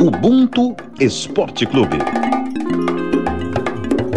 Ubuntu 0.00 0.76
Esporte 1.00 1.66
Clube. 1.66 1.98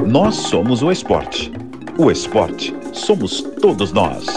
Nós 0.05 0.36
somos 0.36 0.84
o 0.84 0.92
esporte. 0.92 1.52
O 1.98 2.12
esporte 2.12 2.71
somos 2.94 3.42
todos 3.60 3.91
nós. 3.91 4.28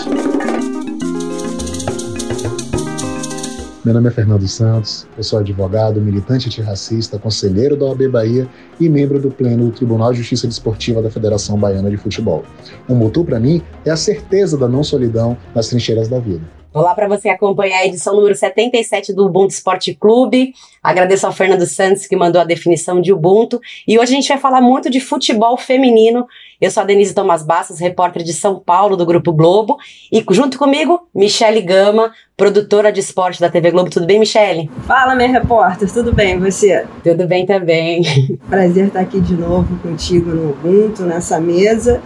Meu 3.84 3.92
nome 3.92 4.08
é 4.08 4.10
Fernando 4.10 4.48
Santos, 4.48 5.06
eu 5.18 5.22
sou 5.22 5.38
advogado, 5.38 6.00
militante 6.00 6.46
antirracista, 6.46 7.18
conselheiro 7.18 7.76
da 7.76 7.84
OAB 7.84 8.08
Bahia 8.08 8.48
e 8.80 8.88
membro 8.88 9.20
do 9.20 9.30
Pleno 9.30 9.66
do 9.66 9.72
Tribunal 9.72 10.12
de 10.12 10.20
Justiça 10.20 10.46
Desportiva 10.46 11.02
da 11.02 11.10
Federação 11.10 11.58
Baiana 11.58 11.90
de 11.90 11.98
Futebol. 11.98 12.42
O 12.88 12.94
Mutu, 12.94 13.22
para 13.22 13.38
mim, 13.38 13.60
é 13.84 13.90
a 13.90 13.96
certeza 13.96 14.56
da 14.56 14.66
não 14.66 14.82
solidão 14.82 15.36
nas 15.54 15.68
trincheiras 15.68 16.08
da 16.08 16.18
vida. 16.18 16.63
Olá 16.74 16.92
para 16.92 17.06
você 17.06 17.28
acompanhar 17.28 17.78
a 17.78 17.86
edição 17.86 18.16
número 18.16 18.34
77 18.34 19.12
do 19.12 19.26
Ubuntu 19.26 19.54
Esporte 19.54 19.94
Clube. 19.94 20.52
Agradeço 20.82 21.24
ao 21.24 21.32
Fernando 21.32 21.64
Santos 21.66 22.04
que 22.04 22.16
mandou 22.16 22.42
a 22.42 22.44
definição 22.44 23.00
de 23.00 23.12
Ubuntu. 23.12 23.60
E 23.86 23.96
hoje 23.96 24.10
a 24.12 24.16
gente 24.16 24.28
vai 24.28 24.38
falar 24.38 24.60
muito 24.60 24.90
de 24.90 24.98
futebol 24.98 25.56
feminino. 25.56 26.26
Eu 26.60 26.72
sou 26.72 26.82
a 26.82 26.86
Denise 26.86 27.14
Thomas 27.14 27.44
Bastos, 27.44 27.78
repórter 27.78 28.24
de 28.24 28.32
São 28.32 28.58
Paulo 28.58 28.96
do 28.96 29.06
Grupo 29.06 29.32
Globo. 29.32 29.76
E 30.10 30.24
junto 30.32 30.58
comigo, 30.58 31.06
Michele 31.14 31.62
Gama, 31.62 32.12
produtora 32.36 32.90
de 32.90 32.98
esporte 32.98 33.40
da 33.40 33.48
TV 33.48 33.70
Globo. 33.70 33.88
Tudo 33.88 34.04
bem, 34.04 34.18
Michele? 34.18 34.68
Fala, 34.84 35.14
minha 35.14 35.28
repórter. 35.28 35.88
Tudo 35.92 36.12
bem, 36.12 36.40
você? 36.40 36.84
Tudo 37.04 37.24
bem 37.28 37.46
também. 37.46 38.02
Prazer 38.50 38.88
estar 38.88 38.98
aqui 38.98 39.20
de 39.20 39.34
novo 39.34 39.78
contigo 39.78 40.30
no 40.30 40.50
Ubuntu, 40.50 41.04
nessa 41.04 41.38
mesa. 41.38 42.02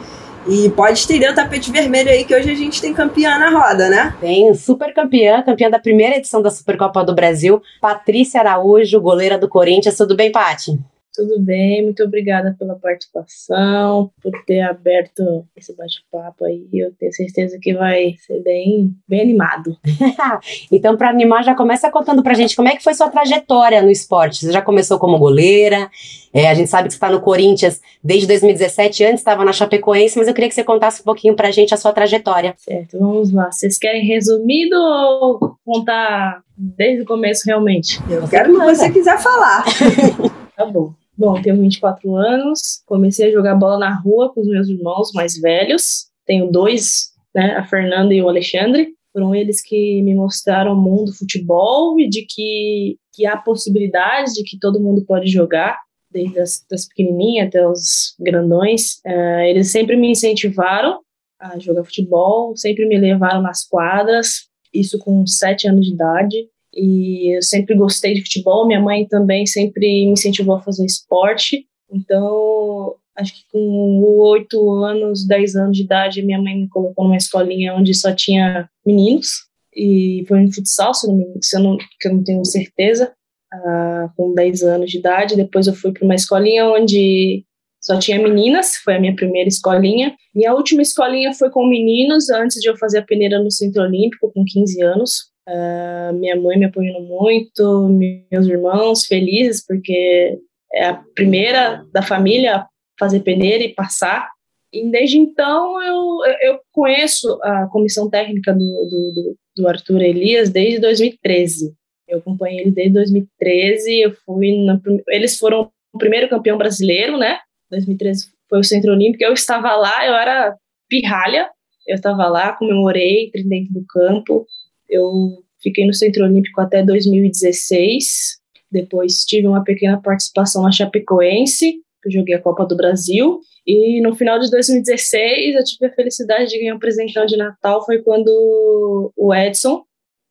E 0.48 0.70
pode 0.70 0.98
estender 0.98 1.30
o 1.30 1.34
tapete 1.34 1.70
vermelho 1.70 2.08
aí, 2.08 2.24
que 2.24 2.34
hoje 2.34 2.50
a 2.50 2.54
gente 2.54 2.80
tem 2.80 2.94
campeã 2.94 3.38
na 3.38 3.50
roda, 3.50 3.90
né? 3.90 4.14
Tem 4.18 4.54
super 4.54 4.94
campeã, 4.94 5.42
campeã 5.42 5.68
da 5.68 5.78
primeira 5.78 6.16
edição 6.16 6.40
da 6.40 6.50
Supercopa 6.50 7.04
do 7.04 7.14
Brasil, 7.14 7.62
Patrícia 7.82 8.40
Araújo, 8.40 8.98
goleira 8.98 9.36
do 9.36 9.46
Corinthians. 9.46 9.98
Tudo 9.98 10.16
bem, 10.16 10.32
Paty? 10.32 10.78
Tudo 11.19 11.41
bem, 11.41 11.83
muito 11.83 12.05
obrigada 12.05 12.55
pela 12.56 12.77
participação, 12.77 14.12
por 14.22 14.30
ter 14.47 14.61
aberto 14.61 15.44
esse 15.56 15.74
bate-papo 15.74 16.44
aí. 16.44 16.69
Eu 16.72 16.92
tenho 16.92 17.12
certeza 17.12 17.58
que 17.61 17.74
vai 17.74 18.14
ser 18.24 18.41
bem, 18.41 18.94
bem 19.08 19.22
animado. 19.22 19.77
então, 20.70 20.96
para 20.96 21.11
animar, 21.11 21.42
já 21.42 21.56
começa 21.56 21.91
contando 21.91 22.22
pra 22.22 22.34
gente 22.34 22.55
como 22.55 22.69
é 22.69 22.77
que 22.77 22.84
foi 22.84 22.94
sua 22.94 23.11
trajetória 23.11 23.83
no 23.83 23.91
esporte. 23.91 24.46
Você 24.46 24.52
já 24.52 24.62
começou 24.62 24.96
como 24.96 25.19
goleira, 25.19 25.91
é, 26.33 26.48
a 26.48 26.55
gente 26.55 26.70
sabe 26.70 26.86
que 26.86 26.92
você 26.92 26.98
está 26.98 27.11
no 27.11 27.20
Corinthians 27.20 27.80
desde 28.00 28.28
2017, 28.28 29.05
antes 29.05 29.19
estava 29.19 29.44
na 29.44 29.52
Chapecoense, 29.52 30.16
mas 30.16 30.28
eu 30.28 30.34
queria 30.34 30.48
que 30.48 30.55
você 30.55 30.62
contasse 30.62 31.00
um 31.00 31.05
pouquinho 31.05 31.34
pra 31.34 31.50
gente 31.50 31.74
a 31.74 31.77
sua 31.77 31.92
trajetória. 31.92 32.55
Certo, 32.58 32.96
vamos 32.96 33.33
lá. 33.33 33.50
Vocês 33.50 33.77
querem 33.77 34.06
resumido 34.06 34.77
ou 34.77 35.56
contar 35.64 36.42
desde 36.56 37.02
o 37.02 37.06
começo 37.06 37.42
realmente? 37.44 38.00
Eu 38.08 38.20
você 38.20 38.36
quero 38.36 38.55
o 38.55 38.61
que 38.61 38.66
você 38.66 38.89
quiser 38.92 39.19
falar. 39.19 39.64
tá 40.56 40.64
bom. 40.64 40.92
Bom, 41.19 41.42
tenho 41.42 41.61
24 41.61 42.14
anos, 42.14 42.80
comecei 42.86 43.28
a 43.28 43.33
jogar 43.33 43.56
bola 43.56 43.77
na 43.77 43.92
rua 43.92 44.33
com 44.33 44.41
os 44.41 44.47
meus 44.47 44.69
irmãos 44.69 45.11
mais 45.12 45.36
velhos. 45.36 46.06
Tenho 46.24 46.48
dois, 46.48 47.08
né, 47.34 47.56
a 47.56 47.64
Fernanda 47.64 48.14
e 48.14 48.22
o 48.22 48.28
Alexandre. 48.28 48.94
Foram 49.12 49.34
eles 49.34 49.61
que 49.61 50.00
me 50.02 50.14
mostraram 50.14 50.74
o 50.74 50.80
mundo 50.80 51.06
do 51.06 51.16
futebol 51.16 51.98
e 51.98 52.08
de 52.08 52.24
que, 52.24 52.98
que 53.12 53.27
há 53.27 53.36
possibilidades 53.36 54.33
de 54.33 54.44
que 54.44 54.56
todo 54.61 54.80
mundo 54.80 55.05
pode 55.05 55.27
jogar, 55.27 55.77
desde 56.08 56.39
as 56.39 56.64
das 56.70 56.86
pequenininhas 56.86 57.48
até 57.48 57.66
os 57.66 58.14
grandões. 58.20 59.00
Uh, 59.05 59.41
eles 59.48 59.72
sempre 59.72 59.96
me 59.96 60.12
incentivaram 60.12 61.00
a 61.41 61.58
jogar 61.58 61.83
futebol, 61.83 62.56
sempre 62.56 62.86
me 62.86 62.96
levaram 62.96 63.42
nas 63.42 63.66
quadras, 63.66 64.46
isso 64.72 64.96
com 65.00 65.27
sete 65.27 65.66
anos 65.66 65.84
de 65.84 65.94
idade 65.94 66.48
e 66.74 67.36
eu 67.36 67.42
sempre 67.42 67.74
gostei 67.74 68.14
de 68.14 68.22
futebol. 68.22 68.66
Minha 68.66 68.80
mãe 68.80 69.06
também 69.06 69.47
sempre 69.47 69.80
me 69.80 70.12
incentivou 70.12 70.56
a 70.56 70.62
fazer 70.62 70.84
esporte. 70.84 71.66
Então, 71.91 72.94
acho 73.16 73.34
que 73.34 73.42
com 73.51 74.02
oito 74.30 74.70
anos, 74.84 75.27
dez 75.27 75.56
anos 75.56 75.77
de 75.77 75.84
idade, 75.84 76.23
minha 76.23 76.40
mãe 76.40 76.56
me 76.56 76.68
colocou 76.68 77.05
numa 77.05 77.17
escolinha 77.17 77.74
onde 77.74 77.95
só 77.95 78.14
tinha 78.14 78.68
meninos. 78.86 79.29
E 79.74 80.24
foi 80.27 80.40
no 80.40 80.52
futsal, 80.52 80.92
se, 80.92 81.06
não, 81.06 81.34
se 81.40 81.56
eu, 81.56 81.61
não, 81.61 81.77
que 81.77 82.08
eu 82.08 82.14
não 82.14 82.24
tenho 82.24 82.45
certeza, 82.45 83.12
uh, 83.55 84.11
com 84.17 84.35
10 84.35 84.62
anos 84.62 84.90
de 84.90 84.98
idade. 84.98 85.36
Depois 85.36 85.67
eu 85.67 85.74
fui 85.74 85.92
para 85.92 86.05
uma 86.05 86.14
escolinha 86.14 86.67
onde 86.67 87.45
só 87.80 87.98
tinha 87.98 88.18
meninas, 88.18 88.77
foi 88.77 88.96
a 88.96 89.00
minha 89.00 89.14
primeira 89.14 89.48
escolinha. 89.48 90.14
Minha 90.35 90.52
última 90.52 90.83
escolinha 90.83 91.33
foi 91.33 91.50
com 91.50 91.67
meninos, 91.67 92.29
antes 92.29 92.61
de 92.61 92.68
eu 92.68 92.77
fazer 92.77 92.98
a 92.98 93.05
peneira 93.05 93.42
no 93.42 93.50
Centro 93.50 93.83
Olímpico, 93.83 94.33
com 94.33 94.45
15 94.45 94.83
anos. 94.83 95.30
Uh, 95.48 96.13
minha 96.13 96.36
mãe 96.36 96.59
me 96.59 96.67
apoiando 96.67 97.01
muito, 97.01 97.89
meus 98.31 98.47
irmãos 98.47 99.07
felizes, 99.07 99.64
porque 99.64 100.39
é 100.75 100.86
a 100.89 101.03
primeira 101.14 101.86
da 101.91 102.03
família 102.03 102.57
a 102.57 102.69
fazer 102.98 103.20
peneira 103.20 103.64
e 103.64 103.75
passar. 103.75 104.31
E 104.70 104.86
desde 104.91 105.17
então 105.17 105.83
eu, 105.83 106.19
eu 106.42 106.61
conheço 106.70 107.39
a 107.42 107.67
comissão 107.69 108.11
técnica 108.11 108.53
do, 108.53 108.59
do, 108.59 109.36
do 109.57 109.69
Arthur 109.69 110.03
Elias 110.03 110.51
desde 110.51 110.81
2013. 110.81 111.73
Eu 112.07 112.19
acompanhei 112.19 112.61
ele 112.61 112.70
desde 112.70 112.92
2013. 112.92 114.01
Eu 114.01 114.13
fui 114.27 114.65
na, 114.65 114.79
eles 115.09 115.39
foram 115.39 115.70
o 115.95 115.98
primeiro 115.98 116.29
campeão 116.29 116.59
brasileiro, 116.59 117.17
né? 117.17 117.39
2013 117.70 118.30
foi 118.48 118.61
o 118.61 118.65
Centro 118.65 118.92
Olímpico. 118.92 119.25
Eu 119.25 119.33
estava 119.33 119.75
lá, 119.77 120.07
eu 120.07 120.15
era 120.15 120.55
pirralha. 120.89 121.48
Eu 121.86 121.97
estava 121.97 122.29
lá, 122.29 122.53
comemorei 122.53 123.30
dentro 123.33 123.73
do 123.73 123.86
campo. 123.86 124.47
Eu 124.88 125.42
fiquei 125.62 125.86
no 125.86 125.94
Centro 125.94 126.24
Olímpico 126.24 126.60
até 126.60 126.82
2016. 126.82 128.38
Depois 128.70 129.25
tive 129.25 129.46
uma 129.46 129.64
pequena 129.64 130.00
participação 130.00 130.62
na 130.62 130.72
Chapecoense, 130.72 131.72
que 132.02 132.08
eu 132.08 132.12
joguei 132.12 132.34
a 132.34 132.43
Copa 132.43 132.64
do 132.66 132.76
Brasil. 132.76 133.40
E 133.66 134.00
no 134.00 134.14
final 134.14 134.38
de 134.38 134.50
2016 134.50 135.54
eu 135.54 135.64
tive 135.64 135.87
a 135.87 135.94
felicidade 135.94 136.50
de 136.50 136.58
ganhar 136.58 136.75
um 136.75 136.78
presentão 136.78 137.26
de 137.26 137.37
Natal. 137.37 137.84
Foi 137.84 137.99
quando 138.02 139.12
o 139.16 139.34
Edson, 139.34 139.82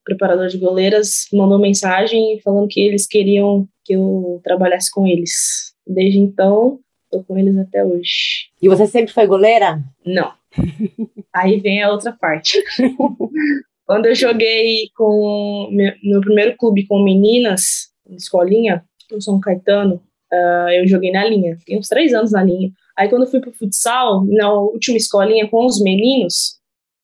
preparador 0.03 0.47
de 0.47 0.57
goleiras, 0.57 1.28
mandou 1.34 1.59
mensagem 1.59 2.39
falando 2.44 2.68
que 2.68 2.79
eles 2.79 3.06
queriam 3.06 3.68
que 3.84 3.94
eu 3.94 4.41
trabalhasse 4.44 4.91
com 4.91 5.06
eles. 5.06 5.74
Desde 5.85 6.19
então, 6.19 6.79
tô 7.09 7.24
com 7.24 7.38
eles 7.38 7.57
até 7.57 7.84
hoje. 7.85 8.50
E 8.62 8.68
você 8.68 8.85
sempre 8.88 9.13
foi 9.13 9.25
goleira? 9.25 9.81
Não. 10.06 10.34
Aí 11.34 11.59
vem 11.59 11.81
a 11.81 11.91
outra 11.91 12.12
parte. 12.12 12.57
Quando 13.88 14.06
eu 14.06 14.14
joguei 14.14 14.90
com 14.94 15.70
meu 15.72 16.20
primeiro 16.20 16.58
clube 16.58 16.86
com 16.86 17.02
meninas, 17.02 17.90
escolinha, 18.09 18.84
no 19.09 19.22
São 19.22 19.40
Caetano, 19.40 20.03
uh, 20.31 20.70
eu 20.72 20.86
joguei 20.86 21.09
na 21.09 21.24
linha. 21.24 21.58
Fiquei 21.58 21.78
uns 21.78 21.88
três 21.88 22.14
anos 22.14 22.34
na 22.34 22.44
linha. 22.44 22.70
Aí 22.98 23.08
quando 23.08 23.24
eu 23.24 23.31
fui 23.31 23.40
pro 23.40 23.53
futsal, 23.53 24.25
na 24.25 24.52
última 24.52 24.98
escolinha 24.98 25.48
com 25.48 25.66
os 25.66 25.81
meninos, 25.81 26.58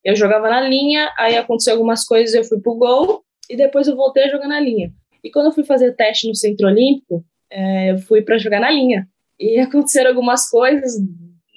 eu 0.03 0.13
jogava 0.15 0.49
na 0.49 0.59
linha, 0.59 1.09
aí 1.17 1.37
aconteceu 1.37 1.73
algumas 1.73 2.03
coisas, 2.03 2.35
eu 2.35 2.43
fui 2.43 2.59
pro 2.59 2.75
gol, 2.75 3.23
e 3.49 3.55
depois 3.55 3.87
eu 3.87 3.95
voltei 3.95 4.23
a 4.25 4.29
jogar 4.29 4.49
na 4.49 4.59
linha. 4.59 4.91
E 5.23 5.31
quando 5.31 5.45
eu 5.45 5.51
fui 5.53 5.63
fazer 5.63 5.95
teste 5.95 6.27
no 6.27 6.35
Centro 6.35 6.67
Olímpico, 6.67 7.23
é, 7.49 7.91
eu 7.91 7.97
fui 7.99 8.21
para 8.21 8.37
jogar 8.37 8.59
na 8.59 8.69
linha. 8.69 9.07
E 9.39 9.57
aconteceram 9.61 10.09
algumas 10.09 10.49
coisas 10.49 10.99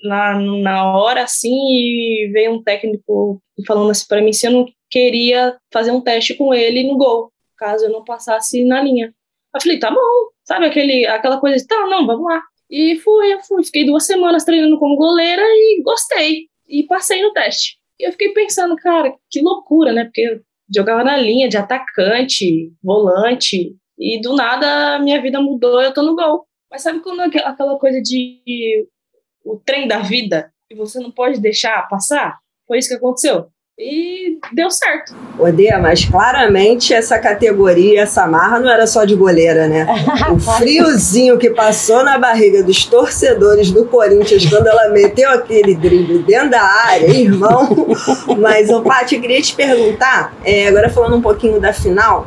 na, 0.07 0.39
na 0.39 0.97
hora, 0.97 1.23
assim, 1.23 1.55
e 1.55 2.31
veio 2.33 2.53
um 2.53 2.63
técnico 2.63 3.41
falando 3.67 3.91
assim 3.91 4.07
para 4.07 4.21
mim 4.21 4.33
se 4.33 4.47
eu 4.47 4.51
não 4.51 4.67
queria 4.91 5.57
fazer 5.73 5.91
um 5.91 6.01
teste 6.01 6.35
com 6.35 6.53
ele 6.55 6.85
no 6.85 6.97
gol, 6.97 7.33
caso 7.57 7.87
eu 7.87 7.91
não 7.91 8.05
passasse 8.05 8.65
na 8.65 8.83
linha. 8.83 9.13
Eu 9.55 9.61
falei, 9.61 9.79
tá 9.79 9.91
bom, 9.91 10.31
sabe 10.45 10.67
aquele, 10.67 11.07
aquela 11.07 11.41
coisa 11.41 11.57
de, 11.57 11.67
tá, 11.67 11.87
não, 11.87 12.07
vamos 12.07 12.25
lá. 12.25 12.43
E 12.71 12.97
fui, 12.97 13.33
eu 13.33 13.41
fui, 13.43 13.65
fiquei 13.65 13.87
duas 13.87 14.07
semanas 14.07 14.45
treinando 14.45 14.79
como 14.79 14.97
goleira 14.97 15.43
e 15.43 15.83
gostei. 15.83 16.49
E 16.69 16.85
passei 16.85 17.23
no 17.23 17.33
teste. 17.33 17.79
E 17.99 18.07
eu 18.07 18.13
fiquei 18.13 18.33
pensando, 18.33 18.77
cara, 18.77 19.15
que 19.31 19.41
loucura, 19.41 19.93
né? 19.93 20.05
Porque 20.05 20.21
eu 20.21 20.41
jogava 20.75 21.05
na 21.05 21.17
linha 21.17 21.49
de 21.49 21.57
atacante, 21.57 22.73
volante, 22.83 23.75
e 23.99 24.21
do 24.21 24.35
nada 24.35 24.99
minha 24.99 25.21
vida 25.23 25.41
mudou, 25.41 25.81
eu 25.81 25.95
tô 25.95 26.03
no 26.03 26.15
gol. 26.15 26.45
Mas 26.71 26.83
sabe 26.83 27.01
quando 27.01 27.21
aquela 27.21 27.79
coisa 27.79 28.03
de 28.03 28.87
o 29.47 29.61
trem 29.65 29.87
da 29.87 30.01
vida 30.01 30.53
e 30.71 30.75
você 30.75 30.99
não 30.99 31.11
pode 31.11 31.41
deixar 31.41 31.89
passar? 31.89 32.39
Foi 32.67 32.79
isso 32.79 32.89
que 32.89 32.95
aconteceu 32.95 33.49
e 33.79 34.39
deu 34.55 34.71
certo. 34.71 35.15
Odeia, 35.39 35.79
mas 35.79 36.07
claramente 36.07 36.95
essa 36.95 37.19
categoria, 37.19 38.03
essa 38.03 38.27
marra 38.27 38.59
não 38.59 38.71
era 38.71 38.87
só 38.87 39.05
de 39.05 39.15
goleira, 39.15 39.69
né? 39.69 39.87
O 40.33 40.39
friozinho 40.39 41.39
que 41.39 41.51
passou 41.51 42.03
na 42.03 42.19
barriga 42.19 42.63
dos 42.63 42.85
torcedores 42.87 43.71
do 43.71 43.85
Corinthians 43.85 44.47
quando 44.47 44.67
ela 44.67 44.89
meteu 44.89 45.31
aquele 45.31 45.75
drible 45.75 46.21
dentro 46.21 46.51
da 46.51 46.63
área, 46.63 47.07
irmão. 47.07 47.69
Mas, 48.39 48.71
ô 48.71 48.83
Paty, 48.83 49.21
queria 49.21 49.41
te 49.43 49.55
perguntar, 49.55 50.35
é, 50.43 50.69
agora 50.69 50.89
falando 50.89 51.17
um 51.17 51.23
pouquinho 51.23 51.61
da 51.61 51.73
final, 51.73 52.27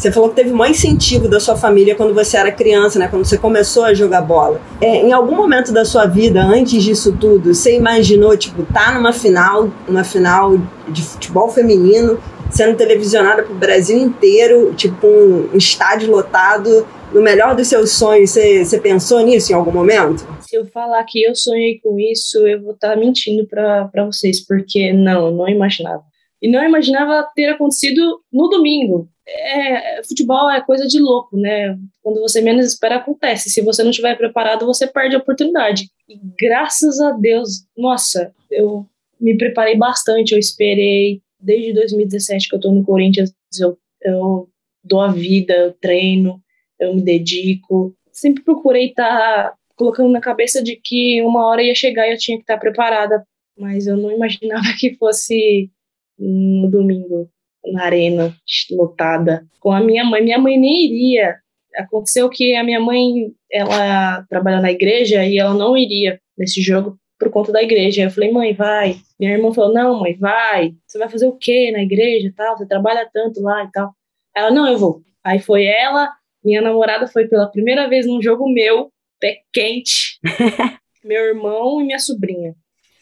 você 0.00 0.10
falou 0.10 0.30
que 0.30 0.36
teve 0.36 0.50
um 0.50 0.64
incentivo 0.64 1.28
da 1.28 1.38
sua 1.38 1.58
família 1.58 1.94
quando 1.94 2.14
você 2.14 2.38
era 2.38 2.50
criança, 2.50 2.98
né? 2.98 3.06
Quando 3.06 3.26
você 3.26 3.36
começou 3.36 3.84
a 3.84 3.92
jogar 3.92 4.22
bola. 4.22 4.58
É, 4.80 4.96
em 4.96 5.12
algum 5.12 5.36
momento 5.36 5.72
da 5.72 5.84
sua 5.84 6.06
vida, 6.06 6.42
antes 6.42 6.82
disso 6.82 7.14
tudo, 7.20 7.52
você 7.52 7.76
imaginou, 7.76 8.34
tipo, 8.34 8.64
tá 8.72 8.94
numa 8.94 9.12
final, 9.12 9.70
uma 9.86 10.02
final 10.02 10.58
de 10.88 11.02
futebol 11.02 11.50
feminino, 11.50 12.18
sendo 12.48 12.78
televisionada 12.78 13.42
pro 13.42 13.54
Brasil 13.54 13.98
inteiro, 13.98 14.72
tipo, 14.74 15.06
um, 15.06 15.50
estádio 15.54 16.10
lotado, 16.10 16.86
no 17.12 17.20
melhor 17.20 17.54
dos 17.54 17.68
seus 17.68 17.90
sonhos, 17.90 18.30
você, 18.30 18.64
você 18.64 18.80
pensou 18.80 19.20
nisso 19.20 19.52
em 19.52 19.54
algum 19.54 19.72
momento? 19.72 20.26
Se 20.40 20.56
eu 20.56 20.64
falar 20.64 21.04
que 21.04 21.22
eu 21.22 21.34
sonhei 21.34 21.78
com 21.78 22.00
isso, 22.00 22.38
eu 22.46 22.62
vou 22.62 22.72
estar 22.72 22.96
mentindo 22.96 23.46
para 23.46 24.06
vocês, 24.06 24.40
porque 24.46 24.94
não, 24.94 25.30
não 25.30 25.46
imaginava. 25.46 26.09
E 26.42 26.48
não 26.48 26.64
imaginava 26.64 27.28
ter 27.34 27.48
acontecido 27.50 28.22
no 28.32 28.48
domingo. 28.48 29.08
É, 29.26 30.02
futebol 30.02 30.50
é 30.50 30.60
coisa 30.60 30.86
de 30.86 30.98
louco, 30.98 31.36
né? 31.36 31.78
Quando 32.02 32.20
você 32.20 32.40
menos 32.40 32.66
espera, 32.66 32.96
acontece. 32.96 33.50
Se 33.50 33.60
você 33.60 33.82
não 33.82 33.90
estiver 33.90 34.16
preparado, 34.16 34.66
você 34.66 34.86
perde 34.86 35.14
a 35.14 35.18
oportunidade. 35.18 35.88
E 36.08 36.18
graças 36.40 36.98
a 37.00 37.12
Deus, 37.12 37.66
nossa, 37.76 38.34
eu 38.50 38.86
me 39.20 39.36
preparei 39.36 39.76
bastante, 39.76 40.32
eu 40.32 40.38
esperei. 40.38 41.20
Desde 41.38 41.72
2017 41.72 42.48
que 42.48 42.56
eu 42.56 42.60
tô 42.60 42.70
no 42.70 42.84
Corinthians, 42.84 43.32
eu, 43.58 43.78
eu 44.02 44.48
dou 44.84 45.00
a 45.00 45.08
vida, 45.08 45.54
eu 45.54 45.72
treino, 45.72 46.42
eu 46.78 46.94
me 46.94 47.02
dedico. 47.02 47.94
Sempre 48.10 48.42
procurei 48.42 48.88
estar 48.88 49.50
tá 49.50 49.54
colocando 49.76 50.10
na 50.10 50.20
cabeça 50.20 50.62
de 50.62 50.76
que 50.76 51.22
uma 51.22 51.46
hora 51.46 51.62
ia 51.62 51.74
chegar 51.74 52.06
e 52.06 52.12
eu 52.12 52.18
tinha 52.18 52.36
que 52.36 52.42
estar 52.42 52.54
tá 52.54 52.60
preparada, 52.60 53.24
mas 53.58 53.86
eu 53.86 53.96
não 53.96 54.10
imaginava 54.10 54.64
que 54.78 54.94
fosse 54.96 55.70
no 56.20 56.70
domingo 56.70 57.28
na 57.72 57.84
arena 57.84 58.34
lotada 58.70 59.44
com 59.58 59.72
a 59.72 59.80
minha 59.80 60.04
mãe. 60.04 60.22
Minha 60.22 60.38
mãe 60.38 60.58
nem 60.58 60.86
iria. 60.86 61.36
Aconteceu 61.76 62.28
que 62.28 62.54
a 62.54 62.64
minha 62.64 62.80
mãe, 62.80 63.32
ela 63.50 64.22
trabalha 64.28 64.60
na 64.60 64.70
igreja 64.70 65.24
e 65.24 65.38
ela 65.38 65.54
não 65.54 65.76
iria 65.76 66.20
nesse 66.36 66.60
jogo 66.60 66.98
por 67.18 67.30
conta 67.30 67.52
da 67.52 67.62
igreja. 67.62 68.02
Eu 68.02 68.10
falei, 68.10 68.32
mãe, 68.32 68.52
vai. 68.54 68.96
Minha 69.18 69.32
irmã 69.32 69.52
falou, 69.52 69.72
não, 69.72 70.00
mãe, 70.00 70.16
vai. 70.16 70.72
Você 70.86 70.98
vai 70.98 71.08
fazer 71.08 71.26
o 71.26 71.36
quê 71.36 71.70
na 71.70 71.82
igreja 71.82 72.32
tal? 72.36 72.56
Você 72.56 72.66
trabalha 72.66 73.08
tanto 73.12 73.40
lá 73.42 73.64
e 73.64 73.70
tal. 73.70 73.94
Ela, 74.34 74.50
não, 74.50 74.66
eu 74.66 74.78
vou. 74.78 75.02
Aí 75.22 75.38
foi 75.38 75.64
ela, 75.64 76.10
minha 76.42 76.62
namorada 76.62 77.06
foi 77.06 77.28
pela 77.28 77.50
primeira 77.50 77.88
vez 77.88 78.06
num 78.06 78.22
jogo 78.22 78.50
meu, 78.50 78.90
pé 79.20 79.40
quente, 79.52 80.18
meu 81.04 81.26
irmão 81.26 81.80
e 81.80 81.84
minha 81.84 81.98
sobrinha. 81.98 82.54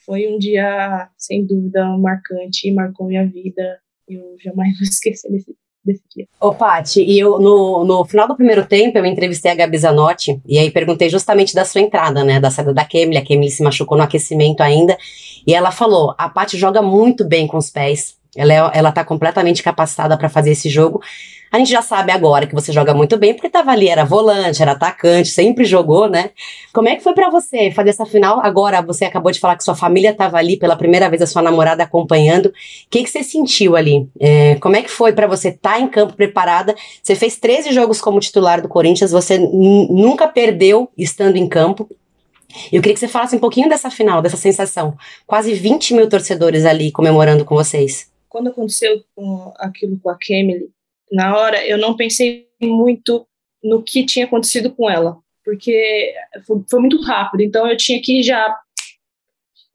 Foi 0.08 0.26
um 0.26 0.38
dia, 0.38 1.10
sem 1.18 1.44
dúvida, 1.44 1.84
marcante, 1.98 2.72
marcou 2.72 3.08
minha 3.08 3.26
vida. 3.26 3.78
Eu 4.08 4.36
jamais 4.42 4.72
vou 4.78 4.84
esquecer 4.88 5.30
desse, 5.30 5.54
desse 5.84 6.02
dia. 6.16 6.26
Ô, 6.40 6.54
Paty, 6.54 7.02
e 7.02 7.18
eu, 7.18 7.38
no, 7.38 7.84
no 7.84 8.06
final 8.06 8.26
do 8.26 8.34
primeiro 8.34 8.64
tempo, 8.64 8.96
eu 8.96 9.04
entrevistei 9.04 9.50
a 9.50 9.54
Gabi 9.54 9.76
Zanotti, 9.76 10.40
e 10.46 10.58
aí 10.58 10.70
perguntei 10.70 11.10
justamente 11.10 11.54
da 11.54 11.62
sua 11.66 11.82
entrada, 11.82 12.24
né, 12.24 12.40
da 12.40 12.50
saída 12.50 12.72
da 12.72 12.86
Kemily, 12.86 13.18
a 13.18 13.22
Kemily 13.22 13.50
se 13.50 13.62
machucou 13.62 13.98
no 13.98 14.04
aquecimento 14.04 14.62
ainda, 14.62 14.96
e 15.46 15.52
ela 15.52 15.70
falou, 15.70 16.14
a 16.16 16.26
Paty 16.26 16.56
joga 16.56 16.80
muito 16.80 17.22
bem 17.22 17.46
com 17.46 17.58
os 17.58 17.68
pés, 17.68 18.16
ela, 18.36 18.52
é, 18.52 18.78
ela 18.78 18.92
tá 18.92 19.04
completamente 19.04 19.62
capacitada 19.62 20.16
para 20.16 20.28
fazer 20.28 20.50
esse 20.50 20.68
jogo, 20.68 21.00
a 21.50 21.58
gente 21.58 21.70
já 21.70 21.80
sabe 21.80 22.12
agora 22.12 22.46
que 22.46 22.54
você 22.54 22.72
joga 22.72 22.92
muito 22.92 23.16
bem, 23.16 23.32
porque 23.32 23.48
tava 23.48 23.70
ali, 23.70 23.88
era 23.88 24.04
volante, 24.04 24.60
era 24.60 24.72
atacante, 24.72 25.30
sempre 25.30 25.64
jogou, 25.64 26.08
né? 26.08 26.30
Como 26.74 26.88
é 26.88 26.96
que 26.96 27.02
foi 27.02 27.14
para 27.14 27.30
você 27.30 27.70
fazer 27.70 27.90
essa 27.90 28.04
final? 28.04 28.40
Agora 28.40 28.82
você 28.82 29.06
acabou 29.06 29.32
de 29.32 29.40
falar 29.40 29.56
que 29.56 29.64
sua 29.64 29.74
família 29.74 30.14
tava 30.14 30.36
ali 30.36 30.58
pela 30.58 30.76
primeira 30.76 31.08
vez, 31.08 31.22
a 31.22 31.26
sua 31.26 31.40
namorada 31.40 31.82
acompanhando. 31.82 32.46
O 32.46 32.52
que, 32.90 33.02
que 33.02 33.08
você 33.08 33.22
sentiu 33.22 33.76
ali? 33.76 34.06
É, 34.20 34.56
como 34.56 34.76
é 34.76 34.82
que 34.82 34.90
foi 34.90 35.12
para 35.12 35.26
você 35.26 35.48
estar 35.48 35.74
tá 35.74 35.80
em 35.80 35.88
campo 35.88 36.14
preparada? 36.14 36.74
Você 37.02 37.14
fez 37.14 37.38
13 37.38 37.72
jogos 37.72 38.00
como 38.00 38.20
titular 38.20 38.60
do 38.60 38.68
Corinthians, 38.68 39.10
você 39.10 39.38
nunca 39.38 40.28
perdeu 40.28 40.90
estando 40.98 41.36
em 41.36 41.48
campo. 41.48 41.88
Eu 42.70 42.82
queria 42.82 42.94
que 42.94 43.00
você 43.00 43.08
falasse 43.08 43.36
um 43.36 43.38
pouquinho 43.38 43.68
dessa 43.68 43.90
final, 43.90 44.20
dessa 44.20 44.36
sensação. 44.36 44.96
Quase 45.26 45.54
20 45.54 45.94
mil 45.94 46.08
torcedores 46.08 46.66
ali 46.66 46.92
comemorando 46.92 47.44
com 47.44 47.54
vocês. 47.54 48.08
Quando 48.38 48.50
aconteceu 48.50 49.04
aquilo 49.56 49.98
com 49.98 50.08
a 50.08 50.16
Kemily, 50.16 50.70
na 51.10 51.36
hora 51.36 51.66
eu 51.66 51.76
não 51.76 51.96
pensei 51.96 52.46
muito 52.62 53.26
no 53.60 53.82
que 53.82 54.06
tinha 54.06 54.26
acontecido 54.26 54.70
com 54.70 54.88
ela, 54.88 55.18
porque 55.44 56.14
foi, 56.46 56.62
foi 56.70 56.78
muito 56.78 57.02
rápido, 57.02 57.40
então 57.40 57.66
eu 57.66 57.76
tinha 57.76 58.00
que 58.00 58.22
já 58.22 58.56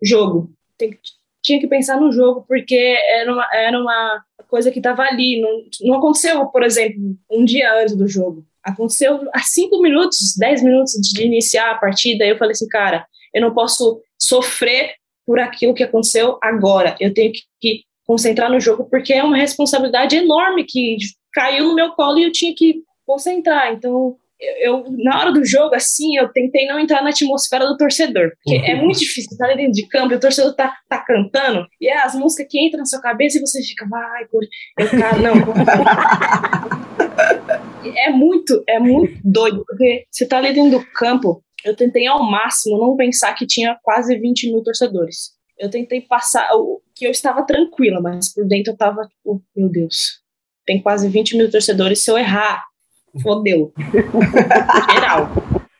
jogo, 0.01 0.49
Tem, 0.77 0.97
tinha 1.41 1.59
que 1.59 1.67
pensar 1.67 1.99
no 1.99 2.09
jogo 2.13 2.45
porque 2.47 2.73
era 3.09 3.33
uma, 3.33 3.47
era 3.53 3.77
uma 3.77 4.23
coisa 4.47 4.71
que 4.71 4.79
estava 4.79 5.03
ali, 5.03 5.41
não, 5.41 5.65
não 5.81 5.97
aconteceu, 5.97 6.45
por 6.45 6.63
exemplo, 6.63 7.17
um 7.29 7.43
dia 7.43 7.69
antes 7.81 7.97
do 7.97 8.07
jogo, 8.07 8.45
aconteceu 8.63 9.29
há 9.33 9.39
cinco 9.39 9.81
minutos, 9.81 10.37
dez 10.37 10.63
minutos 10.63 10.93
de 10.93 11.25
iniciar 11.25 11.71
a 11.71 11.77
partida, 11.77 12.23
eu 12.23 12.37
falei 12.37 12.53
assim, 12.53 12.69
cara, 12.69 13.05
eu 13.33 13.41
não 13.41 13.53
posso 13.53 14.01
sofrer 14.17 14.93
por 15.25 15.37
aquilo 15.37 15.73
que 15.73 15.83
aconteceu 15.83 16.39
agora, 16.41 16.95
eu 17.01 17.13
tenho 17.13 17.33
que, 17.33 17.41
que 17.59 17.83
concentrar 18.05 18.51
no 18.51 18.59
jogo 18.59 18.87
porque 18.89 19.13
é 19.13 19.23
uma 19.23 19.37
responsabilidade 19.37 20.15
enorme 20.15 20.65
que 20.65 20.97
caiu 21.33 21.65
no 21.65 21.75
meu 21.75 21.91
colo 21.93 22.19
e 22.19 22.23
eu 22.23 22.31
tinha 22.31 22.53
que 22.55 22.83
concentrar. 23.05 23.73
Então, 23.73 24.15
eu, 24.59 24.83
na 25.03 25.19
hora 25.19 25.31
do 25.31 25.45
jogo, 25.45 25.75
assim, 25.75 26.17
eu 26.17 26.27
tentei 26.29 26.65
não 26.67 26.79
entrar 26.79 27.01
na 27.01 27.09
atmosfera 27.09 27.65
do 27.65 27.77
torcedor, 27.77 28.31
porque 28.43 28.59
uhum. 28.59 28.65
é 28.65 28.75
muito 28.75 28.99
difícil 29.05 29.31
estar 29.31 29.45
ali 29.45 29.57
dentro 29.57 29.73
de 29.73 29.87
campo 29.87 30.13
e 30.13 30.17
o 30.17 30.19
torcedor 30.19 30.53
tá, 30.55 30.75
tá 30.89 30.99
cantando, 30.99 31.65
e 31.79 31.87
é 31.87 32.03
as 32.03 32.15
músicas 32.15 32.47
que 32.49 32.59
entram 32.59 32.79
na 32.79 32.85
sua 32.85 33.01
cabeça 33.01 33.37
e 33.37 33.41
você 33.41 33.61
fica, 33.63 33.87
vai, 33.87 34.23
eu, 34.23 34.29
cara, 34.89 35.17
não. 35.17 35.33
é 37.97 38.09
muito, 38.09 38.63
é 38.67 38.79
muito 38.79 39.19
doido, 39.23 39.63
porque 39.65 40.05
você 40.11 40.27
tá 40.27 40.37
ali 40.37 40.53
dentro 40.53 40.79
do 40.79 40.85
campo, 40.93 41.43
eu 41.63 41.75
tentei 41.75 42.07
ao 42.07 42.23
máximo 42.23 42.77
não 42.77 42.95
pensar 42.95 43.33
que 43.33 43.47
tinha 43.47 43.77
quase 43.81 44.17
20 44.17 44.51
mil 44.51 44.63
torcedores. 44.63 45.31
Eu 45.57 45.69
tentei 45.69 46.01
passar, 46.01 46.49
que 47.03 47.07
eu 47.07 47.11
estava 47.11 47.43
tranquila, 47.43 47.99
mas 47.99 48.33
por 48.33 48.47
dentro 48.47 48.71
eu 48.71 48.77
tava, 48.77 49.05
tipo, 49.05 49.43
meu 49.53 49.69
Deus, 49.69 50.21
tem 50.65 50.81
quase 50.81 51.09
20 51.09 51.35
mil 51.35 51.51
torcedores. 51.51 52.01
Se 52.01 52.09
eu 52.09 52.17
errar, 52.17 52.63
fodeu. 53.21 53.73
Geral. 54.93 55.29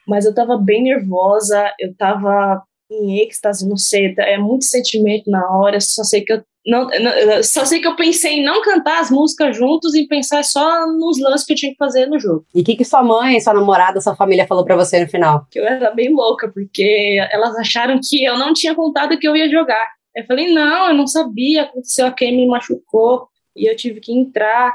Mas 0.06 0.26
eu 0.26 0.36
tava 0.36 0.58
bem 0.58 0.84
nervosa, 0.84 1.72
eu 1.80 1.96
tava 1.96 2.62
em 2.92 3.22
êxtase, 3.22 3.68
não 3.68 3.78
sei, 3.78 4.14
é 4.18 4.38
muito 4.38 4.66
sentimento 4.66 5.32
na 5.32 5.50
hora, 5.50 5.80
só 5.80 6.04
sei 6.04 6.22
que 6.22 6.34
eu 6.34 6.44
não, 6.66 6.88
não, 6.88 7.44
só 7.44 7.66
sei 7.66 7.80
que 7.80 7.88
eu 7.88 7.96
pensei 7.96 8.40
em 8.40 8.46
não 8.46 8.62
cantar 8.62 9.00
as 9.00 9.10
músicas 9.10 9.56
juntos 9.56 9.96
e 9.96 10.08
pensar 10.08 10.44
só 10.44 10.86
nos 10.88 11.20
lances 11.20 11.46
que 11.46 11.54
eu 11.54 11.58
tinha 11.58 11.72
que 11.72 11.78
fazer 11.78 12.06
no 12.06 12.20
jogo. 12.20 12.46
E 12.54 12.62
o 12.62 12.64
que, 12.64 12.76
que 12.76 12.86
sua 12.86 13.04
mãe, 13.04 13.40
sua 13.40 13.54
namorada, 13.54 14.00
sua 14.00 14.16
família 14.16 14.48
falou 14.48 14.64
para 14.64 14.76
você 14.76 15.00
no 15.00 15.10
final? 15.10 15.46
Que 15.50 15.60
eu 15.60 15.66
era 15.66 15.92
bem 15.92 16.14
louca, 16.14 16.50
porque 16.50 17.18
elas 17.32 17.56
acharam 17.58 18.00
que 18.02 18.24
eu 18.24 18.38
não 18.38 18.54
tinha 18.54 18.76
contado 18.76 19.18
que 19.18 19.28
eu 19.28 19.36
ia 19.36 19.50
jogar. 19.50 19.88
Eu 20.16 20.26
falei, 20.26 20.54
não, 20.54 20.90
eu 20.90 20.94
não 20.94 21.08
sabia, 21.08 21.64
aconteceu 21.64 22.06
a 22.06 22.12
quem 22.12 22.36
me 22.36 22.48
machucou 22.48 23.28
e 23.56 23.70
eu 23.70 23.76
tive 23.76 24.00
que 24.00 24.14
entrar. 24.14 24.74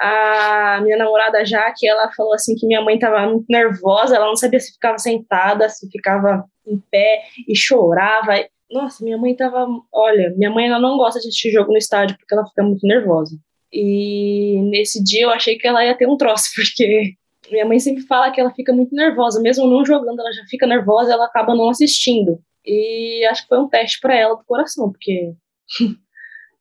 A 0.00 0.80
minha 0.82 0.96
namorada 0.96 1.44
Jaque, 1.44 1.86
ela 1.86 2.10
falou 2.12 2.32
assim 2.32 2.54
que 2.54 2.66
minha 2.66 2.80
mãe 2.80 2.94
estava 2.94 3.28
muito 3.28 3.44
nervosa, 3.50 4.16
ela 4.16 4.26
não 4.26 4.36
sabia 4.36 4.58
se 4.58 4.72
ficava 4.72 4.98
sentada, 4.98 5.68
se 5.68 5.88
ficava 5.90 6.44
em 6.66 6.78
pé 6.90 7.24
e 7.46 7.54
chorava. 7.54 8.32
Nossa, 8.70 9.04
minha 9.04 9.18
mãe 9.18 9.36
tava, 9.36 9.66
olha, 9.92 10.32
minha 10.36 10.50
mãe 10.50 10.68
ela 10.68 10.80
não 10.80 10.96
gosta 10.96 11.20
de 11.20 11.28
assistir 11.28 11.50
jogo 11.50 11.70
no 11.70 11.76
estádio 11.76 12.16
porque 12.16 12.34
ela 12.34 12.46
fica 12.46 12.62
muito 12.62 12.86
nervosa. 12.86 13.36
E 13.72 14.60
nesse 14.70 15.02
dia 15.04 15.24
eu 15.24 15.30
achei 15.30 15.58
que 15.58 15.66
ela 15.66 15.84
ia 15.84 15.96
ter 15.96 16.08
um 16.08 16.16
troço, 16.16 16.50
porque 16.56 17.14
minha 17.50 17.66
mãe 17.66 17.78
sempre 17.78 18.02
fala 18.04 18.30
que 18.30 18.40
ela 18.40 18.52
fica 18.52 18.72
muito 18.72 18.94
nervosa, 18.94 19.40
mesmo 19.40 19.66
não 19.66 19.84
jogando, 19.84 20.18
ela 20.18 20.32
já 20.32 20.44
fica 20.48 20.66
nervosa, 20.66 21.12
ela 21.12 21.26
acaba 21.26 21.54
não 21.54 21.68
assistindo. 21.68 22.40
E 22.64 23.24
acho 23.26 23.42
que 23.42 23.48
foi 23.48 23.58
um 23.58 23.68
teste 23.68 23.98
para 24.00 24.16
ela 24.16 24.36
do 24.36 24.44
coração, 24.44 24.90
porque 24.90 25.34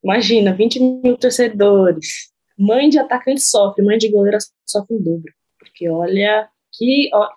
Imagina, 0.03 0.53
20 0.53 0.79
mil 1.03 1.18
torcedores. 1.18 2.29
Mãe 2.58 2.89
de 2.89 3.00
atacante 3.00 3.41
sofre, 3.41 3.84
mãe 3.84 3.98
de 3.98 4.10
goleira 4.10 4.38
sofre 4.65 4.96
em 4.96 5.03
dobro. 5.03 5.32
Porque 5.58 5.89
olha 5.89 6.48
que. 6.74 7.10
Ó, 7.13 7.27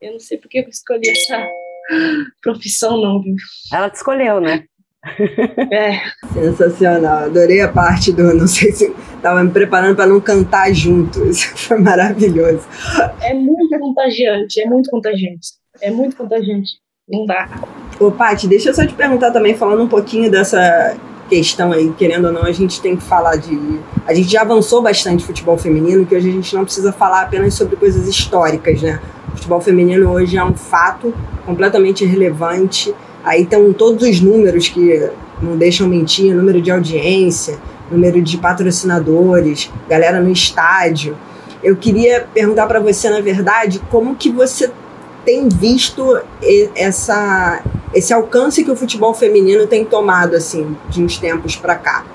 eu 0.00 0.12
não 0.12 0.18
sei 0.18 0.38
porque 0.38 0.60
eu 0.60 0.68
escolhi 0.68 1.08
essa 1.08 1.46
profissão, 2.42 3.00
não, 3.00 3.22
viu? 3.22 3.34
Ela 3.72 3.90
te 3.90 3.96
escolheu, 3.96 4.40
né? 4.40 4.64
É. 5.70 6.00
Sensacional. 6.32 7.24
Adorei 7.24 7.60
a 7.60 7.72
parte 7.72 8.12
do. 8.12 8.34
Não 8.34 8.46
sei 8.46 8.72
se 8.72 8.92
estava 9.16 9.42
me 9.42 9.50
preparando 9.50 9.96
para 9.96 10.06
não 10.06 10.20
cantar 10.20 10.72
juntos. 10.72 11.42
Foi 11.42 11.78
maravilhoso. 11.78 12.66
É 13.20 13.34
muito 13.34 13.78
contagiante, 13.78 14.60
é 14.60 14.66
muito 14.66 14.90
contagiante. 14.90 15.48
É 15.80 15.90
muito 15.90 16.16
contagiante. 16.16 16.83
Não 17.08 17.26
dá. 17.26 17.48
Ô, 18.00 18.10
Paty, 18.10 18.48
deixa 18.48 18.70
eu 18.70 18.74
só 18.74 18.86
te 18.86 18.94
perguntar 18.94 19.30
também, 19.30 19.54
falando 19.54 19.82
um 19.82 19.88
pouquinho 19.88 20.30
dessa 20.30 20.96
questão 21.28 21.70
aí, 21.72 21.92
querendo 21.98 22.26
ou 22.26 22.32
não, 22.32 22.44
a 22.44 22.52
gente 22.52 22.80
tem 22.80 22.96
que 22.96 23.02
falar 23.02 23.36
de. 23.36 23.78
A 24.06 24.14
gente 24.14 24.30
já 24.30 24.40
avançou 24.40 24.80
bastante 24.80 25.24
futebol 25.24 25.58
feminino, 25.58 26.06
que 26.06 26.14
hoje 26.14 26.30
a 26.30 26.32
gente 26.32 26.54
não 26.54 26.64
precisa 26.64 26.92
falar 26.92 27.22
apenas 27.22 27.54
sobre 27.54 27.76
coisas 27.76 28.08
históricas, 28.08 28.80
né? 28.80 29.00
O 29.28 29.36
futebol 29.36 29.60
feminino 29.60 30.10
hoje 30.10 30.38
é 30.38 30.44
um 30.44 30.54
fato 30.54 31.14
completamente 31.44 32.06
relevante. 32.06 32.94
Aí 33.22 33.42
estão 33.42 33.72
todos 33.72 34.06
os 34.06 34.20
números 34.20 34.68
que 34.68 35.10
não 35.42 35.58
deixam 35.58 35.86
mentir, 35.86 36.34
número 36.34 36.60
de 36.60 36.70
audiência, 36.70 37.58
número 37.90 38.22
de 38.22 38.38
patrocinadores, 38.38 39.70
galera 39.88 40.20
no 40.20 40.30
estádio. 40.30 41.16
Eu 41.62 41.76
queria 41.76 42.26
perguntar 42.32 42.66
para 42.66 42.80
você, 42.80 43.08
na 43.10 43.20
verdade, 43.20 43.80
como 43.90 44.14
que 44.14 44.30
você 44.30 44.70
tem 45.24 45.48
visto 45.48 46.20
essa, 46.76 47.62
esse 47.94 48.12
alcance 48.12 48.64
que 48.64 48.70
o 48.70 48.76
futebol 48.76 49.14
feminino 49.14 49.66
tem 49.66 49.84
tomado 49.84 50.34
assim 50.34 50.76
de 50.88 51.02
uns 51.02 51.18
tempos 51.18 51.56
para 51.56 51.76
cá? 51.76 52.06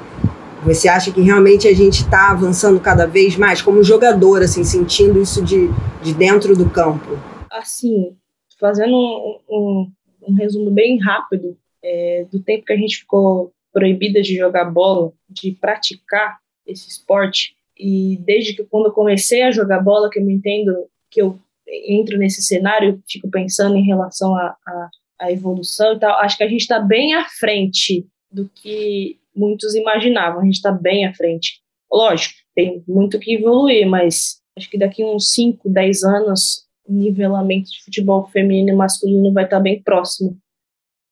Você 0.64 0.90
acha 0.90 1.12
que 1.12 1.22
realmente 1.22 1.68
a 1.68 1.74
gente 1.74 2.02
está 2.02 2.32
avançando 2.32 2.80
cada 2.80 3.06
vez 3.06 3.38
mais 3.38 3.62
como 3.62 3.84
jogador, 3.84 4.42
assim, 4.42 4.64
sentindo 4.64 5.22
isso 5.22 5.42
de, 5.42 5.70
de 6.02 6.14
dentro 6.14 6.56
do 6.56 6.70
campo? 6.70 7.18
Assim, 7.50 8.16
fazendo 8.60 8.94
um, 8.94 9.40
um, 9.50 9.92
um 10.28 10.34
resumo 10.36 10.70
bem 10.70 11.00
rápido 11.00 11.58
é, 11.82 12.26
do 12.30 12.42
tempo 12.42 12.66
que 12.66 12.74
a 12.74 12.78
gente 12.78 12.98
ficou 12.98 13.54
proibida 13.72 14.22
de 14.22 14.36
jogar 14.36 14.66
bola, 14.66 15.14
de 15.30 15.54
praticar 15.54 16.40
esse 16.68 16.90
esporte, 16.90 17.56
e 17.78 18.18
desde 18.26 18.54
que 18.54 18.64
quando 18.64 18.88
eu 18.88 18.92
comecei 18.92 19.44
a 19.44 19.52
jogar 19.52 19.80
bola, 19.80 20.10
que 20.10 20.20
eu 20.20 20.26
me 20.26 20.34
entendo 20.34 20.74
que 21.10 21.22
eu 21.22 21.40
entro 21.88 22.18
nesse 22.18 22.42
cenário, 22.42 23.02
fico 23.08 23.30
pensando 23.30 23.76
em 23.76 23.86
relação 23.86 24.36
à 24.36 24.56
a, 24.66 24.72
a, 24.72 24.90
a, 25.22 25.32
evolução 25.32 25.94
e 25.94 26.00
tal, 26.00 26.18
acho 26.20 26.38
que 26.38 26.44
a 26.44 26.48
gente 26.48 26.62
está 26.62 26.80
bem 26.80 27.14
à 27.14 27.26
frente 27.26 28.08
do 28.32 28.50
que 28.50 29.18
muitos 29.36 29.76
imaginavam, 29.76 30.42
a 30.42 30.46
gente 30.46 30.56
está 30.56 30.72
bem 30.72 31.06
à 31.06 31.14
frente. 31.14 31.62
Lógico, 31.92 32.36
tem 32.56 32.84
muito 32.88 33.20
que 33.20 33.36
evoluir, 33.36 33.88
mas 33.88 34.42
acho 34.58 34.70
que 34.70 34.78
daqui 34.78 35.04
uns 35.04 35.34
5, 35.34 35.70
10 35.70 36.04
anos, 36.04 36.66
o 36.88 36.94
nivelamento 36.94 37.70
de 37.72 37.84
futebol 37.84 38.28
feminino 38.28 38.70
e 38.70 38.76
masculino 38.76 39.34
vai 39.34 39.46
estar 39.46 39.58
tá 39.58 39.64
bem 39.64 39.82
próximo, 39.82 40.38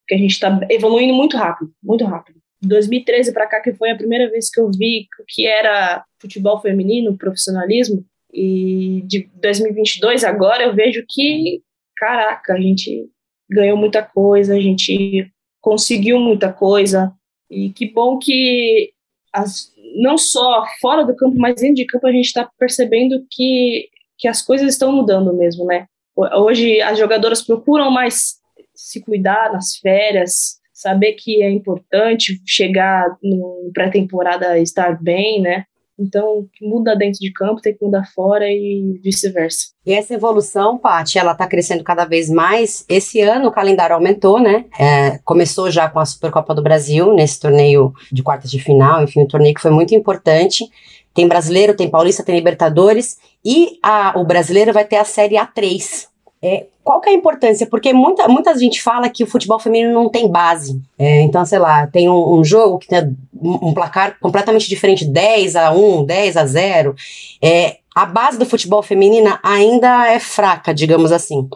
porque 0.02 0.16
a 0.16 0.18
gente 0.18 0.32
está 0.32 0.60
evoluindo 0.70 1.14
muito 1.14 1.38
rápido, 1.38 1.72
muito 1.82 2.04
rápido. 2.06 2.38
2013 2.62 3.34
para 3.34 3.48
cá, 3.48 3.62
que 3.62 3.74
foi 3.74 3.92
a 3.92 3.96
primeira 3.96 4.30
vez 4.30 4.50
que 4.50 4.60
eu 4.60 4.70
vi 4.72 5.08
o 5.20 5.24
que 5.28 5.46
era 5.46 6.04
futebol 6.20 6.60
feminino, 6.60 7.18
profissionalismo, 7.18 8.04
e 8.40 9.02
de 9.08 9.28
2022 9.42 10.24
agora 10.24 10.64
eu 10.64 10.76
vejo 10.76 11.04
que, 11.10 11.64
caraca, 11.96 12.54
a 12.54 12.62
gente 12.62 13.10
ganhou 13.50 13.76
muita 13.76 14.04
coisa, 14.04 14.54
a 14.54 14.60
gente 14.60 15.28
conseguiu 15.60 16.20
muita 16.20 16.54
coisa, 16.54 17.12
e 17.50 17.72
que 17.72 17.92
bom 17.92 18.20
que 18.20 18.92
as, 19.34 19.74
não 20.04 20.20
só 20.20 20.64
fora 20.80 21.04
do 21.04 21.16
campo, 21.16 21.36
mas 21.40 21.56
dentro 21.56 21.78
de 21.78 21.88
campo 21.88 22.06
a 22.06 22.12
gente 22.12 22.26
está 22.26 22.48
percebendo 22.60 23.26
que, 23.32 23.90
que 24.20 24.28
as 24.28 24.44
coisas 24.44 24.68
estão 24.74 24.92
mudando 24.92 25.34
mesmo, 25.34 25.66
né? 25.66 25.88
Hoje 26.16 26.80
as 26.82 27.00
jogadoras 27.00 27.42
procuram 27.44 27.90
mais 27.90 28.36
se 28.76 29.02
cuidar 29.02 29.52
nas 29.52 29.78
férias, 29.78 30.60
saber 30.72 31.14
que 31.14 31.42
é 31.42 31.50
importante 31.50 32.40
chegar 32.46 33.18
no 33.24 33.72
pré-temporada 33.74 34.60
estar 34.60 35.02
bem, 35.02 35.42
né? 35.42 35.66
Então, 36.00 36.48
que 36.54 36.66
muda 36.66 36.96
dentro 36.96 37.20
de 37.20 37.32
campo 37.32 37.62
tem 37.62 37.76
que 37.76 37.84
mudar 37.84 38.06
fora 38.14 38.46
e 38.48 39.00
vice-versa. 39.04 39.70
E 39.86 39.94
essa 39.94 40.14
evolução, 40.14 40.78
Paty, 40.78 41.18
ela 41.18 41.32
está 41.32 41.48
crescendo 41.48 41.84
cada 41.84 42.06
vez 42.06 42.30
mais. 42.30 42.86
Esse 42.88 43.20
ano 43.22 43.48
o 43.48 43.52
calendário 43.52 43.96
aumentou, 43.96 44.40
né? 44.40 44.66
É, 44.80 45.18
começou 45.26 45.72
já 45.72 45.90
com 45.90 46.00
a 46.00 46.06
Supercopa 46.06 46.54
do 46.54 46.62
Brasil, 46.62 47.14
nesse 47.14 47.40
torneio 47.40 47.94
de 48.12 48.22
quartas 48.22 48.52
de 48.52 48.60
final, 48.60 49.04
enfim, 49.04 49.22
um 49.22 49.28
torneio 49.28 49.56
que 49.56 49.62
foi 49.62 49.72
muito 49.72 49.96
importante. 49.96 50.66
Tem 51.14 51.28
brasileiro, 51.28 51.76
tem 51.76 51.90
paulista, 51.90 52.24
tem 52.24 52.36
Libertadores. 52.36 53.18
E 53.44 53.80
a, 53.82 54.14
o 54.20 54.24
brasileiro 54.24 54.72
vai 54.72 54.86
ter 54.86 54.98
a 54.98 55.04
Série 55.04 55.36
A3, 55.36 56.08
é, 56.42 56.68
qual 56.84 57.02
que 57.02 57.10
é 57.10 57.12
a 57.14 57.16
importância? 57.16 57.68
Porque 57.68 57.92
muita, 57.92 58.28
muita 58.28 58.58
gente 58.58 58.82
fala 58.82 59.10
que 59.10 59.24
o 59.24 59.28
futebol 59.28 59.60
feminino 59.60 59.94
não 59.94 60.10
tem 60.10 60.30
base. 60.30 60.82
É, 60.98 61.22
então, 61.22 61.44
sei 61.46 61.60
lá, 61.60 61.88
tem 61.88 62.08
um, 62.08 62.36
um, 62.40 62.44
jogo 62.44 62.80
que 62.80 62.88
tem 62.88 63.16
um 63.42 63.74
placar 63.74 64.18
completamente 64.20 64.70
diferente, 64.70 65.06
10 65.06 65.56
a 65.56 65.72
1, 65.72 66.06
10 66.06 66.38
a 66.38 66.46
0. 66.46 66.96
É, 67.42 67.78
a 67.96 68.06
base 68.06 68.38
do 68.38 68.46
futebol 68.46 68.84
feminino 68.84 69.38
ainda 69.42 70.08
é 70.08 70.20
fraca, 70.20 70.74
digamos 70.74 71.12
assim. 71.12 71.50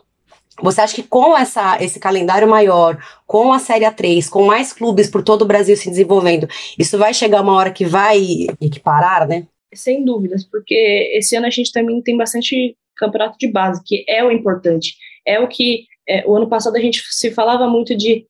Você 0.61 0.81
acha 0.81 0.95
que 0.95 1.03
com 1.03 1.37
essa, 1.37 1.81
esse 1.81 1.99
calendário 1.99 2.47
maior, 2.47 2.97
com 3.25 3.53
a 3.53 3.59
Série 3.59 3.85
A3, 3.85 4.27
com 4.29 4.43
mais 4.43 4.73
clubes 4.73 5.09
por 5.09 5.23
todo 5.23 5.43
o 5.43 5.47
Brasil 5.47 5.75
se 5.77 5.89
desenvolvendo, 5.89 6.47
isso 6.77 6.97
vai 6.97 7.13
chegar 7.13 7.41
uma 7.41 7.53
hora 7.53 7.71
que 7.71 7.85
vai 7.85 8.47
equiparar, 8.59 9.27
né? 9.27 9.47
Sem 9.73 10.03
dúvidas, 10.03 10.43
porque 10.43 11.11
esse 11.15 11.35
ano 11.35 11.47
a 11.47 11.49
gente 11.49 11.71
também 11.71 12.01
tem 12.01 12.17
bastante 12.17 12.75
campeonato 12.95 13.37
de 13.37 13.47
base, 13.47 13.81
que 13.85 14.05
é 14.07 14.23
o 14.23 14.31
importante. 14.31 14.95
É 15.25 15.39
o 15.39 15.47
que 15.47 15.85
é, 16.07 16.27
o 16.27 16.35
ano 16.35 16.49
passado 16.49 16.75
a 16.75 16.79
gente 16.79 17.01
se 17.09 17.31
falava 17.31 17.67
muito 17.67 17.95
de 17.95 18.25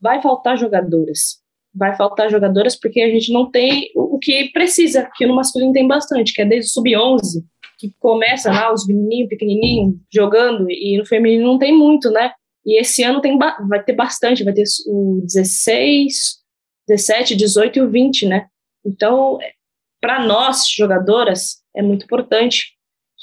vai 0.00 0.20
faltar 0.20 0.56
jogadoras. 0.58 1.42
Vai 1.74 1.96
faltar 1.96 2.30
jogadoras 2.30 2.76
porque 2.78 3.00
a 3.00 3.08
gente 3.08 3.32
não 3.32 3.50
tem 3.50 3.90
o, 3.94 4.16
o 4.16 4.18
que 4.18 4.50
precisa, 4.52 5.10
que 5.16 5.26
no 5.26 5.34
masculino 5.34 5.72
tem 5.72 5.86
bastante, 5.86 6.32
que 6.32 6.42
é 6.42 6.44
desde 6.44 6.70
o 6.70 6.72
sub-11, 6.72 7.42
que 7.78 7.92
começa 7.98 8.50
lá 8.50 8.72
os 8.72 8.86
menininhos, 8.86 9.28
pequenininhos, 9.28 9.96
jogando, 10.12 10.66
e 10.70 10.96
no 10.96 11.04
feminino 11.04 11.44
não 11.44 11.58
tem 11.58 11.76
muito, 11.76 12.10
né? 12.10 12.32
E 12.64 12.80
esse 12.80 13.02
ano 13.02 13.20
tem 13.20 13.36
vai 13.38 13.82
ter 13.82 13.92
bastante, 13.92 14.44
vai 14.44 14.54
ter 14.54 14.64
o 14.86 15.20
16, 15.24 16.42
17, 16.88 17.36
18 17.36 17.78
e 17.78 17.82
o 17.82 17.90
20, 17.90 18.26
né? 18.26 18.46
Então, 18.86 19.38
para 20.00 20.24
nós, 20.24 20.68
jogadoras, 20.68 21.62
é 21.74 21.82
muito 21.82 22.04
importante 22.04 22.73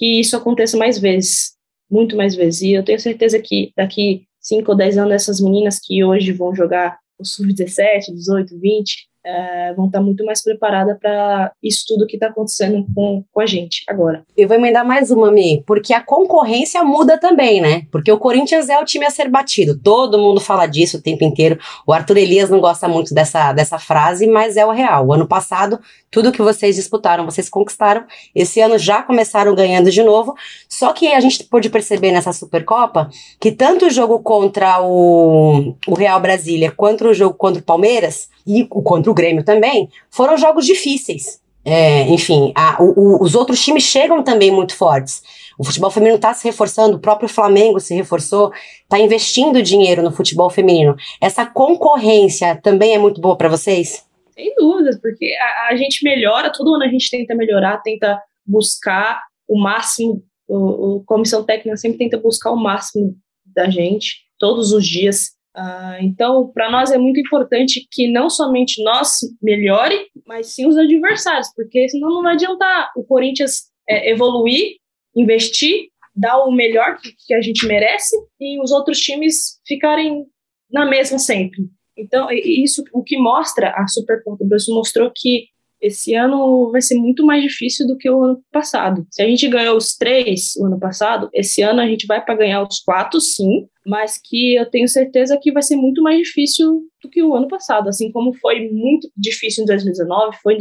que 0.01 0.19
isso 0.19 0.35
aconteça 0.35 0.75
mais 0.75 0.97
vezes, 0.97 1.51
muito 1.87 2.17
mais 2.17 2.33
vezes. 2.33 2.63
E 2.63 2.73
eu 2.73 2.83
tenho 2.83 2.99
certeza 2.99 3.39
que 3.39 3.71
daqui 3.77 4.23
5 4.39 4.71
ou 4.71 4.75
10 4.75 4.97
anos, 4.97 5.13
essas 5.13 5.39
meninas 5.39 5.77
que 5.77 6.03
hoje 6.03 6.31
vão 6.31 6.55
jogar 6.55 6.97
o 7.19 7.23
sub-17, 7.23 8.11
18, 8.11 8.59
20, 8.59 9.11
é, 9.23 9.73
vão 9.75 9.85
estar 9.85 10.01
muito 10.01 10.25
mais 10.25 10.43
preparadas 10.43 10.97
para 10.99 11.51
isso 11.61 11.85
tudo 11.87 12.07
que 12.07 12.15
está 12.15 12.29
acontecendo 12.29 12.83
com, 12.95 13.23
com 13.31 13.41
a 13.41 13.45
gente 13.45 13.83
agora. 13.87 14.23
Eu 14.35 14.47
vou 14.47 14.57
emendar 14.57 14.83
mais 14.83 15.11
uma, 15.11 15.31
Mi, 15.31 15.63
porque 15.67 15.93
a 15.93 16.01
concorrência 16.01 16.83
muda 16.83 17.19
também, 17.19 17.61
né? 17.61 17.83
Porque 17.91 18.11
o 18.11 18.17
Corinthians 18.17 18.69
é 18.69 18.79
o 18.79 18.85
time 18.85 19.05
a 19.05 19.11
ser 19.11 19.29
batido. 19.29 19.79
Todo 19.79 20.17
mundo 20.17 20.41
fala 20.41 20.65
disso 20.65 20.97
o 20.97 21.01
tempo 21.01 21.23
inteiro. 21.23 21.59
O 21.85 21.93
Arthur 21.93 22.17
Elias 22.17 22.49
não 22.49 22.59
gosta 22.59 22.87
muito 22.87 23.13
dessa, 23.13 23.53
dessa 23.53 23.77
frase, 23.77 24.25
mas 24.25 24.57
é 24.57 24.65
o 24.65 24.71
real. 24.71 25.05
O 25.05 25.13
ano 25.13 25.27
passado, 25.27 25.79
tudo 26.11 26.31
que 26.31 26.41
vocês 26.41 26.75
disputaram, 26.75 27.25
vocês 27.25 27.49
conquistaram. 27.49 28.03
Esse 28.35 28.59
ano 28.59 28.77
já 28.77 29.01
começaram 29.01 29.55
ganhando 29.55 29.89
de 29.89 30.03
novo. 30.03 30.35
Só 30.67 30.91
que 30.91 31.07
a 31.07 31.19
gente 31.21 31.43
pôde 31.45 31.69
perceber 31.69 32.11
nessa 32.11 32.33
Supercopa 32.33 33.09
que 33.39 33.51
tanto 33.51 33.87
o 33.87 33.89
jogo 33.89 34.19
contra 34.19 34.81
o, 34.83 35.73
o 35.87 35.93
Real 35.95 36.19
Brasília 36.19 36.69
quanto 36.69 37.07
o 37.07 37.13
jogo 37.13 37.35
contra 37.35 37.61
o 37.61 37.65
Palmeiras 37.65 38.29
e 38.45 38.65
contra 38.65 39.09
o 39.09 39.13
Grêmio 39.13 39.43
também, 39.43 39.89
foram 40.09 40.37
jogos 40.37 40.65
difíceis. 40.65 41.39
É, 41.63 42.07
enfim, 42.09 42.51
a, 42.55 42.81
o, 42.81 42.93
o, 42.99 43.23
os 43.23 43.35
outros 43.35 43.63
times 43.63 43.83
chegam 43.83 44.23
também 44.23 44.51
muito 44.51 44.75
fortes. 44.75 45.21
O 45.57 45.63
futebol 45.63 45.91
feminino 45.91 46.15
está 46.15 46.33
se 46.33 46.43
reforçando, 46.43 46.97
o 46.97 46.99
próprio 46.99 47.29
Flamengo 47.29 47.79
se 47.79 47.93
reforçou, 47.93 48.51
está 48.83 48.99
investindo 48.99 49.61
dinheiro 49.61 50.01
no 50.01 50.11
futebol 50.11 50.49
feminino. 50.49 50.95
Essa 51.21 51.45
concorrência 51.45 52.59
também 52.61 52.95
é 52.95 52.97
muito 52.97 53.21
boa 53.21 53.37
para 53.37 53.47
vocês? 53.47 54.03
Sem 54.41 54.55
dúvidas, 54.55 54.99
porque 54.99 55.35
a, 55.39 55.67
a, 55.69 55.75
gente 55.75 56.03
melhora, 56.03 56.51
todo 56.51 56.73
ano 56.73 56.83
a 56.83 56.87
gente 56.87 57.11
tenta 57.11 57.35
melhorar, 57.35 57.77
tenta 57.83 58.19
buscar 58.43 59.21
o 59.47 59.61
máximo, 59.61 60.23
o 60.47 61.03
comissão 61.05 61.45
técnica 61.45 61.77
sempre 61.77 61.99
tenta 61.99 62.17
buscar 62.17 62.51
o 62.51 62.57
máximo 62.57 63.15
da 63.45 63.69
gente, 63.69 64.15
todos 64.39 64.71
os 64.71 64.87
dias. 64.87 65.27
Uh, 65.55 66.01
então, 66.01 66.51
para 66.51 66.71
nós 66.71 66.91
é 66.91 66.97
muito 66.97 67.19
importante 67.19 67.87
que 67.91 68.11
não 68.11 68.29
somente 68.29 68.83
nós 68.83 69.19
melhore, 69.41 70.07
mas 70.25 70.47
sim 70.47 70.65
os 70.65 70.75
adversários, 70.75 71.53
porque 71.55 71.87
senão 71.89 72.09
não 72.09 72.23
vai 72.23 72.33
adiantar 72.33 72.91
o 72.95 73.03
Corinthians 73.03 73.69
é, 73.87 74.09
evoluir, 74.09 74.77
investir, 75.15 75.89
dar 76.15 76.39
o 76.39 76.51
melhor 76.51 76.97
que, 76.97 77.13
que, 77.27 77.33
a 77.33 77.41
gente 77.41 77.67
merece 77.67 78.15
e 78.39 78.59
os 78.61 78.71
outros 78.71 78.99
times 78.99 79.59
ficarem 79.67 80.25
na 80.71 80.85
mesma 80.85 81.19
sempre. 81.19 81.61
Então, 81.97 82.27
isso 82.31 82.83
o 82.93 83.03
que 83.03 83.17
mostra 83.17 83.71
a 83.75 83.87
Supercopa 83.87 84.43
do 84.43 84.49
Brasil 84.49 84.73
mostrou 84.73 85.11
que 85.13 85.45
esse 85.81 86.13
ano 86.13 86.71
vai 86.71 86.81
ser 86.81 86.95
muito 86.95 87.25
mais 87.25 87.41
difícil 87.41 87.87
do 87.87 87.97
que 87.97 88.09
o 88.09 88.23
ano 88.23 88.43
passado. 88.51 89.05
Se 89.09 89.21
a 89.21 89.25
gente 89.25 89.47
ganhou 89.47 89.75
os 89.75 89.97
três 89.97 90.55
o 90.57 90.65
ano 90.65 90.79
passado, 90.79 91.27
esse 91.33 91.61
ano 91.63 91.81
a 91.81 91.87
gente 91.87 92.05
vai 92.05 92.23
para 92.23 92.35
ganhar 92.35 92.61
os 92.61 92.79
quatro, 92.79 93.19
sim, 93.19 93.65
mas 93.85 94.19
que 94.23 94.55
eu 94.55 94.69
tenho 94.69 94.87
certeza 94.87 95.39
que 95.41 95.51
vai 95.51 95.63
ser 95.63 95.75
muito 95.75 96.03
mais 96.03 96.19
difícil 96.19 96.83
do 97.03 97.09
que 97.09 97.23
o 97.23 97.33
ano 97.33 97.47
passado. 97.47 97.89
Assim 97.89 98.11
como 98.11 98.31
foi 98.33 98.69
muito 98.69 99.09
difícil 99.17 99.63
em 99.63 99.67
2019, 99.67 100.37
foi 100.43 100.57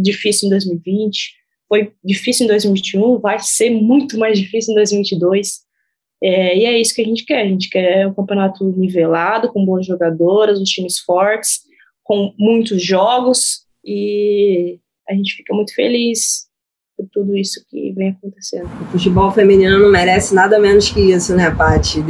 difícil 0.00 0.46
em 0.46 0.50
2020, 0.50 1.34
foi 1.68 1.92
difícil 2.02 2.44
em 2.44 2.48
2021, 2.48 3.18
vai 3.18 3.38
ser 3.40 3.70
muito 3.70 4.18
mais 4.18 4.38
difícil 4.38 4.72
em 4.72 4.76
2022. 4.76 5.61
É, 6.22 6.56
e 6.56 6.64
é 6.64 6.80
isso 6.80 6.94
que 6.94 7.02
a 7.02 7.04
gente 7.04 7.24
quer. 7.24 7.42
A 7.42 7.48
gente 7.48 7.68
quer 7.68 8.06
um 8.06 8.14
campeonato 8.14 8.64
nivelado, 8.76 9.52
com 9.52 9.64
boas 9.64 9.84
jogadoras, 9.84 10.60
os 10.60 10.68
times 10.68 10.98
fortes, 11.00 11.62
com 12.04 12.32
muitos 12.38 12.82
jogos 12.82 13.62
e 13.84 14.78
a 15.08 15.14
gente 15.14 15.34
fica 15.34 15.52
muito 15.52 15.74
feliz 15.74 16.46
por 16.96 17.08
tudo 17.12 17.36
isso 17.36 17.64
que 17.68 17.92
vem 17.92 18.10
acontecendo. 18.10 18.68
O 18.82 18.84
futebol 18.92 19.32
feminino 19.32 19.78
não 19.78 19.90
merece 19.90 20.34
nada 20.34 20.58
menos 20.58 20.90
que 20.90 21.00
isso, 21.00 21.34
né, 21.34 21.50
Paty? 21.50 22.00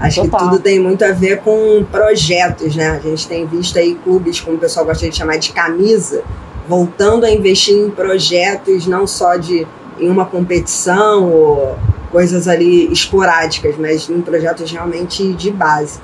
Acho 0.00 0.22
Total. 0.22 0.40
que 0.40 0.44
tudo 0.46 0.62
tem 0.62 0.80
muito 0.80 1.04
a 1.04 1.12
ver 1.12 1.40
com 1.40 1.84
projetos, 1.84 2.74
né? 2.74 2.88
A 2.88 3.00
gente 3.00 3.28
tem 3.28 3.46
visto 3.46 3.78
aí 3.78 3.94
clubes, 3.96 4.40
como 4.40 4.56
o 4.56 4.60
pessoal 4.60 4.86
gosta 4.86 5.08
de 5.08 5.16
chamar 5.16 5.36
de 5.36 5.52
camisa, 5.52 6.24
voltando 6.68 7.24
a 7.24 7.30
investir 7.30 7.76
em 7.76 7.90
projetos 7.90 8.86
não 8.86 9.06
só 9.06 9.36
de 9.36 9.66
em 10.00 10.08
uma 10.08 10.26
competição 10.26 11.32
ou 11.32 11.78
coisas 12.14 12.46
ali 12.46 12.92
esporádicas, 12.92 13.74
mas 13.76 14.08
em 14.08 14.20
projetos 14.20 14.70
realmente 14.70 15.32
de 15.32 15.50
base. 15.50 15.98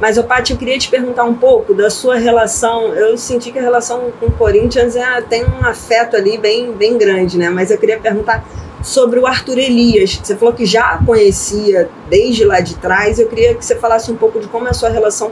Mas, 0.00 0.18
o 0.18 0.24
Paty, 0.24 0.54
eu 0.54 0.58
queria 0.58 0.76
te 0.76 0.90
perguntar 0.90 1.22
um 1.22 1.34
pouco 1.34 1.72
da 1.72 1.88
sua 1.88 2.16
relação. 2.16 2.92
Eu 2.92 3.16
senti 3.16 3.52
que 3.52 3.60
a 3.60 3.62
relação 3.62 4.10
com 4.18 4.26
o 4.26 4.32
Corinthians 4.32 4.96
é, 4.96 5.20
tem 5.22 5.44
um 5.44 5.64
afeto 5.64 6.16
ali 6.16 6.36
bem, 6.36 6.72
bem 6.72 6.98
grande, 6.98 7.38
né? 7.38 7.48
Mas 7.48 7.70
eu 7.70 7.78
queria 7.78 7.96
perguntar 7.96 8.44
sobre 8.82 9.20
o 9.20 9.26
Arthur 9.26 9.58
Elias. 9.58 10.18
Você 10.20 10.34
falou 10.34 10.52
que 10.52 10.66
já 10.66 10.98
conhecia 11.06 11.88
desde 12.10 12.44
lá 12.44 12.58
de 12.58 12.74
trás. 12.74 13.20
Eu 13.20 13.28
queria 13.28 13.54
que 13.54 13.64
você 13.64 13.76
falasse 13.76 14.10
um 14.10 14.16
pouco 14.16 14.40
de 14.40 14.48
como 14.48 14.66
é 14.66 14.70
a 14.70 14.74
sua 14.74 14.88
relação 14.88 15.30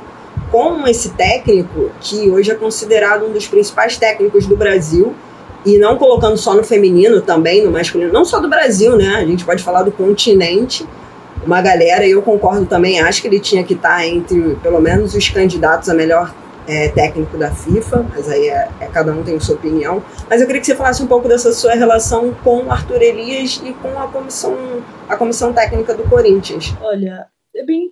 com 0.53 0.87
esse 0.87 1.09
técnico, 1.11 1.91
que 2.01 2.31
hoje 2.31 2.53
é 2.53 2.55
considerado 2.55 3.27
um 3.27 3.33
dos 3.33 3.49
principais 3.49 3.97
técnicos 3.97 4.47
do 4.47 4.57
Brasil. 4.57 5.13
E 5.65 5.79
não 5.79 5.97
colocando 5.97 6.37
só 6.37 6.55
no 6.55 6.65
feminino, 6.65 7.21
também 7.21 7.63
no 7.65 7.71
masculino, 7.71 8.13
não 8.13 8.25
só 8.25 8.41
do 8.41 8.49
Brasil, 8.49 8.97
né? 8.97 9.17
A 9.17 9.27
gente 9.27 9.45
pode 9.45 9.63
falar 9.63 9.83
do 9.83 9.93
continente 9.93 10.87
uma 11.45 11.63
galera, 11.63 12.07
e 12.07 12.11
eu 12.11 12.23
concordo 12.23 12.67
também, 12.67 13.01
acho 13.01 13.23
que 13.23 13.29
ele 13.29 13.41
tinha 13.41 13.65
que 13.65 13.75
estar 13.75 14.07
entre, 14.07 14.57
pelo 14.57 14.81
menos, 14.81 15.15
os 15.15 15.29
candidatos 15.29 15.89
a 15.89 15.95
melhor 15.95 16.35
é, 16.67 16.89
técnico 16.89 17.37
da 17.37 17.51
FIFA, 17.51 18.07
mas 18.11 18.29
aí 18.29 18.49
é, 18.49 18.69
é, 18.81 18.87
cada 18.87 19.13
um 19.13 19.23
tem 19.23 19.39
sua 19.41 19.55
opinião. 19.55 20.03
Mas 20.29 20.41
eu 20.41 20.47
queria 20.47 20.61
que 20.61 20.67
você 20.67 20.77
falasse 20.77 21.03
um 21.03 21.07
pouco 21.07 21.29
dessa 21.29 21.53
sua 21.53 21.75
relação 21.75 22.33
com 22.45 22.65
o 22.65 22.71
Arthur 22.71 23.03
Elias 23.03 23.61
e 23.65 23.73
com 23.73 23.99
a 23.99 24.07
comissão, 24.07 24.57
a 25.09 25.17
comissão 25.17 25.53
técnica 25.53 25.95
do 25.95 26.05
Corinthians. 26.05 26.75
Olha, 26.81 27.27
é 27.57 27.65
bem 27.65 27.91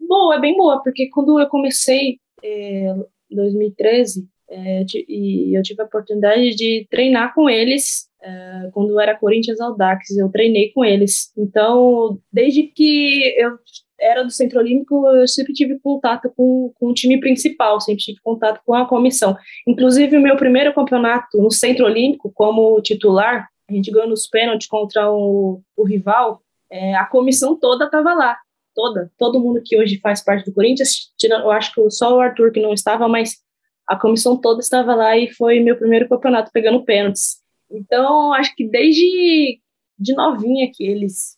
boa, 0.00 0.36
é 0.36 0.40
bem 0.40 0.56
boa, 0.56 0.82
porque 0.82 1.08
quando 1.10 1.40
eu 1.40 1.48
comecei 1.48 2.18
é, 2.42 2.94
em 3.30 3.36
2013, 3.36 4.28
é, 4.52 4.84
e 5.08 5.56
eu 5.56 5.62
tive 5.62 5.80
a 5.80 5.86
oportunidade 5.86 6.54
de 6.54 6.86
treinar 6.90 7.34
com 7.34 7.48
eles 7.48 8.06
é, 8.22 8.70
quando 8.72 9.00
era 9.00 9.16
Corinthians 9.18 9.60
Audax, 9.60 10.10
eu 10.16 10.30
treinei 10.30 10.70
com 10.72 10.84
eles. 10.84 11.32
Então, 11.36 12.20
desde 12.32 12.64
que 12.64 13.34
eu 13.36 13.58
era 13.98 14.22
do 14.22 14.30
Centro 14.30 14.60
Olímpico, 14.60 15.08
eu 15.08 15.26
sempre 15.26 15.52
tive 15.52 15.78
contato 15.80 16.30
com, 16.36 16.72
com 16.78 16.88
o 16.88 16.94
time 16.94 17.18
principal, 17.18 17.80
sempre 17.80 18.02
tive 18.02 18.20
contato 18.22 18.60
com 18.64 18.74
a 18.74 18.86
comissão. 18.86 19.36
Inclusive, 19.66 20.16
o 20.16 20.20
meu 20.20 20.36
primeiro 20.36 20.74
campeonato 20.74 21.38
no 21.38 21.50
Centro 21.50 21.86
Olímpico, 21.86 22.30
como 22.34 22.80
titular, 22.82 23.48
a 23.68 23.72
gente 23.72 23.90
ganhou 23.90 24.08
nos 24.08 24.26
pênaltis 24.26 24.68
contra 24.68 25.10
o, 25.10 25.62
o 25.76 25.84
rival, 25.84 26.42
é, 26.70 26.94
a 26.94 27.06
comissão 27.06 27.58
toda 27.58 27.86
estava 27.86 28.12
lá. 28.12 28.36
Toda, 28.74 29.10
todo 29.18 29.38
mundo 29.38 29.60
que 29.62 29.78
hoje 29.78 29.98
faz 30.00 30.24
parte 30.24 30.46
do 30.46 30.54
Corinthians, 30.54 31.12
eu 31.22 31.50
acho 31.50 31.74
que 31.74 31.90
só 31.90 32.16
o 32.16 32.20
Arthur 32.20 32.52
que 32.52 32.60
não 32.60 32.72
estava, 32.72 33.06
mas 33.06 33.34
a 33.88 33.96
comissão 33.96 34.36
toda 34.36 34.60
estava 34.60 34.94
lá 34.94 35.16
e 35.16 35.32
foi 35.32 35.60
meu 35.60 35.76
primeiro 35.76 36.08
campeonato 36.08 36.50
pegando 36.52 36.84
pênaltis. 36.84 37.40
Então, 37.70 38.32
acho 38.32 38.54
que 38.54 38.68
desde 38.68 39.60
de 39.98 40.14
novinha 40.14 40.70
que 40.72 40.84
eles 40.84 41.36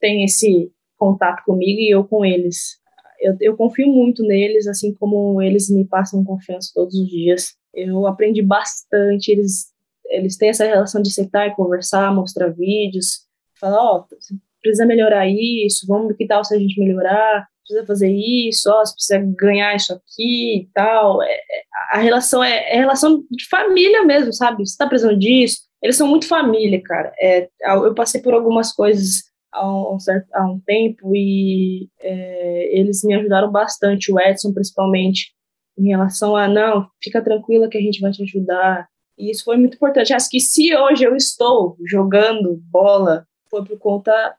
têm 0.00 0.24
esse 0.24 0.70
contato 0.96 1.42
comigo 1.44 1.80
e 1.80 1.90
eu 1.90 2.04
com 2.04 2.24
eles. 2.24 2.78
Eu, 3.20 3.36
eu 3.40 3.56
confio 3.56 3.88
muito 3.88 4.22
neles, 4.22 4.66
assim 4.66 4.94
como 4.94 5.40
eles 5.42 5.70
me 5.70 5.84
passam 5.86 6.24
confiança 6.24 6.70
todos 6.74 6.94
os 6.94 7.08
dias. 7.08 7.56
Eu 7.74 8.06
aprendi 8.06 8.42
bastante, 8.42 9.30
eles, 9.30 9.66
eles 10.06 10.36
têm 10.36 10.50
essa 10.50 10.64
relação 10.64 11.02
de 11.02 11.12
sentar 11.12 11.48
e 11.48 11.54
conversar, 11.54 12.14
mostrar 12.14 12.48
vídeos, 12.48 13.26
falar, 13.58 13.82
ó, 13.82 13.98
oh, 14.00 14.16
precisa 14.62 14.86
melhorar 14.86 15.28
isso, 15.28 15.86
vamos 15.86 16.16
que 16.16 16.26
tal 16.26 16.44
se 16.44 16.54
a 16.54 16.58
gente 16.58 16.78
melhorar, 16.80 17.46
precisa 17.66 17.86
fazer 17.86 18.10
isso, 18.10 18.70
ó, 18.70 18.84
você 18.84 18.94
precisa 18.94 19.34
ganhar 19.36 19.74
isso 19.74 19.92
aqui 19.92 20.60
e 20.60 20.70
tal. 20.72 21.22
É, 21.22 21.32
é 21.32 21.62
a 21.92 21.98
relação 21.98 22.42
é, 22.42 22.72
é 22.72 22.76
relação 22.76 23.24
de 23.30 23.48
família 23.48 24.04
mesmo, 24.04 24.32
sabe? 24.32 24.66
Você 24.66 24.76
tá 24.76 24.86
precisando 24.86 25.18
disso, 25.18 25.62
eles 25.82 25.96
são 25.96 26.08
muito 26.08 26.28
família, 26.28 26.80
cara. 26.82 27.12
É, 27.20 27.48
eu 27.62 27.94
passei 27.94 28.20
por 28.20 28.34
algumas 28.34 28.72
coisas 28.72 29.24
há 29.52 29.94
um, 29.94 29.98
certo, 29.98 30.28
há 30.34 30.44
um 30.44 30.60
tempo 30.60 31.14
e 31.14 31.88
é, 32.00 32.78
eles 32.78 33.02
me 33.04 33.14
ajudaram 33.14 33.50
bastante, 33.50 34.12
o 34.12 34.20
Edson 34.20 34.52
principalmente, 34.52 35.34
em 35.78 35.88
relação 35.88 36.36
a, 36.36 36.48
não, 36.48 36.88
fica 37.02 37.22
tranquila 37.22 37.68
que 37.68 37.78
a 37.78 37.80
gente 37.80 38.00
vai 38.00 38.10
te 38.10 38.22
ajudar. 38.22 38.88
E 39.18 39.30
isso 39.30 39.44
foi 39.44 39.56
muito 39.56 39.76
importante. 39.76 40.12
Acho 40.12 40.28
que 40.28 40.40
se 40.40 40.74
hoje 40.74 41.04
eu 41.04 41.16
estou 41.16 41.76
jogando 41.86 42.60
bola, 42.70 43.26
foi 43.50 43.64
por 43.64 43.78
conta 43.78 44.36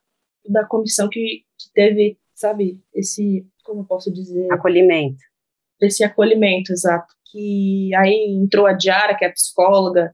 da 0.48 0.66
comissão 0.66 1.10
que, 1.10 1.44
que 1.58 1.72
teve, 1.74 2.18
sabe, 2.38 2.80
esse, 2.94 3.46
como 3.64 3.82
eu 3.82 3.86
posso 3.86 4.14
dizer? 4.14 4.48
Acolhimento. 4.52 5.18
Esse 5.82 6.04
acolhimento, 6.04 6.72
exato. 6.72 7.14
Que 7.32 7.94
aí 7.96 8.28
entrou 8.30 8.68
a 8.68 8.74
Diara, 8.74 9.16
que 9.18 9.26
é 9.26 9.28
a 9.28 9.34
psicóloga, 9.34 10.14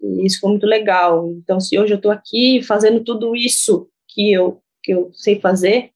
e 0.00 0.24
isso 0.26 0.40
foi 0.40 0.50
muito 0.50 0.66
legal. 0.66 1.30
Então, 1.32 1.60
se 1.60 1.78
hoje 1.78 1.92
eu 1.92 1.96
estou 1.98 2.10
aqui 2.10 2.62
fazendo 2.62 3.04
tudo 3.04 3.36
isso 3.36 3.88
que 4.08 4.32
eu, 4.32 4.60
que 4.82 4.92
eu 4.92 5.10
sei 5.12 5.38
fazer, 5.38 5.90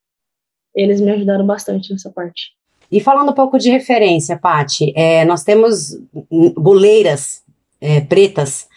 eles 0.74 1.00
me 1.00 1.10
ajudaram 1.10 1.46
bastante 1.46 1.90
nessa 1.90 2.10
parte. 2.10 2.52
E 2.92 3.00
falando 3.00 3.30
um 3.30 3.34
pouco 3.34 3.58
de 3.58 3.70
referência, 3.70 4.38
Pati, 4.38 4.92
é, 4.94 5.24
nós 5.24 5.42
temos 5.42 5.98
goleiras 6.54 7.42
é, 7.80 8.02
pretas, 8.02 8.68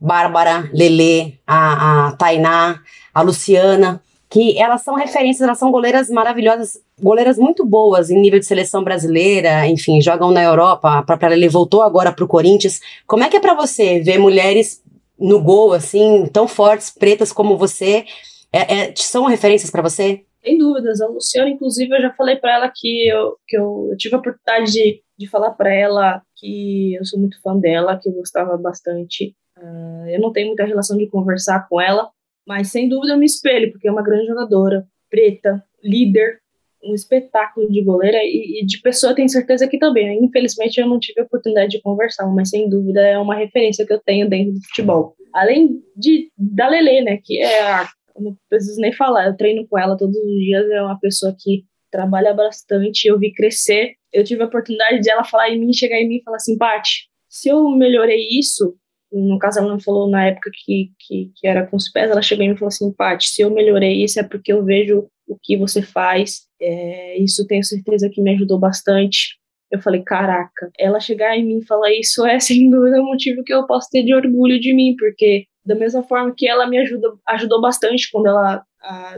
Bárbara, 0.00 0.70
Lele, 0.72 1.40
a, 1.44 2.08
a 2.08 2.12
Tainá, 2.12 2.80
a 3.12 3.22
Luciana, 3.22 4.00
que 4.28 4.58
elas 4.58 4.82
são 4.82 4.94
referências, 4.94 5.42
elas 5.42 5.58
são 5.58 5.70
goleiras 5.70 6.08
maravilhosas, 6.08 6.78
goleiras 7.00 7.38
muito 7.38 7.64
boas 7.64 8.10
em 8.10 8.20
nível 8.20 8.40
de 8.40 8.46
seleção 8.46 8.82
brasileira, 8.82 9.66
enfim, 9.68 10.00
jogam 10.00 10.30
na 10.30 10.42
Europa, 10.42 10.98
a 10.98 11.02
própria 11.02 11.28
Lele 11.28 11.48
voltou 11.48 11.82
agora 11.82 12.12
para 12.12 12.24
o 12.24 12.28
Corinthians. 12.28 12.80
Como 13.06 13.22
é 13.22 13.28
que 13.28 13.36
é 13.36 13.40
para 13.40 13.54
você 13.54 14.00
ver 14.00 14.18
mulheres 14.18 14.82
no 15.18 15.40
gol, 15.40 15.72
assim, 15.72 16.26
tão 16.32 16.48
fortes, 16.48 16.90
pretas 16.90 17.32
como 17.32 17.56
você? 17.56 18.04
É, 18.52 18.74
é, 18.74 18.94
são 18.96 19.24
referências 19.26 19.70
para 19.70 19.82
você? 19.82 20.24
Sem 20.42 20.58
dúvidas. 20.58 21.00
A 21.00 21.06
Luciana, 21.08 21.50
inclusive, 21.50 21.94
eu 21.94 22.02
já 22.02 22.12
falei 22.14 22.36
para 22.36 22.54
ela 22.54 22.72
que, 22.74 23.08
eu, 23.08 23.36
que 23.46 23.56
eu, 23.56 23.90
tive 23.98 24.14
a 24.14 24.18
oportunidade 24.18 24.72
de, 24.72 25.02
de 25.18 25.28
falar 25.28 25.50
para 25.50 25.74
ela 25.74 26.22
que 26.36 26.94
eu 26.94 27.04
sou 27.04 27.18
muito 27.18 27.40
fã 27.42 27.56
dela, 27.56 27.98
que 28.00 28.08
eu 28.08 28.12
gostava 28.12 28.56
bastante. 28.56 29.34
Uh, 29.58 30.08
eu 30.08 30.20
não 30.20 30.32
tenho 30.32 30.48
muita 30.48 30.64
relação 30.64 30.96
de 30.96 31.08
conversar 31.08 31.66
com 31.68 31.80
ela, 31.80 32.10
mas 32.46 32.70
sem 32.70 32.88
dúvida 32.88 33.14
eu 33.14 33.18
me 33.18 33.26
espelho, 33.26 33.72
porque 33.72 33.88
é 33.88 33.92
uma 33.92 34.02
grande 34.02 34.26
jogadora, 34.26 34.86
preta, 35.10 35.62
líder, 35.82 36.40
um 36.82 36.94
espetáculo 36.94 37.68
de 37.70 37.82
goleira 37.82 38.18
e, 38.22 38.60
e 38.60 38.66
de 38.66 38.80
pessoa 38.80 39.14
tenho 39.14 39.28
certeza 39.28 39.66
que 39.66 39.78
também. 39.78 40.24
Infelizmente 40.24 40.80
eu 40.80 40.86
não 40.86 41.00
tive 41.00 41.20
a 41.20 41.24
oportunidade 41.24 41.72
de 41.72 41.82
conversar, 41.82 42.26
mas 42.28 42.50
sem 42.50 42.68
dúvida 42.68 43.00
é 43.00 43.18
uma 43.18 43.34
referência 43.34 43.84
que 43.84 43.92
eu 43.92 44.00
tenho 44.00 44.28
dentro 44.28 44.54
do 44.54 44.62
futebol. 44.66 45.16
Além 45.34 45.82
de 45.96 46.30
da 46.36 46.68
Lele, 46.68 47.02
né, 47.02 47.18
que 47.22 47.40
é 47.40 47.62
a, 47.62 47.88
não 48.18 48.36
preciso 48.48 48.80
nem 48.80 48.92
falar, 48.92 49.26
eu 49.26 49.36
treino 49.36 49.66
com 49.66 49.78
ela 49.78 49.96
todos 49.96 50.16
os 50.16 50.38
dias, 50.38 50.70
é 50.70 50.82
uma 50.82 50.98
pessoa 50.98 51.34
que 51.38 51.64
trabalha 51.90 52.34
bastante, 52.34 53.06
eu 53.06 53.18
vi 53.18 53.32
crescer. 53.32 53.94
Eu 54.12 54.24
tive 54.24 54.42
a 54.42 54.46
oportunidade 54.46 55.00
de 55.00 55.10
ela 55.10 55.24
falar 55.24 55.50
em 55.50 55.58
mim, 55.58 55.72
chegar 55.72 55.98
em 55.98 56.08
mim 56.08 56.16
e 56.16 56.22
falar 56.22 56.36
assim, 56.36 56.56
Paty, 56.56 57.08
se 57.28 57.48
eu 57.48 57.68
melhorei 57.70 58.28
isso, 58.30 58.76
no 59.20 59.38
caso 59.38 59.58
ela 59.58 59.68
não 59.68 59.80
falou 59.80 60.08
na 60.08 60.26
época 60.26 60.50
que, 60.52 60.90
que, 60.98 61.30
que, 61.34 61.46
era 61.46 61.66
com 61.66 61.76
os 61.76 61.88
pés, 61.90 62.10
ela 62.10 62.22
chegou 62.22 62.44
e 62.44 62.54
falou 62.54 62.68
assim, 62.68 62.92
Paty, 62.92 63.28
se 63.28 63.42
eu 63.42 63.50
melhorei 63.50 64.02
isso 64.02 64.20
é 64.20 64.22
porque 64.22 64.52
eu 64.52 64.64
vejo 64.64 65.08
o 65.28 65.36
que 65.42 65.56
você 65.56 65.82
faz, 65.82 66.42
é, 66.60 67.18
isso 67.18 67.46
tenho 67.46 67.64
certeza 67.64 68.08
que 68.08 68.22
me 68.22 68.32
ajudou 68.32 68.58
bastante. 68.58 69.36
Eu 69.70 69.80
falei, 69.80 70.02
caraca, 70.02 70.70
ela 70.78 71.00
chegar 71.00 71.36
em 71.36 71.44
mim 71.44 71.58
e 71.58 71.66
falar 71.66 71.92
isso 71.92 72.24
é 72.24 72.38
sem 72.40 72.70
dúvida 72.70 73.00
um 73.00 73.06
motivo 73.06 73.42
que 73.44 73.52
eu 73.52 73.66
posso 73.66 73.88
ter 73.90 74.04
de 74.04 74.14
orgulho 74.14 74.60
de 74.60 74.72
mim, 74.74 74.94
porque 74.98 75.46
da 75.64 75.74
mesma 75.74 76.02
forma 76.04 76.32
que 76.36 76.48
ela 76.48 76.68
me 76.68 76.78
ajuda, 76.78 77.08
ajudou 77.28 77.60
bastante 77.60 78.08
quando 78.12 78.28
ela, 78.28 78.64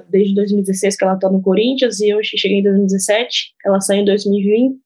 desde 0.09 0.35
2016 0.35 0.97
que 0.97 1.05
ela 1.05 1.19
tá 1.19 1.29
no 1.31 1.43
Corinthians, 1.43 2.01
e 2.01 2.09
eu 2.09 2.21
cheguei 2.25 2.61
em 2.61 2.63
2017, 2.63 3.53
ela 3.67 3.81
saiu 3.81 4.01
em 4.01 4.05
2020, 4.07 4.79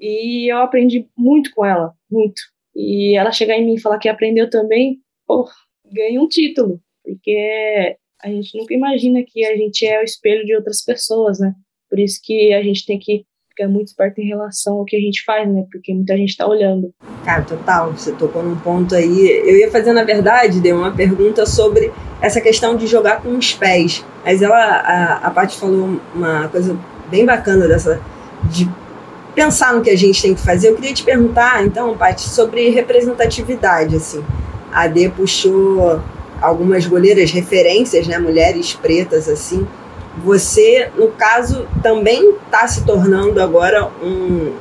e 0.00 0.52
eu 0.52 0.58
aprendi 0.58 1.08
muito 1.16 1.52
com 1.54 1.64
ela, 1.64 1.92
muito. 2.10 2.40
E 2.78 3.18
ela 3.18 3.32
chegar 3.32 3.56
em 3.56 3.66
mim 3.66 3.74
e 3.74 3.80
falar 3.80 3.98
que 3.98 4.08
aprendeu 4.08 4.48
também, 4.48 5.00
pô, 5.26 5.44
ganhei 5.92 6.16
um 6.16 6.28
título, 6.28 6.80
porque 7.04 7.96
a 8.22 8.28
gente 8.28 8.56
nunca 8.56 8.72
imagina 8.72 9.20
que 9.26 9.44
a 9.44 9.56
gente 9.56 9.84
é 9.84 10.00
o 10.00 10.04
espelho 10.04 10.46
de 10.46 10.54
outras 10.54 10.84
pessoas, 10.84 11.40
né? 11.40 11.52
Por 11.90 11.98
isso 11.98 12.20
que 12.22 12.54
a 12.54 12.62
gente 12.62 12.86
tem 12.86 12.96
que 12.96 13.24
ficar 13.48 13.68
muito 13.68 13.88
esperto 13.88 14.20
em 14.20 14.28
relação 14.28 14.76
ao 14.76 14.84
que 14.84 14.94
a 14.94 15.00
gente 15.00 15.24
faz, 15.24 15.52
né? 15.52 15.64
Porque 15.72 15.92
muita 15.92 16.16
gente 16.16 16.30
está 16.30 16.46
olhando. 16.46 16.94
Cara, 17.24 17.42
total, 17.42 17.92
você 17.92 18.12
tocou 18.12 18.44
num 18.44 18.60
ponto 18.60 18.94
aí. 18.94 19.28
Eu 19.44 19.56
ia 19.56 19.70
fazer, 19.72 19.92
na 19.92 20.04
verdade, 20.04 20.60
deu 20.60 20.76
uma 20.76 20.94
pergunta 20.94 21.44
sobre 21.46 21.90
essa 22.22 22.40
questão 22.40 22.76
de 22.76 22.86
jogar 22.86 23.22
com 23.22 23.36
os 23.36 23.54
pés. 23.54 24.04
Mas 24.24 24.40
ela, 24.40 24.56
a, 24.56 25.26
a 25.26 25.30
Paty 25.32 25.56
falou 25.56 26.00
uma 26.14 26.48
coisa 26.48 26.78
bem 27.10 27.24
bacana 27.24 27.66
dessa, 27.66 28.00
de 28.52 28.68
pensar 29.38 29.72
no 29.72 29.82
que 29.82 29.90
a 29.90 29.96
gente 29.96 30.20
tem 30.20 30.34
que 30.34 30.40
fazer. 30.40 30.68
Eu 30.68 30.74
queria 30.74 30.92
te 30.92 31.04
perguntar, 31.04 31.64
então, 31.64 31.96
Paty, 31.96 32.22
sobre 32.22 32.70
representatividade, 32.70 33.94
assim. 33.94 34.24
A 34.72 34.88
D 34.88 35.08
puxou 35.10 36.00
algumas 36.42 36.84
goleiras 36.86 37.30
referências, 37.30 38.08
né, 38.08 38.18
mulheres 38.18 38.74
pretas 38.74 39.28
assim. 39.28 39.64
Você, 40.24 40.90
no 40.96 41.08
caso, 41.08 41.68
também 41.80 42.34
está 42.44 42.66
se 42.66 42.84
tornando 42.84 43.40
agora 43.40 43.88
um, 44.02 44.54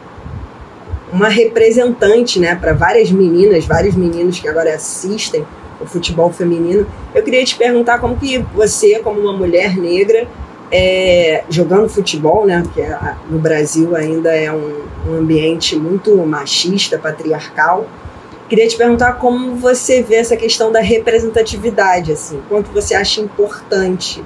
uma 1.12 1.28
representante, 1.28 2.40
né, 2.40 2.54
para 2.54 2.74
várias 2.74 3.10
meninas, 3.10 3.66
vários 3.66 3.96
meninos 3.96 4.40
que 4.40 4.48
agora 4.48 4.76
assistem 4.76 5.44
o 5.82 5.88
futebol 5.88 6.32
feminino. 6.32 6.86
Eu 7.16 7.24
queria 7.24 7.44
te 7.44 7.56
perguntar 7.56 7.98
como 7.98 8.16
que 8.16 8.38
você, 8.54 9.00
como 9.00 9.20
uma 9.22 9.34
mulher 9.34 9.76
negra, 9.76 10.28
é, 10.72 11.44
jogando 11.50 11.90
futebol, 11.90 12.46
né? 12.46 12.64
Que 12.74 12.82
é, 12.82 12.98
no 13.30 13.40
Brasil 13.40 13.96
ainda 13.96 14.36
é 14.36 14.52
um, 14.52 14.86
um 15.08 15.14
ambiente 15.14 15.76
muito 15.76 16.16
machista, 16.18 16.98
patriarcal. 16.98 17.88
Queria 18.50 18.68
te 18.68 18.78
perguntar 18.78 19.14
como 19.14 19.56
você 19.56 20.02
vê 20.02 20.16
essa 20.16 20.38
questão 20.38 20.72
da 20.72 20.80
representatividade, 20.80 22.14
assim, 22.14 22.42
quanto 22.48 22.72
você 22.72 22.96
acha 22.96 23.20
importante, 23.20 24.24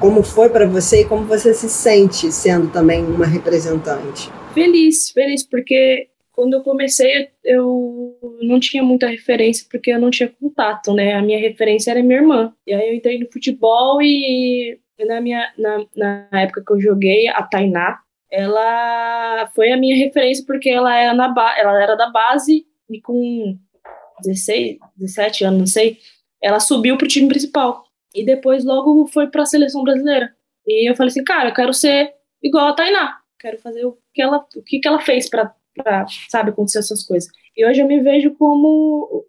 como 0.00 0.22
foi 0.22 0.48
para 0.48 0.66
você 0.66 1.02
e 1.02 1.04
como 1.04 1.24
você 1.26 1.52
se 1.52 1.68
sente 1.68 2.32
sendo 2.32 2.68
também 2.68 3.04
uma 3.04 3.26
representante. 3.26 4.30
Feliz, 4.54 5.10
feliz, 5.10 5.46
porque 5.46 6.08
quando 6.32 6.54
eu 6.54 6.62
comecei 6.62 7.28
eu 7.44 8.16
não 8.42 8.60
tinha 8.60 8.82
muita 8.82 9.08
referência 9.08 9.66
porque 9.70 9.90
eu 9.90 10.00
não 10.00 10.10
tinha 10.10 10.32
contato, 10.40 10.94
né? 10.94 11.14
A 11.14 11.22
minha 11.22 11.38
referência 11.38 11.90
era 11.90 12.02
minha 12.02 12.20
irmã. 12.20 12.52
E 12.66 12.72
aí 12.72 12.88
eu 12.88 12.94
entrei 12.94 13.18
no 13.18 13.30
futebol 13.30 14.00
e 14.00 14.78
na 15.06 15.20
minha 15.20 15.52
na, 15.56 15.84
na 15.96 16.40
época 16.40 16.62
que 16.66 16.72
eu 16.72 16.80
joguei 16.80 17.28
a 17.28 17.42
Tainá, 17.42 18.00
ela 18.30 19.50
foi 19.54 19.72
a 19.72 19.76
minha 19.76 19.96
referência 19.96 20.44
porque 20.46 20.68
ela 20.68 20.94
era 20.96 21.14
na 21.14 21.32
ela 21.58 21.82
era 21.82 21.94
da 21.96 22.10
base 22.10 22.66
e 22.90 23.00
com 23.00 23.56
16, 24.22 24.78
17 24.96 25.44
anos, 25.44 25.58
não 25.58 25.66
sei, 25.66 25.98
ela 26.42 26.60
subiu 26.60 26.96
pro 26.96 27.08
time 27.08 27.28
principal. 27.28 27.84
E 28.14 28.24
depois 28.24 28.64
logo 28.64 29.06
foi 29.06 29.28
para 29.28 29.42
a 29.42 29.46
seleção 29.46 29.82
brasileira. 29.84 30.34
E 30.66 30.90
eu 30.90 30.96
falei 30.96 31.10
assim, 31.10 31.24
cara, 31.24 31.50
eu 31.50 31.54
quero 31.54 31.72
ser 31.72 32.12
igual 32.42 32.68
a 32.68 32.74
Tainá. 32.74 33.18
Quero 33.38 33.58
fazer 33.58 33.84
o 33.84 33.96
que 34.12 34.20
ela, 34.20 34.44
o 34.56 34.62
que, 34.62 34.80
que 34.80 34.88
ela 34.88 35.00
fez 35.00 35.28
para, 35.28 35.54
sabe, 36.28 36.50
acontecer 36.50 36.78
essas 36.78 37.04
coisas. 37.04 37.30
E 37.56 37.64
hoje 37.64 37.80
eu 37.80 37.86
me 37.86 38.00
vejo 38.00 38.34
como, 38.34 39.24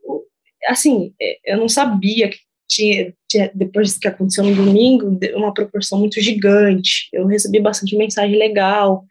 assim, 0.68 1.14
eu 1.46 1.58
não 1.58 1.70
sabia 1.70 2.30
que 2.30 2.40
tinha, 2.70 3.14
tinha, 3.28 3.52
depois 3.54 3.98
que 3.98 4.08
aconteceu 4.08 4.44
no 4.44 4.56
domingo, 4.56 5.18
uma 5.36 5.54
proporção 5.54 6.00
muito 6.00 6.22
gigante. 6.22 7.10
Eu 7.12 7.26
recebi 7.26 7.60
bastante 7.60 7.98
mensagem 7.98 8.38
legal, 8.38 9.04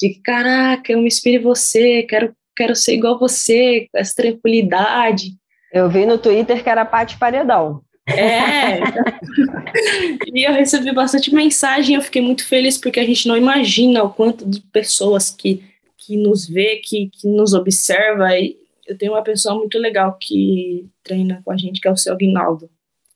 de 0.00 0.14
caraca, 0.22 0.92
eu 0.92 1.00
me 1.00 1.06
inspiro 1.06 1.40
em 1.40 1.44
você, 1.44 2.02
quero 2.04 2.34
quero 2.56 2.74
ser 2.76 2.94
igual 2.94 3.18
você, 3.18 3.86
com 3.90 3.98
essa 3.98 4.14
tranquilidade. 4.14 5.32
Eu 5.72 5.88
vi 5.88 6.04
no 6.04 6.18
Twitter 6.18 6.62
que 6.62 6.68
era 6.68 6.84
Pati 6.84 7.18
Paredão. 7.18 7.82
É. 8.06 8.78
e 10.34 10.46
eu 10.46 10.52
recebi 10.52 10.92
bastante 10.92 11.34
mensagem, 11.34 11.94
eu 11.94 12.02
fiquei 12.02 12.20
muito 12.20 12.46
feliz 12.46 12.76
porque 12.76 13.00
a 13.00 13.06
gente 13.06 13.26
não 13.26 13.36
imagina 13.36 14.02
o 14.02 14.12
quanto 14.12 14.44
de 14.44 14.60
pessoas 14.60 15.30
que, 15.30 15.62
que 15.96 16.16
nos 16.16 16.46
vê, 16.46 16.76
que, 16.76 17.08
que 17.12 17.28
nos 17.28 17.54
observa. 17.54 18.36
E 18.36 18.56
eu 18.86 18.98
tenho 18.98 19.12
uma 19.12 19.22
pessoa 19.22 19.54
muito 19.54 19.78
legal 19.78 20.16
que 20.20 20.86
treina 21.02 21.40
com 21.44 21.52
a 21.52 21.56
gente, 21.56 21.80
que 21.80 21.88
é 21.88 21.92
o 21.92 21.96
seu 21.96 22.12
Aguinaldo. 22.12 22.68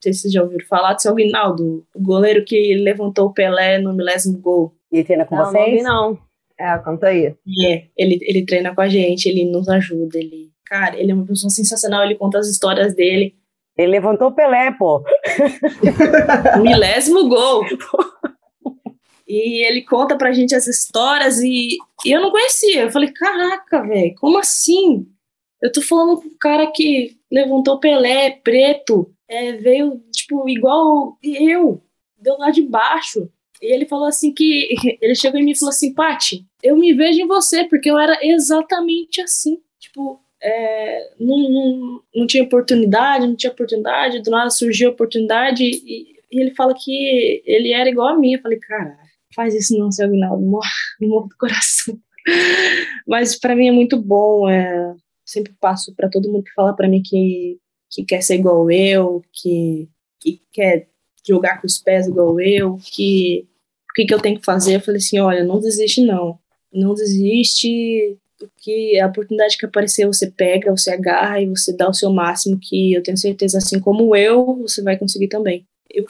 Sei 0.07 0.13
se 0.13 0.21
vocês 0.21 0.33
já 0.33 0.41
ouviram 0.41 0.65
falar 0.65 0.93
do 0.93 1.01
seu 1.01 1.11
Aguinaldo, 1.11 1.85
o 1.93 2.01
goleiro 2.01 2.45
que 2.45 2.75
levantou 2.75 3.25
o 3.27 3.33
Pelé 3.33 3.77
no 3.77 3.93
milésimo 3.93 4.37
gol. 4.37 4.73
E 4.89 5.03
treina 5.03 5.25
com 5.25 5.35
não, 5.35 5.45
vocês? 5.45 5.83
Não, 5.83 6.11
não. 6.11 6.19
É, 6.57 6.77
conta 6.77 7.07
aí. 7.07 7.35
É, 7.65 7.83
ele, 7.97 8.19
ele 8.21 8.45
treina 8.45 8.73
com 8.73 8.79
a 8.79 8.87
gente, 8.87 9.27
ele 9.27 9.43
nos 9.45 9.67
ajuda, 9.67 10.17
ele... 10.17 10.49
Cara, 10.65 10.97
ele 10.97 11.11
é 11.11 11.13
uma 11.13 11.25
pessoa 11.25 11.49
sensacional, 11.49 12.03
ele 12.03 12.15
conta 12.15 12.39
as 12.39 12.47
histórias 12.47 12.95
dele. 12.95 13.35
Ele 13.77 13.91
levantou 13.91 14.29
o 14.29 14.33
Pelé, 14.33 14.71
pô. 14.71 15.03
Milésimo 16.61 17.27
gol. 17.27 17.65
E 19.27 19.65
ele 19.65 19.81
conta 19.81 20.17
pra 20.17 20.31
gente 20.31 20.55
as 20.55 20.67
histórias 20.67 21.39
e, 21.39 21.77
e 22.05 22.11
eu 22.11 22.21
não 22.21 22.31
conhecia. 22.31 22.83
Eu 22.83 22.91
falei, 22.91 23.11
caraca, 23.11 23.81
velho, 23.81 24.15
como 24.15 24.39
assim? 24.39 25.05
Eu 25.61 25.71
tô 25.71 25.81
falando 25.81 26.21
com 26.21 26.27
um 26.27 26.37
cara 26.39 26.71
que 26.71 27.17
levantou 27.31 27.75
o 27.75 27.79
Pelé, 27.79 28.39
preto, 28.43 29.11
é, 29.27 29.53
veio, 29.53 30.01
tipo, 30.11 30.47
igual 30.49 31.17
eu, 31.23 31.81
deu 32.19 32.37
lá 32.37 32.51
de 32.51 32.61
baixo. 32.61 33.29
E 33.61 33.73
ele 33.73 33.85
falou 33.85 34.05
assim 34.05 34.33
que 34.33 34.69
ele 35.01 35.15
chegou 35.15 35.39
em 35.39 35.43
mim 35.43 35.51
e 35.51 35.57
falou 35.57 35.71
assim, 35.71 35.93
Pati, 35.93 36.45
eu 36.61 36.77
me 36.77 36.93
vejo 36.93 37.21
em 37.21 37.27
você, 37.27 37.65
porque 37.65 37.89
eu 37.89 37.97
era 37.97 38.17
exatamente 38.21 39.21
assim. 39.21 39.59
Tipo, 39.79 40.19
é, 40.41 41.13
não, 41.19 41.37
não, 41.37 42.01
não 42.15 42.27
tinha 42.27 42.43
oportunidade, 42.43 43.27
não 43.27 43.35
tinha 43.35 43.51
oportunidade, 43.51 44.21
do 44.21 44.31
nada 44.31 44.49
surgiu 44.49 44.89
a 44.89 44.93
oportunidade 44.93 45.63
e, 45.63 46.13
e, 46.31 46.41
ele 46.41 46.53
fala 46.53 46.73
que 46.75 47.41
ele 47.45 47.71
era 47.71 47.89
igual 47.89 48.09
a 48.09 48.17
mim. 48.17 48.33
Eu 48.33 48.41
falei, 48.41 48.59
cara, 48.59 48.97
faz 49.33 49.53
isso 49.55 49.77
não, 49.77 49.91
seu 49.91 50.05
Aguinaldo, 50.05 50.43
morre, 50.45 50.69
morre 51.01 51.29
do 51.29 51.37
coração. 51.37 51.99
Mas 53.07 53.37
para 53.39 53.55
mim 53.55 53.69
é 53.69 53.71
muito 53.71 53.97
bom, 53.97 54.49
é, 54.49 54.93
sempre 55.25 55.53
passo 55.59 55.95
para 55.95 56.09
todo 56.09 56.29
mundo 56.29 56.43
que 56.43 56.53
fala 56.53 56.75
para 56.75 56.87
mim 56.87 57.01
que, 57.03 57.57
que 57.89 58.03
quer 58.03 58.21
ser 58.21 58.35
igual 58.35 58.69
eu, 58.69 59.23
que, 59.31 59.87
que 60.19 60.41
quer 60.51 60.87
jogar 61.27 61.59
com 61.61 61.67
os 61.67 61.77
pés 61.77 62.07
igual 62.07 62.39
eu, 62.39 62.79
que 62.83 63.47
o 63.89 63.93
que, 63.93 64.05
que 64.05 64.13
eu 64.13 64.21
tenho 64.21 64.39
que 64.39 64.45
fazer? 64.45 64.75
Eu 64.75 64.81
falei 64.81 64.99
assim, 64.99 65.19
olha, 65.19 65.43
não 65.43 65.59
desiste 65.59 66.03
não, 66.03 66.37
não 66.71 66.93
desiste, 66.93 68.15
porque 68.37 68.99
a 69.01 69.07
oportunidade 69.07 69.57
que 69.57 69.65
aparecer 69.65 70.05
você 70.05 70.29
pega, 70.29 70.71
você 70.71 70.91
agarra 70.91 71.41
e 71.41 71.47
você 71.47 71.75
dá 71.75 71.89
o 71.89 71.93
seu 71.93 72.11
máximo, 72.11 72.59
que 72.61 72.93
eu 72.93 73.01
tenho 73.01 73.17
certeza, 73.17 73.57
assim 73.57 73.79
como 73.79 74.15
eu, 74.15 74.57
você 74.61 74.81
vai 74.81 74.97
conseguir 74.97 75.27
também. 75.27 75.65
Eu, 75.89 76.05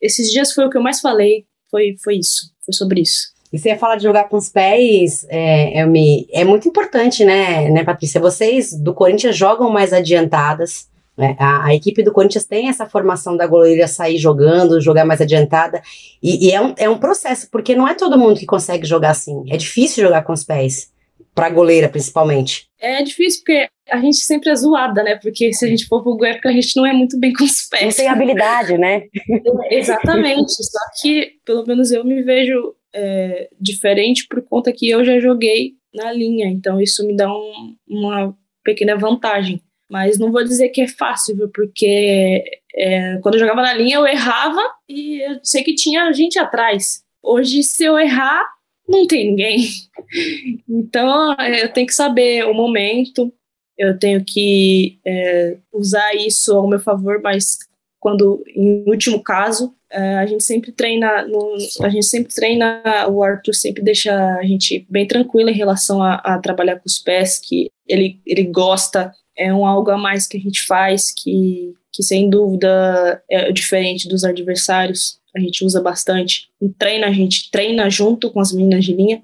esses 0.00 0.30
dias 0.30 0.52
foi 0.52 0.64
o 0.64 0.70
que 0.70 0.78
eu 0.78 0.82
mais 0.82 1.00
falei, 1.00 1.44
foi, 1.70 1.96
foi 2.02 2.16
isso, 2.16 2.52
foi 2.64 2.72
sobre 2.72 3.02
isso. 3.02 3.32
E 3.52 3.58
você 3.58 3.76
fala 3.76 3.96
de 3.96 4.02
jogar 4.02 4.28
com 4.28 4.36
os 4.36 4.48
pés, 4.48 5.26
é, 5.28 5.80
é 5.80 6.44
muito 6.44 6.68
importante, 6.68 7.24
né, 7.24 7.70
né, 7.70 7.82
Patrícia? 7.82 8.20
Vocês 8.20 8.74
do 8.74 8.92
Corinthians 8.92 9.36
jogam 9.36 9.70
mais 9.70 9.92
adiantadas, 9.92 10.88
né? 11.18 11.36
A, 11.38 11.66
a, 11.66 11.74
equipe 11.74 12.02
do 12.02 12.12
Corinthians 12.12 12.46
tem 12.46 12.68
essa 12.68 12.86
formação 12.86 13.36
da 13.36 13.46
goleira 13.46 13.88
sair 13.88 14.18
jogando, 14.18 14.80
jogar 14.80 15.04
mais 15.04 15.20
adiantada, 15.20 15.82
e, 16.22 16.46
e, 16.46 16.52
é, 16.52 16.60
um, 16.60 16.74
é 16.78 16.88
um 16.88 16.96
processo, 16.96 17.48
porque 17.50 17.74
não 17.74 17.88
é 17.88 17.94
todo 17.94 18.18
mundo 18.18 18.38
que 18.38 18.46
consegue 18.46 18.86
jogar 18.86 19.10
assim. 19.10 19.42
É 19.50 19.56
difícil 19.56 20.04
jogar 20.04 20.22
com 20.22 20.32
os 20.32 20.44
pés, 20.44 20.92
pra 21.34 21.50
goleira 21.50 21.88
principalmente. 21.88 22.68
É 22.80 23.02
difícil 23.02 23.40
porque 23.44 23.68
a 23.90 23.98
gente 23.98 24.18
sempre 24.18 24.50
é 24.50 24.54
zoada, 24.54 25.02
né? 25.02 25.16
Porque 25.16 25.52
se 25.52 25.64
a 25.64 25.68
gente 25.68 25.86
for 25.86 26.02
pro 26.02 26.16
Guerra, 26.16 26.40
a 26.44 26.52
gente 26.52 26.76
não 26.76 26.86
é 26.86 26.92
muito 26.92 27.18
bem 27.18 27.32
com 27.32 27.42
os 27.42 27.62
pés. 27.68 27.84
Não 27.84 27.92
tem 27.92 28.08
habilidade, 28.08 28.78
né? 28.78 29.02
Exatamente. 29.70 30.52
Só 30.52 30.78
que, 31.00 31.32
pelo 31.44 31.66
menos, 31.66 31.90
eu 31.90 32.04
me 32.04 32.22
vejo 32.22 32.74
é, 32.92 33.48
diferente 33.60 34.26
por 34.28 34.42
conta 34.42 34.72
que 34.72 34.88
eu 34.88 35.04
já 35.04 35.18
joguei 35.18 35.72
na 35.92 36.12
linha. 36.12 36.46
Então, 36.46 36.80
isso 36.80 37.04
me 37.06 37.16
dá 37.16 37.32
um, 37.32 37.74
uma 37.88 38.36
pequena 38.62 38.96
vantagem. 38.96 39.60
Mas 39.90 40.18
não 40.18 40.30
vou 40.30 40.44
dizer 40.44 40.68
que 40.68 40.82
é 40.82 40.88
fácil, 40.88 41.36
viu? 41.36 41.48
Porque 41.48 42.44
é, 42.74 43.18
quando 43.22 43.34
eu 43.34 43.40
jogava 43.40 43.62
na 43.62 43.72
linha, 43.72 43.96
eu 43.96 44.06
errava 44.06 44.60
e 44.88 45.20
eu 45.20 45.40
sei 45.42 45.62
que 45.62 45.74
tinha 45.74 46.12
gente 46.12 46.38
atrás. 46.38 47.02
Hoje, 47.22 47.62
se 47.62 47.84
eu 47.84 47.98
errar, 47.98 48.44
não 48.88 49.06
tem 49.06 49.30
ninguém. 49.30 49.58
Então, 50.66 51.36
eu 51.38 51.70
tenho 51.70 51.86
que 51.86 51.92
saber 51.92 52.46
o 52.46 52.54
momento, 52.54 53.30
eu 53.76 53.98
tenho 53.98 54.24
que 54.24 54.98
é, 55.06 55.58
usar 55.70 56.14
isso 56.14 56.56
ao 56.56 56.66
meu 56.66 56.80
favor, 56.80 57.20
mas 57.22 57.58
quando, 58.00 58.42
em 58.54 58.84
último 58.86 59.22
caso, 59.22 59.74
é, 59.90 60.18
a 60.18 60.26
gente 60.26 60.44
sempre 60.44 60.72
treina, 60.72 61.26
no, 61.26 61.56
a 61.82 61.88
gente 61.88 62.06
sempre 62.06 62.34
treina, 62.34 62.82
o 63.08 63.22
Arthur 63.22 63.54
sempre 63.54 63.82
deixa 63.82 64.36
a 64.36 64.44
gente 64.44 64.86
bem 64.88 65.06
tranquilo 65.06 65.50
em 65.50 65.54
relação 65.54 66.02
a, 66.02 66.14
a 66.14 66.38
trabalhar 66.38 66.76
com 66.76 66.86
os 66.86 66.98
pés, 66.98 67.38
que 67.38 67.70
ele, 67.86 68.20
ele 68.24 68.44
gosta 68.44 69.12
é 69.38 69.54
um 69.54 69.64
algo 69.64 69.90
a 69.90 69.96
mais 69.96 70.26
que 70.26 70.36
a 70.36 70.40
gente 70.40 70.66
faz 70.66 71.12
que, 71.16 71.72
que 71.92 72.02
sem 72.02 72.28
dúvida 72.28 73.22
é 73.30 73.52
diferente 73.52 74.08
dos 74.08 74.24
adversários. 74.24 75.18
A 75.34 75.40
gente 75.40 75.64
usa 75.64 75.80
bastante. 75.80 76.48
Em 76.60 76.68
treino, 76.68 77.06
a 77.06 77.12
gente 77.12 77.50
treina 77.50 77.88
junto 77.88 78.30
com 78.30 78.40
as 78.40 78.52
meninas 78.52 78.84
de 78.84 78.92
linha. 78.92 79.22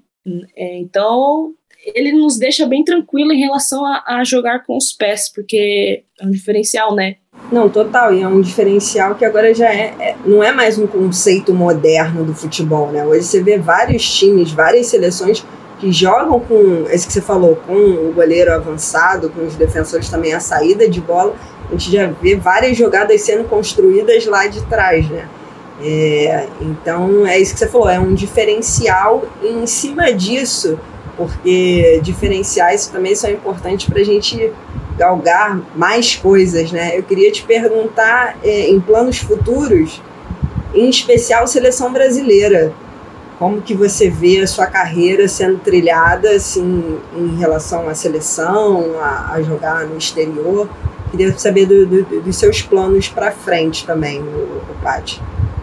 É, 0.55 0.79
então, 0.79 1.53
ele 1.93 2.13
nos 2.13 2.37
deixa 2.37 2.65
bem 2.65 2.83
tranquilo 2.83 3.33
em 3.33 3.39
relação 3.39 3.85
a, 3.85 4.03
a, 4.07 4.23
jogar 4.23 4.65
com 4.65 4.77
os 4.77 4.93
pés, 4.93 5.31
porque 5.33 6.03
é 6.19 6.25
um 6.25 6.31
diferencial, 6.31 6.95
né? 6.95 7.17
Não, 7.51 7.69
total. 7.69 8.13
E 8.13 8.21
é 8.21 8.27
um 8.27 8.41
diferencial 8.41 9.15
que 9.15 9.25
agora 9.25 9.53
já 9.53 9.71
é, 9.71 9.93
é, 9.99 10.15
não 10.25 10.41
é 10.41 10.51
mais 10.51 10.79
um 10.79 10.87
conceito 10.87 11.53
moderno 11.53 12.23
do 12.23 12.33
futebol, 12.33 12.91
né? 12.91 13.05
Hoje 13.05 13.25
você 13.25 13.43
vê 13.43 13.57
vários 13.57 14.17
times, 14.17 14.51
várias 14.51 14.87
seleções 14.87 15.45
que 15.79 15.91
jogam 15.91 16.39
com, 16.39 16.85
esse 16.89 17.05
que 17.05 17.13
você 17.13 17.21
falou, 17.21 17.55
com 17.67 17.73
o 17.73 18.13
goleiro 18.13 18.53
avançado, 18.53 19.29
com 19.29 19.45
os 19.45 19.55
defensores 19.55 20.09
também 20.09 20.33
a 20.33 20.39
saída 20.39 20.87
de 20.89 21.01
bola, 21.01 21.35
a 21.67 21.71
gente 21.71 21.91
já 21.91 22.07
vê 22.07 22.35
várias 22.35 22.77
jogadas 22.77 23.21
sendo 23.21 23.43
construídas 23.45 24.25
lá 24.25 24.47
de 24.47 24.61
trás, 24.65 25.09
né? 25.09 25.27
É, 25.81 26.47
então 26.61 27.27
é 27.27 27.37
isso 27.37 27.53
que 27.53 27.59
você 27.59 27.67
falou, 27.67 27.89
é 27.89 27.99
um 27.99 28.13
diferencial 28.13 29.25
e 29.43 29.49
em 29.49 29.67
cima 29.67 30.13
disso, 30.13 30.79
porque 31.17 31.99
diferenciais 32.01 32.87
também 32.87 33.13
são 33.13 33.29
importantes 33.29 33.89
para 33.89 33.99
a 33.99 34.05
gente 34.05 34.53
galgar 34.97 35.59
mais 35.75 36.15
coisas, 36.15 36.71
né? 36.71 36.97
Eu 36.97 37.03
queria 37.03 37.29
te 37.31 37.43
perguntar 37.43 38.37
é, 38.43 38.69
em 38.69 38.79
planos 38.79 39.17
futuros, 39.17 40.01
em 40.73 40.89
especial 40.89 41.45
seleção 41.45 41.91
brasileira 41.91 42.73
como 43.37 43.61
que 43.61 43.73
você 43.73 44.09
vê 44.09 44.39
a 44.39 44.47
sua 44.47 44.67
carreira 44.67 45.27
sendo 45.27 45.59
trilhada 45.59 46.31
assim, 46.31 46.99
em 47.15 47.37
relação 47.37 47.87
à 47.89 47.93
seleção, 47.93 48.99
a, 48.99 49.33
a 49.33 49.41
jogar 49.41 49.85
no 49.87 49.97
exterior? 49.97 50.69
Queria 51.11 51.37
saber 51.37 51.65
do, 51.65 51.85
do, 51.85 52.21
dos 52.21 52.35
seus 52.35 52.61
planos 52.61 53.07
para 53.07 53.31
frente 53.31 53.85
também, 53.85 54.21
o, 54.21 54.25
o. 54.25 54.75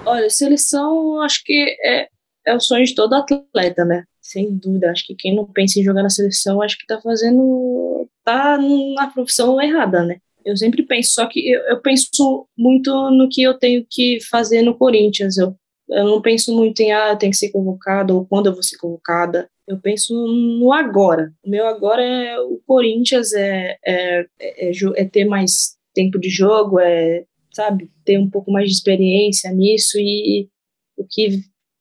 Olha, 0.04 0.28
seleção, 0.28 1.20
acho 1.22 1.42
que 1.44 1.76
é, 1.84 2.08
é 2.46 2.54
o 2.54 2.60
sonho 2.60 2.84
de 2.84 2.94
todo 2.94 3.14
atleta, 3.14 3.84
né? 3.84 4.04
Sem 4.20 4.56
dúvida. 4.56 4.90
Acho 4.90 5.06
que 5.06 5.14
quem 5.14 5.34
não 5.34 5.46
pensa 5.46 5.78
em 5.78 5.84
jogar 5.84 6.02
na 6.02 6.10
seleção, 6.10 6.62
acho 6.62 6.78
que 6.78 6.86
tá 6.86 7.00
fazendo. 7.00 8.08
tá 8.24 8.58
na 8.96 9.08
profissão 9.08 9.60
errada, 9.60 10.04
né? 10.04 10.16
Eu 10.44 10.56
sempre 10.56 10.82
penso, 10.82 11.12
só 11.12 11.26
que 11.26 11.52
eu, 11.52 11.60
eu 11.62 11.80
penso 11.80 12.48
muito 12.58 12.90
no 13.10 13.28
que 13.28 13.42
eu 13.42 13.54
tenho 13.54 13.86
que 13.88 14.18
fazer 14.28 14.62
no 14.62 14.76
Corinthians. 14.76 15.38
Eu, 15.38 15.54
eu 15.88 16.04
não 16.04 16.22
penso 16.22 16.54
muito 16.54 16.80
em, 16.80 16.92
ah, 16.92 17.16
tenho 17.16 17.32
que 17.32 17.36
ser 17.38 17.50
convocada 17.50 18.14
ou 18.14 18.26
quando 18.26 18.46
eu 18.46 18.52
vou 18.52 18.62
ser 18.62 18.76
convocada. 18.76 19.48
Eu 19.66 19.80
penso 19.80 20.14
no 20.14 20.72
agora. 20.72 21.32
O 21.44 21.50
meu 21.50 21.66
agora 21.66 22.02
é 22.02 22.38
o 22.40 22.60
Corinthians, 22.66 23.32
é, 23.32 23.76
é, 23.84 24.26
é, 24.40 24.70
é, 24.70 24.72
é 24.96 25.04
ter 25.04 25.24
mais 25.24 25.76
tempo 25.94 26.18
de 26.18 26.28
jogo, 26.28 26.80
é, 26.80 27.24
sabe, 27.52 27.90
ter 28.04 28.18
um 28.18 28.28
pouco 28.28 28.50
mais 28.50 28.68
de 28.68 28.74
experiência 28.74 29.50
nisso 29.52 29.98
e 29.98 30.48
o 30.96 31.04
que 31.08 31.40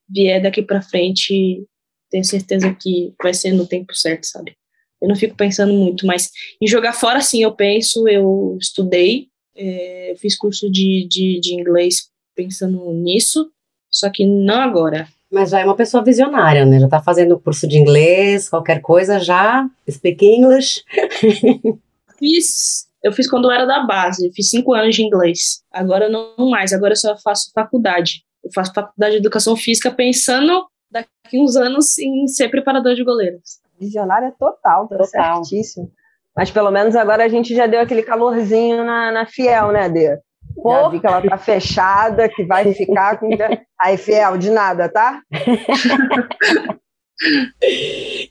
vier 0.10 0.42
daqui 0.42 0.62
para 0.62 0.82
frente, 0.82 1.66
tenho 2.10 2.24
certeza 2.24 2.74
que 2.74 3.14
vai 3.22 3.34
ser 3.34 3.54
no 3.54 3.66
tempo 3.66 3.96
certo, 3.96 4.26
sabe? 4.26 4.54
Eu 5.02 5.08
não 5.08 5.16
fico 5.16 5.36
pensando 5.36 5.74
muito, 5.74 6.06
mas 6.06 6.30
em 6.62 6.68
jogar 6.68 6.94
fora, 6.94 7.22
sim, 7.22 7.42
eu 7.42 7.56
penso. 7.56 8.08
Eu 8.08 8.58
estudei, 8.62 9.30
é, 9.56 10.14
fiz 10.20 10.38
curso 10.38 10.70
de, 10.70 11.08
de, 11.10 11.40
de 11.40 11.56
inglês 11.56 12.10
pensando 12.36 12.92
nisso, 12.94 13.52
só 13.92 14.10
que 14.10 14.26
não 14.26 14.62
agora. 14.62 15.08
Mas 15.32 15.50
já 15.52 15.60
é 15.62 15.66
uma 15.66 15.76
pessoa 15.76 16.04
visionária, 16.04 16.66
né? 16.66 16.80
Já 16.80 16.90
tá 16.90 17.02
fazendo 17.02 17.40
curso 17.40 17.68
de 17.68 17.78
inglês, 17.78 18.50
qualquer 18.50 18.82
coisa 18.82 19.20
já. 19.20 19.68
Speak 19.90 20.26
English. 20.26 20.84
fiz. 22.20 22.88
Eu 23.04 23.12
fiz 23.12 23.30
quando 23.30 23.46
eu 23.46 23.52
era 23.52 23.66
da 23.66 23.84
base, 23.84 24.32
fiz 24.34 24.50
cinco 24.50 24.74
anos 24.74 24.96
de 24.96 25.04
inglês. 25.04 25.64
Agora 25.72 26.08
não 26.08 26.36
mais, 26.50 26.72
agora 26.72 26.92
eu 26.92 26.98
só 26.98 27.18
faço 27.18 27.52
faculdade. 27.54 28.24
Eu 28.44 28.52
faço 28.54 28.74
faculdade 28.74 29.14
de 29.14 29.20
educação 29.20 29.56
física 29.56 29.90
pensando 29.90 30.68
daqui 30.90 31.40
uns 31.40 31.56
anos 31.56 31.98
em 31.98 32.28
ser 32.28 32.50
preparador 32.50 32.94
de 32.94 33.04
goleiros. 33.04 33.60
Visionária 33.80 34.32
total, 34.38 34.88
tá 34.88 34.98
total. 34.98 35.44
certíssimo. 35.44 35.92
Mas 36.36 36.52
pelo 36.52 36.72
menos 36.72 36.96
agora 36.96 37.26
a 37.26 37.28
gente 37.28 37.56
já 37.56 37.66
deu 37.66 37.82
aquele 37.82 38.04
calorzinho 38.04 38.84
na, 38.84 39.12
na 39.12 39.26
Fiel, 39.26 39.72
né, 39.72 39.90
Dê? 39.90 40.20
Pô. 40.56 40.90
Que 40.92 41.06
ela 41.06 41.22
tá 41.22 41.38
fechada, 41.38 42.30
que 42.30 42.44
vai 42.44 42.74
ficar 42.74 43.20
com. 43.20 43.30
Aí, 43.80 43.98
Fiel, 43.98 44.38
de 44.38 44.50
nada, 44.50 44.90
tá? 44.90 45.22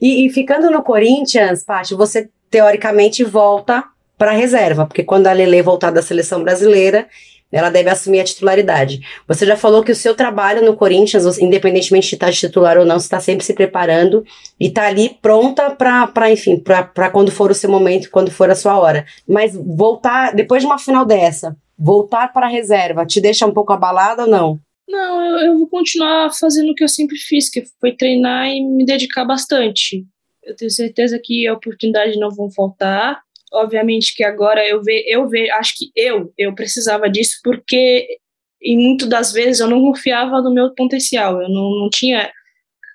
e, 0.00 0.26
e, 0.26 0.30
ficando 0.30 0.70
no 0.70 0.82
Corinthians, 0.82 1.64
Paty, 1.64 1.94
você 1.94 2.28
teoricamente 2.50 3.24
volta 3.24 3.84
para 4.18 4.32
a 4.32 4.34
reserva, 4.34 4.86
porque 4.86 5.02
quando 5.02 5.26
a 5.26 5.32
Lele 5.32 5.62
voltar 5.62 5.90
da 5.90 6.02
seleção 6.02 6.42
brasileira, 6.42 7.08
ela 7.52 7.70
deve 7.70 7.90
assumir 7.90 8.20
a 8.20 8.24
titularidade. 8.24 9.00
Você 9.26 9.44
já 9.44 9.56
falou 9.56 9.82
que 9.82 9.90
o 9.90 9.96
seu 9.96 10.14
trabalho 10.14 10.64
no 10.64 10.76
Corinthians, 10.76 11.38
independentemente 11.38 12.08
de 12.08 12.14
estar 12.14 12.32
titular 12.32 12.78
ou 12.78 12.84
não, 12.84 12.98
você 12.98 13.06
está 13.06 13.20
sempre 13.20 13.44
se 13.44 13.54
preparando 13.54 14.24
e 14.58 14.66
está 14.66 14.86
ali 14.86 15.16
pronta 15.20 15.70
para, 15.70 16.30
enfim, 16.30 16.58
para 16.58 17.10
quando 17.10 17.32
for 17.32 17.50
o 17.50 17.54
seu 17.54 17.70
momento, 17.70 18.10
quando 18.10 18.30
for 18.30 18.50
a 18.50 18.54
sua 18.54 18.78
hora. 18.78 19.04
Mas 19.26 19.54
voltar, 19.54 20.34
depois 20.34 20.62
de 20.62 20.66
uma 20.66 20.78
final 20.78 21.04
dessa, 21.04 21.56
voltar 21.80 22.32
para 22.32 22.46
a 22.46 22.50
reserva, 22.50 23.06
te 23.06 23.20
deixa 23.20 23.46
um 23.46 23.52
pouco 23.52 23.72
abalada 23.72 24.24
ou 24.24 24.28
não? 24.28 24.60
Não, 24.86 25.24
eu, 25.24 25.46
eu 25.46 25.58
vou 25.58 25.68
continuar 25.68 26.30
fazendo 26.32 26.72
o 26.72 26.74
que 26.74 26.84
eu 26.84 26.88
sempre 26.88 27.16
fiz, 27.16 27.48
que 27.48 27.64
foi 27.80 27.96
treinar 27.96 28.48
e 28.48 28.60
me 28.60 28.84
dedicar 28.84 29.24
bastante. 29.24 30.04
Eu 30.42 30.54
tenho 30.54 30.70
certeza 30.70 31.20
que 31.22 31.48
oportunidades 31.50 32.18
não 32.18 32.30
vão 32.30 32.50
faltar 32.50 33.20
obviamente 33.52 34.14
que 34.14 34.22
agora 34.22 34.66
eu 34.66 34.82
ve, 34.82 35.04
eu 35.06 35.28
ve, 35.28 35.50
acho 35.50 35.74
que 35.76 35.90
eu 35.96 36.32
eu 36.38 36.54
precisava 36.54 37.10
disso 37.10 37.40
porque 37.42 38.06
e 38.62 38.76
muitas 38.76 39.08
das 39.08 39.32
vezes 39.32 39.60
eu 39.60 39.68
não 39.68 39.80
confiava 39.80 40.40
no 40.42 40.52
meu 40.52 40.74
potencial, 40.74 41.40
eu 41.40 41.48
não, 41.48 41.70
não 41.80 41.90
tinha 41.90 42.30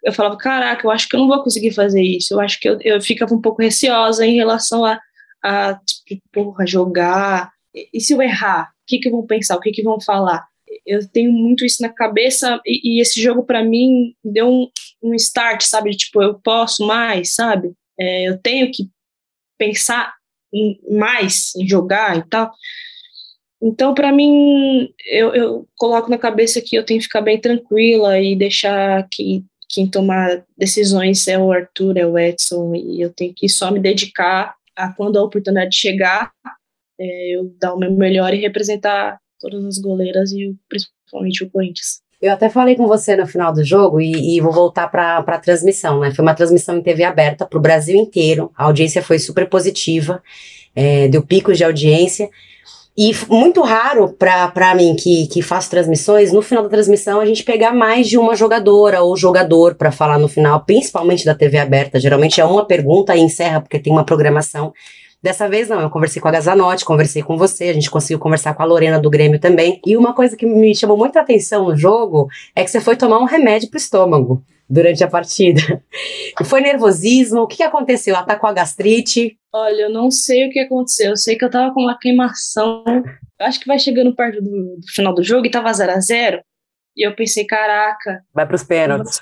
eu 0.03 0.13
falava, 0.13 0.37
caraca, 0.37 0.85
eu 0.85 0.91
acho 0.91 1.09
que 1.09 1.15
eu 1.15 1.19
não 1.19 1.27
vou 1.27 1.43
conseguir 1.43 1.71
fazer 1.71 2.01
isso, 2.01 2.33
eu 2.33 2.39
acho 2.39 2.59
que 2.59 2.69
eu, 2.69 2.77
eu 2.81 3.01
ficava 3.01 3.33
um 3.33 3.41
pouco 3.41 3.61
receosa 3.61 4.25
em 4.25 4.35
relação 4.35 4.85
a, 4.85 4.99
a 5.43 5.79
tipo, 6.05 6.21
porra, 6.31 6.65
jogar, 6.67 7.51
e, 7.93 7.99
se 7.99 8.13
eu 8.13 8.21
errar, 8.21 8.71
o 8.71 8.85
que 8.88 8.99
que 8.99 9.09
vão 9.09 9.25
pensar, 9.25 9.55
o 9.55 9.59
que 9.59 9.71
que 9.71 9.83
vão 9.83 9.99
falar? 9.99 10.45
Eu 10.85 11.07
tenho 11.09 11.31
muito 11.31 11.65
isso 11.65 11.81
na 11.81 11.89
cabeça 11.89 12.59
e, 12.65 12.97
e 12.97 13.01
esse 13.01 13.21
jogo 13.21 13.43
para 13.43 13.63
mim 13.63 14.13
deu 14.23 14.47
um, 14.47 14.69
um 15.03 15.13
start, 15.15 15.61
sabe, 15.61 15.91
tipo, 15.91 16.21
eu 16.21 16.39
posso 16.39 16.85
mais, 16.85 17.35
sabe? 17.35 17.73
É, 17.99 18.27
eu 18.27 18.38
tenho 18.38 18.71
que 18.71 18.89
pensar 19.57 20.13
em, 20.53 20.79
mais 20.97 21.55
em 21.55 21.67
jogar 21.67 22.17
e 22.17 22.23
tal. 22.27 22.51
Então, 23.61 23.93
para 23.93 24.11
mim, 24.11 24.89
eu, 25.07 25.33
eu, 25.33 25.67
coloco 25.75 26.09
na 26.09 26.17
cabeça 26.17 26.61
que 26.61 26.75
eu 26.75 26.83
tenho 26.83 26.99
que 26.99 27.05
ficar 27.05 27.21
bem 27.21 27.39
tranquila 27.39 28.19
e 28.19 28.35
deixar 28.35 29.07
que 29.09 29.43
quem 29.69 29.89
tomar 29.89 30.45
decisões 30.57 31.27
é 31.27 31.38
o 31.38 31.51
Arthur, 31.51 31.97
é 31.97 32.05
o 32.05 32.17
Edson, 32.17 32.75
e 32.75 33.01
eu 33.01 33.11
tenho 33.11 33.33
que 33.35 33.49
só 33.49 33.71
me 33.71 33.79
dedicar 33.79 34.55
a 34.75 34.91
quando 34.93 35.17
a 35.17 35.23
oportunidade 35.23 35.75
chegar, 35.75 36.31
é, 36.99 37.36
eu 37.36 37.53
dar 37.60 37.73
o 37.73 37.79
meu 37.79 37.91
melhor 37.91 38.34
e 38.34 38.39
representar 38.39 39.19
todas 39.39 39.63
as 39.65 39.77
goleiras 39.77 40.31
e 40.31 40.55
principalmente 40.67 41.43
o 41.43 41.49
Corinthians. 41.49 42.05
Eu 42.21 42.31
até 42.31 42.49
falei 42.49 42.75
com 42.75 42.88
você 42.88 43.15
no 43.15 43.27
final 43.27 43.53
do 43.53 43.63
jogo 43.63 43.99
e, 43.99 44.36
e 44.36 44.41
vou 44.41 44.51
voltar 44.51 44.88
para 44.88 45.17
a 45.17 45.39
transmissão, 45.39 45.99
né? 45.99 46.12
Foi 46.12 46.23
uma 46.23 46.34
transmissão 46.34 46.77
em 46.77 46.81
TV 46.81 47.03
aberta 47.03 47.45
para 47.45 47.60
o 47.60 47.62
Brasil 47.62 47.95
inteiro. 47.95 48.51
A 48.55 48.65
audiência 48.65 49.03
foi 49.03 49.19
super 49.19 49.47
positiva, 49.49 50.23
é, 50.75 51.08
deu 51.08 51.21
picos 51.21 51.58
de 51.58 51.63
audiência. 51.63 52.29
E 52.97 53.12
muito 53.29 53.62
raro 53.62 54.15
para 54.17 54.73
mim 54.73 54.95
que, 54.95 55.27
que 55.27 55.41
faço 55.41 55.69
transmissões, 55.69 56.31
no 56.31 56.41
final 56.41 56.63
da 56.63 56.69
transmissão 56.69 57.19
a 57.19 57.25
gente 57.25 57.43
pegar 57.43 57.73
mais 57.73 58.08
de 58.08 58.17
uma 58.17 58.36
jogadora 58.36 59.01
ou 59.01 59.17
jogador 59.17 59.75
para 59.75 59.91
falar 59.91 60.17
no 60.17 60.29
final, 60.29 60.63
principalmente 60.63 61.25
da 61.25 61.36
TV 61.36 61.58
aberta. 61.58 61.99
Geralmente 61.99 62.39
é 62.39 62.45
uma 62.45 62.65
pergunta 62.65 63.13
e 63.13 63.19
encerra, 63.19 63.60
porque 63.60 63.79
tem 63.79 63.91
uma 63.91 64.05
programação. 64.05 64.73
Dessa 65.25 65.49
vez 65.49 65.67
não, 65.67 65.81
eu 65.81 65.89
conversei 65.89 66.21
com 66.21 66.27
a 66.27 66.31
Gazanotti, 66.31 66.85
conversei 66.85 67.23
com 67.23 67.35
você, 67.35 67.63
a 67.63 67.73
gente 67.73 67.89
conseguiu 67.89 68.19
conversar 68.19 68.53
com 68.53 68.61
a 68.61 68.65
Lorena 68.65 68.99
do 68.99 69.09
Grêmio 69.09 69.39
também. 69.39 69.81
E 69.83 69.97
uma 69.97 70.13
coisa 70.13 70.38
que 70.38 70.45
me 70.45 70.75
chamou 70.75 70.95
muita 70.95 71.19
atenção 71.19 71.65
no 71.65 71.75
jogo 71.75 72.29
é 72.55 72.63
que 72.63 72.69
você 72.69 72.79
foi 72.79 72.95
tomar 72.95 73.17
um 73.17 73.23
remédio 73.23 73.67
pro 73.67 73.79
estômago 73.79 74.43
durante 74.69 75.03
a 75.03 75.07
partida. 75.07 75.81
Foi 76.45 76.61
nervosismo? 76.61 77.41
O 77.41 77.47
que, 77.47 77.63
aconteceu? 77.63 78.15
Atacou 78.15 78.47
a 78.47 78.53
gastrite? 78.53 79.35
Olha, 79.51 79.83
eu 79.83 79.89
não 79.89 80.11
sei 80.11 80.47
o 80.47 80.51
que 80.51 80.59
aconteceu. 80.59 81.09
Eu 81.09 81.17
sei 81.17 81.35
que 81.35 81.43
eu 81.43 81.49
tava 81.49 81.73
com 81.73 81.81
uma 81.81 81.97
queimação. 81.97 82.83
Eu 82.88 83.47
acho 83.47 83.59
que 83.59 83.67
vai 83.67 83.79
chegando 83.79 84.15
perto 84.15 84.39
do, 84.43 84.77
do 84.77 84.88
final 84.93 85.13
do 85.13 85.23
jogo 85.23 85.47
e 85.47 85.51
tava 85.51 85.73
0 85.73 85.91
a 85.91 85.99
0 85.99 86.39
E 86.95 87.07
eu 87.07 87.15
pensei, 87.15 87.45
caraca. 87.45 88.21
Vai 88.31 88.47
pros 88.47 88.63
pênaltis. 88.63 89.19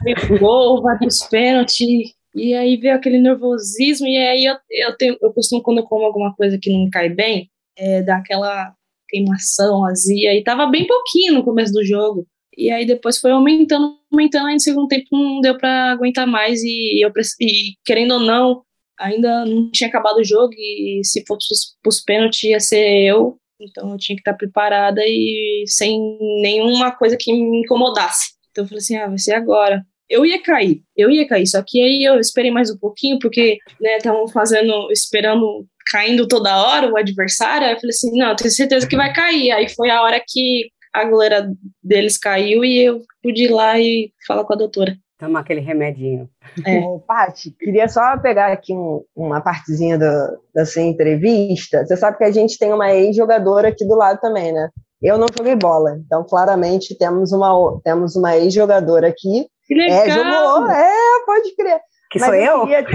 Vai 0.82 0.98
pros 0.98 1.24
pênaltis. 1.28 2.14
E 2.36 2.54
aí 2.54 2.78
veio 2.78 2.96
aquele 2.96 3.20
nervosismo, 3.20 4.08
e 4.08 4.18
aí 4.18 4.46
eu, 4.46 4.56
eu, 4.70 4.98
tenho, 4.98 5.18
eu 5.22 5.32
costumo, 5.34 5.62
quando 5.62 5.80
eu 5.80 5.84
como 5.84 6.06
alguma 6.06 6.34
coisa 6.36 6.58
que 6.60 6.72
não 6.72 6.90
cai 6.90 7.10
bem, 7.10 7.50
é, 7.78 8.02
dar 8.02 8.18
aquela 8.18 8.74
queimação, 9.08 9.86
azia, 9.86 10.34
e 10.34 10.44
tava 10.44 10.66
bem 10.66 10.88
pouquinho 10.88 11.36
no 11.36 11.44
começo 11.44 11.72
do 11.72 11.86
jogo. 11.86 12.28
E 12.58 12.72
aí 12.72 12.86
depois 12.86 13.20
foi 13.20 13.32
aumentando, 13.32 13.98
aumentando, 14.12 14.48
aí 14.48 14.54
no 14.56 14.60
segundo 14.60 14.88
tempo 14.88 15.08
não 15.12 15.42
deu 15.42 15.58
para 15.58 15.92
aguentar 15.92 16.26
mais, 16.26 16.64
e, 16.64 17.04
eu, 17.04 17.12
e 17.40 17.74
querendo 17.86 18.16
ou 18.16 18.20
não, 18.20 18.64
ainda 19.00 19.46
não 19.46 19.70
tinha 19.72 19.88
acabado 19.88 20.18
o 20.18 20.24
jogo, 20.24 20.54
e 20.58 21.02
se 21.04 21.24
fosse 21.28 21.48
pros 21.84 22.02
pênaltis 22.02 22.44
ia 22.44 22.60
ser 22.60 23.04
eu, 23.04 23.38
então 23.60 23.92
eu 23.92 23.98
tinha 23.98 24.16
que 24.16 24.22
estar 24.22 24.34
preparada 24.34 25.02
e 25.06 25.64
sem 25.68 26.00
nenhuma 26.42 26.92
coisa 26.92 27.16
que 27.20 27.32
me 27.32 27.60
incomodasse. 27.62 28.34
Então 28.52 28.64
eu 28.64 28.68
falei 28.68 28.80
assim, 28.80 28.98
ah, 28.98 29.08
vai 29.08 29.18
ser 29.18 29.34
agora 29.34 29.86
eu 30.10 30.26
ia 30.26 30.42
cair, 30.42 30.82
eu 30.96 31.10
ia 31.10 31.28
cair, 31.28 31.48
só 31.48 31.64
que 31.66 31.82
aí 31.82 32.04
eu 32.04 32.20
esperei 32.20 32.52
mais 32.52 32.70
um 32.70 32.78
pouquinho, 32.78 33.18
porque, 33.20 33.58
né, 33.80 33.98
estavam 33.98 34.28
fazendo, 34.28 34.92
esperando, 34.92 35.66
caindo 35.92 36.28
toda 36.28 36.62
hora 36.62 36.92
o 36.92 36.98
adversário, 36.98 37.68
aí 37.68 37.74
eu 37.74 37.80
falei 37.80 37.90
assim, 37.90 38.18
não, 38.18 38.36
tenho 38.36 38.52
certeza 38.52 38.88
que 38.88 38.96
vai 38.96 39.14
cair, 39.14 39.52
aí 39.52 39.70
foi 39.70 39.90
a 39.90 40.02
hora 40.02 40.22
que 40.26 40.70
a 40.94 41.06
goleira 41.06 41.50
deles 41.84 42.18
caiu 42.18 42.64
e 42.64 42.80
eu 42.80 43.02
pude 43.22 43.46
ir 43.46 43.50
lá 43.50 43.80
e 43.80 44.12
falar 44.28 44.44
com 44.44 44.54
a 44.54 44.58
doutora. 44.58 44.96
Tomar 45.18 45.40
aquele 45.40 45.62
remedinho. 45.62 46.30
É. 46.66 46.80
Ô, 46.80 47.00
Paty, 47.00 47.52
queria 47.58 47.88
só 47.88 48.18
pegar 48.18 48.52
aqui 48.52 48.74
um, 48.74 49.04
uma 49.16 49.42
partezinha 49.42 49.98
da, 49.98 50.36
da 50.54 50.66
sua 50.66 50.82
entrevista. 50.82 51.86
Você 51.86 51.96
sabe 51.96 52.18
que 52.18 52.24
a 52.24 52.32
gente 52.32 52.60
tem 52.60 52.74
uma 52.74 52.94
ex-jogadora 52.94 53.70
aqui 53.70 53.88
do 53.88 53.96
lado 53.96 54.20
também, 54.20 54.52
né? 54.52 54.70
Eu 55.02 55.18
não 55.18 55.28
joguei 55.36 55.56
bola, 55.56 55.98
então 56.06 56.24
claramente 56.24 56.98
temos 56.98 57.32
uma, 57.32 57.80
temos 57.84 58.16
uma 58.16 58.38
ex-jogadora 58.38 59.08
aqui 59.08 59.48
que 59.66 59.76
legal! 59.76 60.00
É, 60.00 60.10
jogou, 60.10 60.70
é, 60.70 61.26
pode 61.26 61.56
crer. 61.56 61.80
Que 62.12 62.20
Mas 62.20 62.30
sou 62.30 62.36
eu? 62.36 62.68
eu? 62.68 62.88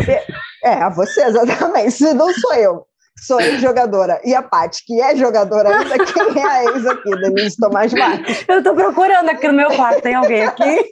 É, 0.64 0.90
você, 0.90 1.22
exatamente. 1.24 1.90
Se 1.90 2.14
não 2.14 2.32
sou 2.32 2.54
eu, 2.54 2.86
sou 3.20 3.40
ex-jogadora. 3.40 4.20
E 4.24 4.34
a 4.34 4.42
Paty, 4.42 4.84
que 4.86 5.00
é 5.00 5.16
jogadora 5.16 5.76
ainda, 5.76 6.04
quem 6.04 6.42
é 6.42 6.46
a 6.46 6.64
ex 6.64 6.86
aqui, 6.86 7.10
Denise 7.10 7.56
Tomás 7.56 7.92
Marques? 7.92 8.44
Eu 8.48 8.58
estou 8.58 8.74
procurando 8.74 9.28
aqui 9.28 9.48
no 9.48 9.54
meu 9.54 9.70
quarto, 9.74 10.02
tem 10.02 10.14
alguém 10.14 10.44
aqui? 10.44 10.90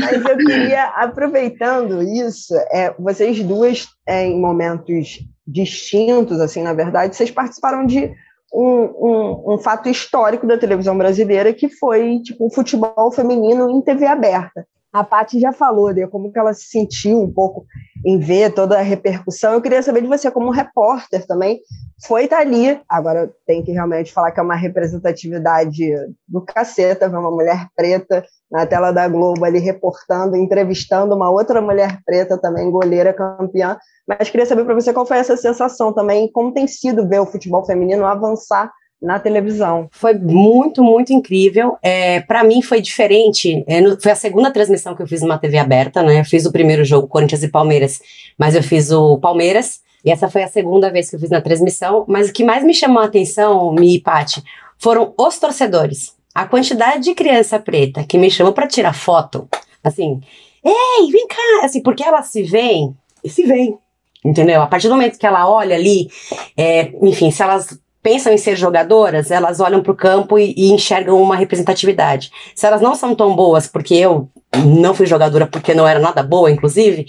Mas 0.00 0.24
eu 0.24 0.36
queria, 0.38 0.84
aproveitando 0.96 2.02
isso, 2.02 2.54
é, 2.70 2.94
vocês 2.98 3.42
duas, 3.42 3.86
é, 4.06 4.26
em 4.26 4.40
momentos 4.40 5.20
distintos, 5.46 6.40
assim, 6.40 6.62
na 6.62 6.72
verdade, 6.72 7.14
vocês 7.14 7.30
participaram 7.30 7.86
de 7.86 8.12
um, 8.52 8.64
um, 8.64 9.54
um, 9.54 9.58
fato 9.58 9.88
histórico 9.88 10.46
da 10.46 10.58
televisão 10.58 10.96
brasileira 10.96 11.52
que 11.52 11.68
foi 11.68 12.20
tipo 12.20 12.46
um 12.46 12.50
futebol 12.50 13.12
feminino 13.12 13.70
em 13.70 13.80
TV 13.82 14.06
aberta. 14.06 14.66
A 14.96 15.04
Paty 15.04 15.38
já 15.38 15.52
falou, 15.52 15.92
de 15.92 16.06
como 16.06 16.32
que 16.32 16.38
ela 16.38 16.54
se 16.54 16.70
sentiu 16.70 17.20
um 17.20 17.30
pouco 17.30 17.66
em 18.02 18.18
ver 18.18 18.54
toda 18.54 18.78
a 18.78 18.80
repercussão. 18.80 19.52
Eu 19.52 19.60
queria 19.60 19.82
saber 19.82 20.00
de 20.00 20.06
você, 20.06 20.30
como 20.30 20.50
repórter 20.50 21.26
também, 21.26 21.60
foi 22.06 22.24
estar 22.24 22.38
ali. 22.38 22.80
Agora 22.88 23.30
tem 23.46 23.62
que 23.62 23.72
realmente 23.72 24.10
falar 24.10 24.32
que 24.32 24.40
é 24.40 24.42
uma 24.42 24.54
representatividade 24.54 25.92
do 26.26 26.40
caceta, 26.40 27.10
ver 27.10 27.18
uma 27.18 27.30
mulher 27.30 27.66
preta 27.76 28.24
na 28.50 28.64
tela 28.64 28.90
da 28.90 29.06
Globo 29.06 29.44
ali 29.44 29.58
reportando, 29.58 30.34
entrevistando 30.34 31.14
uma 31.14 31.28
outra 31.30 31.60
mulher 31.60 32.00
preta 32.06 32.38
também, 32.38 32.70
goleira 32.70 33.12
campeã. 33.12 33.76
Mas 34.08 34.30
queria 34.30 34.46
saber 34.46 34.64
para 34.64 34.74
você 34.74 34.94
qual 34.94 35.04
foi 35.04 35.18
essa 35.18 35.36
sensação 35.36 35.92
também, 35.92 36.32
como 36.32 36.54
tem 36.54 36.66
sido 36.66 37.06
ver 37.06 37.20
o 37.20 37.26
futebol 37.26 37.66
feminino 37.66 38.06
avançar 38.06 38.72
na 39.00 39.18
televisão. 39.18 39.88
Foi 39.92 40.14
muito, 40.14 40.82
muito 40.82 41.12
incrível. 41.12 41.76
É, 41.82 42.20
para 42.20 42.42
mim 42.42 42.62
foi 42.62 42.80
diferente. 42.80 43.64
É, 43.66 43.80
no, 43.80 44.00
foi 44.00 44.12
a 44.12 44.16
segunda 44.16 44.50
transmissão 44.50 44.94
que 44.94 45.02
eu 45.02 45.06
fiz 45.06 45.22
numa 45.22 45.38
TV 45.38 45.58
aberta, 45.58 46.02
né? 46.02 46.20
Eu 46.20 46.24
fiz 46.24 46.46
o 46.46 46.52
primeiro 46.52 46.84
jogo, 46.84 47.06
Corinthians 47.06 47.42
e 47.42 47.48
Palmeiras, 47.48 48.00
mas 48.38 48.54
eu 48.54 48.62
fiz 48.62 48.90
o 48.90 49.18
Palmeiras. 49.18 49.80
E 50.04 50.10
essa 50.10 50.28
foi 50.28 50.42
a 50.42 50.48
segunda 50.48 50.90
vez 50.90 51.10
que 51.10 51.16
eu 51.16 51.20
fiz 51.20 51.30
na 51.30 51.40
transmissão. 51.40 52.04
Mas 52.08 52.28
o 52.28 52.32
que 52.32 52.44
mais 52.44 52.64
me 52.64 52.72
chamou 52.72 53.02
a 53.02 53.06
atenção, 53.06 53.72
Mi 53.72 53.96
e 53.96 54.00
Pati, 54.00 54.42
foram 54.78 55.12
os 55.18 55.38
torcedores. 55.38 56.14
A 56.34 56.46
quantidade 56.46 57.04
de 57.04 57.14
criança 57.14 57.58
preta 57.58 58.04
que 58.04 58.18
me 58.18 58.30
chamou 58.30 58.52
para 58.52 58.66
tirar 58.66 58.92
foto. 58.92 59.48
Assim, 59.82 60.20
ei, 60.64 61.10
vem 61.10 61.26
cá! 61.26 61.64
Assim, 61.64 61.82
porque 61.82 62.04
elas 62.04 62.26
se 62.26 62.42
veem 62.42 62.94
e 63.22 63.28
se 63.28 63.42
veem. 63.42 63.78
Entendeu? 64.24 64.60
A 64.60 64.66
partir 64.66 64.88
do 64.88 64.94
momento 64.94 65.18
que 65.18 65.26
ela 65.26 65.48
olha 65.48 65.76
ali, 65.76 66.08
é, 66.56 66.92
enfim, 67.02 67.30
se 67.30 67.42
elas 67.42 67.78
pensam 68.06 68.32
em 68.32 68.38
ser 68.38 68.54
jogadoras, 68.54 69.32
elas 69.32 69.58
olham 69.58 69.82
para 69.82 69.90
o 69.90 69.96
campo 69.96 70.38
e, 70.38 70.54
e, 70.56 70.70
enxergam 70.70 71.20
uma 71.20 71.34
representatividade. 71.34 72.30
Se 72.54 72.64
elas 72.64 72.80
não 72.80 72.94
são 72.94 73.16
tão 73.16 73.34
boas, 73.34 73.66
porque 73.66 73.96
eu 73.96 74.28
não 74.64 74.94
fui 74.94 75.06
jogadora 75.06 75.44
porque 75.44 75.74
não 75.74 75.88
era 75.88 75.98
nada 75.98 76.22
boa, 76.22 76.48
inclusive, 76.48 77.04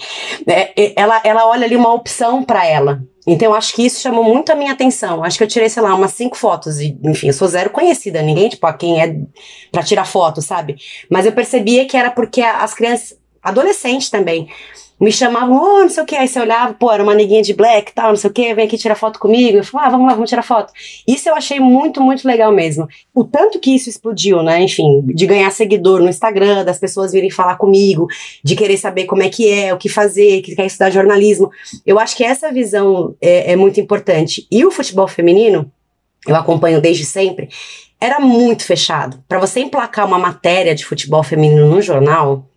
é, 0.48 0.72
é 0.76 0.94
ela, 0.96 1.22
ela 1.24 1.48
olha 1.48 1.66
ali 1.66 1.76
uma 1.76 1.94
opção 1.94 2.44
para 2.44 2.66
ela. 2.66 3.00
Então, 3.28 3.54
acho 3.54 3.76
que 3.76 3.86
isso 3.86 4.02
chamou 4.02 4.24
muito 4.24 4.52
a 4.52 4.56
minha 4.56 4.72
atenção. 4.72 5.24
Acho 5.24 5.38
que 5.38 5.44
eu 5.44 5.48
tirei, 5.48 5.70
sei 5.70 5.84
lá, 5.84 5.94
umas 5.94 6.14
cinco 6.14 6.36
fotos. 6.36 6.80
E, 6.80 6.98
enfim, 7.04 7.28
eu 7.28 7.34
sou 7.34 7.48
zero 7.48 7.70
conhecida, 7.70 8.24
ninguém, 8.24 8.50
tipo, 8.50 8.66
a 8.66 8.74
quem 8.74 9.00
é 9.00 9.16
para 9.72 9.84
tirar 9.84 10.06
foto, 10.06 10.42
sabe? 10.42 10.78
Mas 11.12 11.28
eu 11.28 11.32
percebia 11.32 11.86
que 11.86 11.96
era 11.96 12.10
porque 12.10 12.42
as 12.42 12.74
crianças, 12.74 13.20
adolescentes 13.44 14.10
também, 14.10 14.50
me 15.00 15.12
chamavam, 15.12 15.56
oh, 15.56 15.82
não 15.82 15.90
sei 15.90 16.02
o 16.02 16.06
que, 16.06 16.16
aí 16.16 16.28
você 16.28 16.40
olhava, 16.40 16.74
pô, 16.74 16.92
era 16.92 17.04
uma 17.04 17.14
neguinha 17.14 17.42
de 17.42 17.54
black 17.54 17.94
tal, 17.94 18.10
não 18.10 18.16
sei 18.16 18.30
o 18.30 18.34
que, 18.34 18.54
vem 18.56 18.66
aqui 18.66 18.78
tirar 18.78 18.96
foto 18.96 19.20
comigo. 19.20 19.58
Eu 19.58 19.64
falava, 19.64 19.88
ah, 19.88 19.92
vamos 19.92 20.08
lá, 20.08 20.14
vamos 20.14 20.30
tirar 20.30 20.42
foto. 20.42 20.74
Isso 21.08 21.30
eu 21.30 21.36
achei 21.36 21.60
muito, 21.60 22.02
muito 22.02 22.28
legal 22.28 22.52
mesmo. 22.52 22.88
O 23.14 23.24
tanto 23.24 23.60
que 23.60 23.76
isso 23.76 23.90
explodiu, 23.90 24.42
né, 24.42 24.62
enfim, 24.62 25.04
de 25.06 25.28
ganhar 25.28 25.52
seguidor 25.52 26.02
no 26.02 26.10
Instagram, 26.10 26.66
das 26.66 26.80
pessoas 26.80 27.12
virem 27.12 27.30
falar 27.30 27.58
comigo, 27.58 28.08
de 28.44 28.56
querer 28.56 28.78
saber 28.78 29.06
como 29.06 29.22
é 29.22 29.30
que 29.30 29.52
é, 29.52 29.74
o 29.74 29.78
que 29.78 29.88
fazer, 29.88 30.42
que 30.42 30.56
quer 30.56 30.66
estudar 30.66 30.90
jornalismo. 30.90 31.52
Eu 31.86 32.00
acho 32.00 32.18
que 32.18 32.24
essa 32.24 32.52
visão 32.52 33.16
é, 33.22 33.54
é 33.54 33.56
muito 33.56 33.80
importante. 33.80 34.48
E 34.52 34.66
o 34.66 34.72
futebol 34.72 35.08
feminino, 35.08 35.72
eu 36.28 36.36
acompanho 36.36 36.82
desde 36.82 37.06
sempre, 37.06 37.50
era 38.02 38.20
muito 38.20 38.64
fechado. 38.64 39.24
Para 39.28 39.40
você 39.40 39.60
emplacar 39.60 40.08
uma 40.08 40.20
matéria 40.20 40.74
de 40.74 40.86
futebol 40.86 41.24
feminino 41.24 41.68
no 41.68 41.82
jornal, 41.82 42.48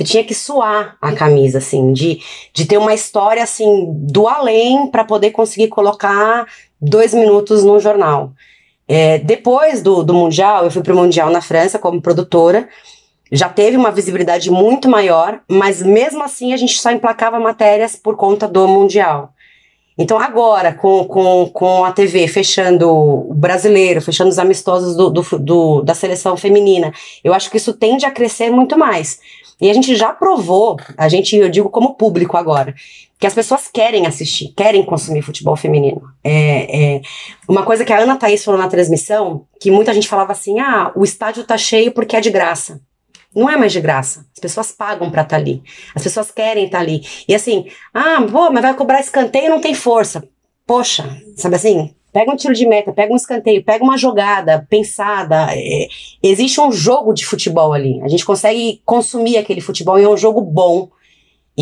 você 0.00 0.04
tinha 0.04 0.24
que 0.24 0.34
suar 0.34 0.96
a 0.98 1.12
camisa, 1.12 1.58
assim, 1.58 1.92
de, 1.92 2.20
de 2.54 2.64
ter 2.64 2.78
uma 2.78 2.94
história, 2.94 3.42
assim, 3.42 3.86
do 3.92 4.26
além 4.26 4.86
para 4.86 5.04
poder 5.04 5.30
conseguir 5.30 5.68
colocar 5.68 6.46
dois 6.80 7.12
minutos 7.12 7.62
no 7.64 7.78
jornal. 7.78 8.32
É, 8.88 9.18
depois 9.18 9.82
do, 9.82 10.02
do 10.02 10.14
Mundial, 10.14 10.64
eu 10.64 10.70
fui 10.70 10.82
para 10.82 10.94
o 10.94 10.96
Mundial 10.96 11.28
na 11.28 11.42
França 11.42 11.78
como 11.78 12.00
produtora, 12.00 12.66
já 13.30 13.50
teve 13.50 13.76
uma 13.76 13.90
visibilidade 13.90 14.50
muito 14.50 14.88
maior, 14.88 15.40
mas 15.46 15.82
mesmo 15.82 16.24
assim 16.24 16.54
a 16.54 16.56
gente 16.56 16.78
só 16.78 16.90
emplacava 16.90 17.38
matérias 17.38 17.94
por 17.94 18.16
conta 18.16 18.48
do 18.48 18.66
Mundial. 18.66 19.34
Então, 20.00 20.18
agora, 20.18 20.72
com, 20.72 21.04
com, 21.04 21.50
com 21.52 21.84
a 21.84 21.92
TV 21.92 22.26
fechando 22.26 22.88
o 22.88 23.34
brasileiro, 23.34 24.00
fechando 24.00 24.30
os 24.30 24.38
amistosos 24.38 24.96
do, 24.96 25.10
do, 25.10 25.22
do, 25.38 25.82
da 25.82 25.92
seleção 25.92 26.38
feminina, 26.38 26.90
eu 27.22 27.34
acho 27.34 27.50
que 27.50 27.58
isso 27.58 27.74
tende 27.74 28.06
a 28.06 28.10
crescer 28.10 28.48
muito 28.48 28.78
mais. 28.78 29.20
E 29.60 29.68
a 29.68 29.74
gente 29.74 29.94
já 29.94 30.10
provou, 30.10 30.78
a 30.96 31.06
gente, 31.06 31.36
eu 31.36 31.50
digo 31.50 31.68
como 31.68 31.96
público 31.96 32.38
agora, 32.38 32.74
que 33.18 33.26
as 33.26 33.34
pessoas 33.34 33.68
querem 33.70 34.06
assistir, 34.06 34.54
querem 34.56 34.82
consumir 34.82 35.20
futebol 35.20 35.54
feminino. 35.54 36.00
É, 36.24 36.94
é, 36.94 37.00
uma 37.46 37.62
coisa 37.62 37.84
que 37.84 37.92
a 37.92 37.98
Ana 37.98 38.16
Thaís 38.16 38.42
falou 38.42 38.58
na 38.58 38.68
transmissão, 38.68 39.44
que 39.60 39.70
muita 39.70 39.92
gente 39.92 40.08
falava 40.08 40.32
assim: 40.32 40.58
ah, 40.60 40.90
o 40.96 41.04
estádio 41.04 41.44
tá 41.44 41.58
cheio 41.58 41.92
porque 41.92 42.16
é 42.16 42.22
de 42.22 42.30
graça. 42.30 42.80
Não 43.34 43.48
é 43.48 43.56
mais 43.56 43.72
de 43.72 43.80
graça. 43.80 44.26
As 44.32 44.40
pessoas 44.40 44.72
pagam 44.72 45.10
para 45.10 45.22
estar 45.22 45.36
tá 45.36 45.40
ali. 45.40 45.62
As 45.94 46.02
pessoas 46.02 46.30
querem 46.30 46.66
estar 46.66 46.78
tá 46.78 46.84
ali. 46.84 47.02
E 47.28 47.34
assim, 47.34 47.66
ah, 47.94 48.26
pô, 48.30 48.50
mas 48.50 48.62
vai 48.62 48.74
cobrar 48.74 49.00
escanteio 49.00 49.50
não 49.50 49.60
tem 49.60 49.74
força. 49.74 50.22
Poxa, 50.66 51.04
sabe 51.36 51.56
assim? 51.56 51.94
Pega 52.12 52.32
um 52.32 52.36
tiro 52.36 52.54
de 52.54 52.66
meta, 52.66 52.92
pega 52.92 53.12
um 53.12 53.16
escanteio, 53.16 53.64
pega 53.64 53.84
uma 53.84 53.96
jogada 53.96 54.66
pensada. 54.68 55.48
É, 55.52 55.86
existe 56.22 56.60
um 56.60 56.72
jogo 56.72 57.12
de 57.12 57.24
futebol 57.24 57.72
ali. 57.72 58.00
A 58.02 58.08
gente 58.08 58.24
consegue 58.24 58.82
consumir 58.84 59.36
aquele 59.36 59.60
futebol 59.60 59.98
e 59.98 60.02
é 60.02 60.08
um 60.08 60.16
jogo 60.16 60.40
bom. 60.40 60.88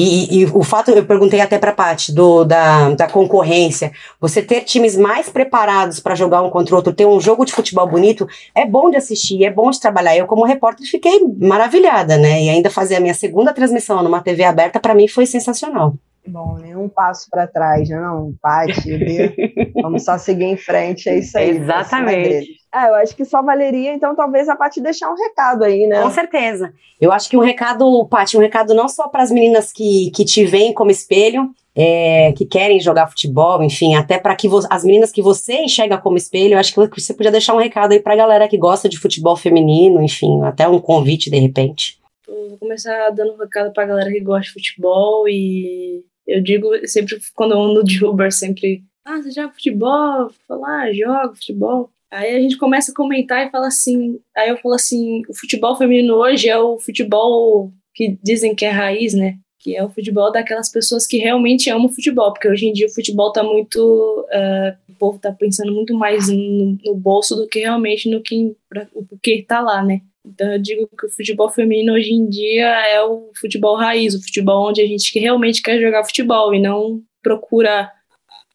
E, 0.01 0.43
e, 0.43 0.45
o 0.45 0.63
fato, 0.63 0.93
eu 0.93 1.05
perguntei 1.05 1.41
até 1.41 1.59
para 1.59 1.73
a 1.73 1.75
Paty, 1.75 2.15
da, 2.47 2.91
da 2.91 3.09
concorrência, 3.09 3.91
você 4.21 4.41
ter 4.41 4.61
times 4.61 4.97
mais 4.97 5.29
preparados 5.29 5.99
para 5.99 6.15
jogar 6.15 6.41
um 6.43 6.51
contra 6.51 6.73
o 6.73 6.77
outro, 6.77 6.93
ter 6.93 7.05
um 7.05 7.21
jogo 7.21 7.45
de 7.45 7.53
futebol 7.53 7.89
bonito, 7.89 8.29
é 8.55 8.65
bom 8.65 8.91
de 8.91 8.97
assistir, 8.97 9.45
é 9.45 9.51
bom 9.51 9.71
de 9.71 9.81
trabalhar. 9.81 10.17
Eu, 10.17 10.27
como 10.29 10.45
repórter, 10.45 10.89
fiquei 10.89 11.21
maravilhada, 11.41 12.17
né? 12.17 12.45
E 12.45 12.49
ainda 12.49 12.71
fazer 12.71 12.95
a 12.95 13.01
minha 13.01 13.15
segunda 13.15 13.53
transmissão 13.53 14.01
numa 14.01 14.21
TV 14.21 14.45
aberta, 14.45 14.79
para 14.79 14.95
mim 14.95 15.09
foi 15.09 15.27
sensacional. 15.27 15.95
Bom, 16.25 16.59
nenhum 16.59 16.89
passo 16.89 17.29
para 17.29 17.49
trás, 17.49 17.89
né? 17.89 17.99
Não, 17.99 18.35
Paty, 18.41 19.73
vamos 19.83 20.05
só 20.05 20.17
seguir 20.17 20.45
em 20.45 20.57
frente, 20.57 21.09
é 21.09 21.19
isso 21.19 21.37
aí. 21.37 21.57
Exatamente. 21.57 22.58
É, 22.75 22.89
eu 22.89 22.95
acho 22.97 23.17
que 23.17 23.25
só 23.25 23.43
valeria, 23.43 23.95
então, 23.95 24.15
talvez 24.15 24.49
a 24.49 24.55
Paty 24.55 24.81
deixar 24.81 25.11
um 25.11 25.17
recado 25.17 25.65
aí, 25.65 25.87
né? 25.87 26.03
Com 26.03 26.11
certeza. 26.11 26.73
Eu 27.01 27.11
acho 27.11 27.29
que 27.29 27.37
um 27.37 27.41
recado, 27.41 28.07
Paty, 28.07 28.37
um 28.37 28.41
recado 28.41 28.75
não 28.75 28.89
só 28.89 29.09
para 29.09 29.23
as 29.23 29.31
meninas 29.31 29.73
que, 29.73 30.11
que 30.15 30.25
te 30.25 30.45
veem 30.45 30.75
como 30.75 30.91
espelho, 30.91 31.51
é, 31.75 32.33
que 32.33 32.45
querem 32.45 32.81
jogar 32.81 33.07
futebol, 33.07 33.63
enfim, 33.63 33.95
até 33.95 34.19
para 34.19 34.35
que 34.35 34.49
as 34.69 34.85
meninas 34.85 35.13
que 35.13 35.23
você 35.23 35.63
enxerga 35.63 35.97
como 35.97 36.17
espelho, 36.17 36.55
eu 36.55 36.59
acho 36.59 36.75
que 36.75 37.01
você 37.01 37.15
podia 37.15 37.31
deixar 37.31 37.55
um 37.55 37.59
recado 37.59 37.93
aí 37.93 38.01
para 38.01 38.15
a 38.15 38.17
galera 38.17 38.49
que 38.49 38.59
gosta 38.59 38.89
de 38.89 38.99
futebol 38.99 39.37
feminino, 39.37 40.03
enfim, 40.03 40.43
até 40.43 40.69
um 40.69 40.81
convite 40.81 41.31
de 41.31 41.39
repente. 41.39 41.99
Vou 42.27 42.59
começar 42.59 43.11
dando 43.11 43.33
um 43.33 43.37
recado 43.37 43.73
para 43.73 43.85
a 43.85 43.87
galera 43.87 44.11
que 44.11 44.21
gosta 44.21 44.43
de 44.43 44.53
futebol 44.53 45.29
e 45.29 46.05
eu 46.27 46.43
digo 46.43 46.69
sempre, 46.87 47.17
quando 47.35 47.53
eu 47.53 47.61
ando 47.61 47.83
de 47.85 48.05
Uber, 48.05 48.31
sempre, 48.31 48.83
ah, 49.05 49.23
você 49.23 49.31
joga 49.31 49.55
futebol? 49.55 50.31
Falar, 50.47 50.83
ah, 50.83 50.93
jogo 50.93 51.37
futebol. 51.37 51.91
Aí 52.11 52.35
a 52.35 52.41
gente 52.41 52.57
começa 52.57 52.91
a 52.91 52.95
comentar 52.95 53.47
e 53.47 53.51
fala 53.51 53.67
assim, 53.67 54.19
aí 54.35 54.49
eu 54.49 54.57
falo 54.57 54.75
assim, 54.75 55.23
o 55.29 55.35
futebol 55.35 55.77
feminino 55.77 56.15
hoje 56.15 56.49
é 56.49 56.59
o 56.59 56.79
futebol 56.79 57.71
que 57.95 58.19
dizem 58.23 58.55
que 58.55 58.65
é 58.65 58.71
raiz, 58.71 59.13
né? 59.13 59.37
Que 59.59 59.77
é 59.77 59.85
o 59.85 59.91
futebol 59.91 60.33
daquelas 60.33 60.71
pessoas 60.71 61.07
que 61.07 61.19
realmente 61.19 61.69
amam 61.69 61.89
futebol, 61.89 62.33
porque 62.33 62.49
hoje 62.49 62.67
em 62.67 62.73
dia 62.73 62.87
o 62.87 62.95
futebol 62.95 63.31
tá 63.33 63.43
muito, 63.43 63.79
uh, 63.79 64.93
o 64.93 64.95
povo 64.95 65.19
tá 65.19 65.33
pensando 65.33 65.73
muito 65.73 65.93
mais 65.95 66.29
no, 66.29 66.79
no 66.83 66.95
bolso 66.95 67.37
do 67.37 67.47
que 67.47 67.61
realmente 67.61 68.09
no 68.09 68.23
que, 68.23 68.57
pra, 68.69 68.89
o 68.95 69.19
que 69.19 69.43
tá 69.43 69.61
lá, 69.61 69.85
né? 69.85 70.01
Então 70.25 70.53
eu 70.53 70.59
digo 70.59 70.89
que 70.89 71.07
o 71.07 71.11
futebol 71.11 71.51
feminino 71.51 71.93
hoje 71.93 72.13
em 72.13 72.29
dia 72.29 72.69
é 72.89 73.03
o 73.03 73.31
futebol 73.35 73.77
raiz, 73.77 74.15
o 74.15 74.23
futebol 74.23 74.69
onde 74.69 74.81
a 74.81 74.87
gente 74.87 75.19
realmente 75.19 75.61
quer 75.61 75.81
jogar 75.81 76.05
futebol 76.05 76.55
e 76.55 76.61
não 76.61 77.03
procura, 77.23 77.91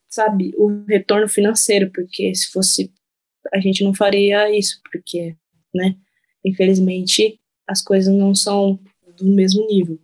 sabe, 0.08 0.54
o 0.58 0.84
retorno 0.88 1.28
financeiro, 1.28 1.92
porque 1.92 2.34
se 2.34 2.52
fosse 2.52 2.92
a 3.52 3.60
gente 3.60 3.84
não 3.84 3.94
faria 3.94 4.56
isso, 4.56 4.80
porque, 4.92 5.36
né, 5.74 5.96
infelizmente 6.46 7.40
as 7.68 7.82
coisas 7.82 8.14
não 8.14 8.36
são 8.36 8.80
do 9.18 9.26
mesmo 9.26 9.66
nível 9.68 10.00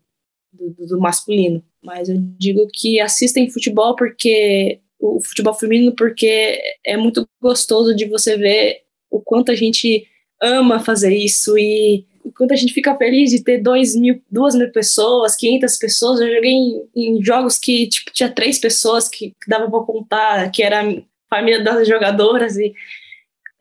do, 0.52 0.88
do 0.88 1.00
masculino. 1.00 1.64
Mas 1.84 2.10
eu 2.10 2.18
digo 2.38 2.68
que 2.74 3.00
assistem 3.00 3.50
futebol 3.50 3.96
porque 3.96 4.80
o 5.00 5.22
futebol 5.22 5.54
feminino 5.54 5.94
porque 5.96 6.60
é 6.86 6.98
muito 6.98 7.28
gostoso 7.42 7.96
de 7.96 8.06
você 8.06 8.38
ver 8.38 8.82
o 9.10 9.22
quanto 9.22 9.52
a 9.52 9.56
gente 9.56 10.06
ama 10.42 10.80
fazer 10.80 11.16
isso 11.16 11.58
e 11.58 12.06
o 12.24 12.32
quanto 12.32 12.54
a 12.54 12.56
gente 12.56 12.74
fica 12.74 12.96
feliz 12.98 13.32
de 13.32 13.44
ter 13.44 13.60
dois 13.60 13.96
mil, 13.96 14.22
duas 14.30 14.56
mil 14.56 14.70
pessoas, 14.72 15.36
500 15.36 15.78
pessoas. 15.78 16.20
Eu 16.20 16.36
joguei 16.36 16.52
em, 16.52 16.90
em 16.96 17.24
jogos 17.24 17.58
que 17.58 17.88
tipo, 17.88 18.12
tinha 18.12 18.30
três 18.30 18.60
pessoas 18.60 19.08
que, 19.08 19.30
que 19.30 19.50
dava 19.50 19.70
para 19.70 19.86
contar, 19.86 20.52
que 20.52 20.62
era 20.62 20.82
a 20.82 21.02
família 21.30 21.64
das 21.64 21.88
jogadoras. 21.88 22.58
E, 22.58 22.74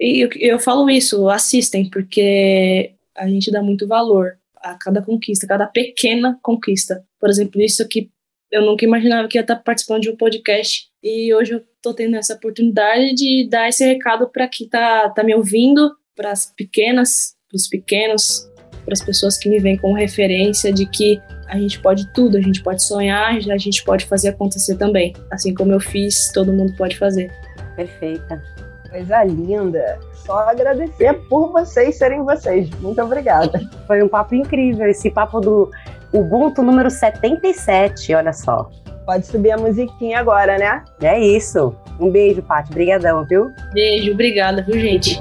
e 0.01 0.20
eu, 0.24 0.30
eu 0.36 0.59
falo 0.59 0.88
isso, 0.88 1.28
assistem, 1.28 1.88
porque 1.90 2.92
a 3.16 3.28
gente 3.28 3.51
dá 3.51 3.62
muito 3.62 3.86
valor 3.86 4.38
a 4.57 4.74
cada 4.74 5.03
conquista, 5.03 5.46
a 5.46 5.49
cada 5.49 5.66
pequena 5.66 6.38
conquista. 6.42 7.05
Por 7.20 7.28
exemplo, 7.28 7.61
isso 7.61 7.82
aqui 7.82 8.11
eu 8.51 8.64
nunca 8.64 8.84
imaginava 8.84 9.28
que 9.28 9.36
ia 9.36 9.42
estar 9.42 9.57
participando 9.57 10.03
de 10.03 10.11
um 10.11 10.16
podcast 10.16 10.86
e 11.03 11.34
hoje 11.34 11.53
eu 11.53 11.59
estou 11.59 11.92
tendo 11.92 12.16
essa 12.16 12.34
oportunidade 12.34 13.14
de 13.14 13.46
dar 13.49 13.68
esse 13.68 13.84
recado 13.84 14.28
para 14.28 14.49
quem 14.49 14.66
está 14.66 15.11
tá 15.11 15.22
me 15.22 15.34
ouvindo 15.34 15.92
para 16.16 16.32
as 16.32 16.53
pequenas, 16.57 17.34
para 17.49 17.57
os 17.57 17.68
pequenos, 17.68 18.49
para 18.84 18.94
as 18.94 19.03
pessoas 19.03 19.36
que 19.36 19.49
me 19.49 19.59
veem 19.59 19.76
como 19.76 19.94
referência 19.94 20.72
de 20.72 20.86
que 20.86 21.20
a 21.46 21.59
gente 21.59 21.80
pode 21.80 22.12
tudo, 22.12 22.36
a 22.36 22.40
gente 22.40 22.62
pode 22.62 22.82
sonhar, 22.82 23.34
a 23.34 23.59
gente 23.59 23.84
pode 23.84 24.07
fazer 24.07 24.28
acontecer 24.28 24.76
também. 24.76 25.12
Assim 25.30 25.55
como 25.55 25.72
eu 25.72 25.80
fiz, 25.80 26.30
todo 26.32 26.53
mundo 26.53 26.74
pode 26.76 26.96
fazer. 26.96 27.30
Perfeita. 27.76 28.68
Coisa 28.91 29.24
linda. 29.24 29.99
Só 30.14 30.49
agradecer 30.49 31.14
por 31.28 31.53
vocês 31.53 31.97
serem 31.97 32.22
vocês. 32.24 32.70
Muito 32.80 33.03
obrigada. 33.03 33.61
Foi 33.86 34.03
um 34.03 34.09
papo 34.09 34.34
incrível. 34.34 34.89
Esse 34.89 35.11
papo 35.11 35.41
do 35.41 35.70
Ubuntu 36.12 36.62
número 36.62 36.91
77, 36.91 38.14
olha 38.14 38.32
só. 38.32 38.70
Pode 39.05 39.26
subir 39.26 39.53
a 39.53 39.57
musiquinha 39.57 40.18
agora, 40.18 40.59
né? 40.59 40.84
É 41.01 41.18
isso. 41.18 41.74
Um 41.99 42.11
beijo, 42.11 42.43
Paty. 42.43 42.70
Obrigadão, 42.70 43.24
viu? 43.24 43.51
Beijo, 43.72 44.12
obrigada, 44.12 44.62
viu, 44.62 44.78
gente? 44.78 45.20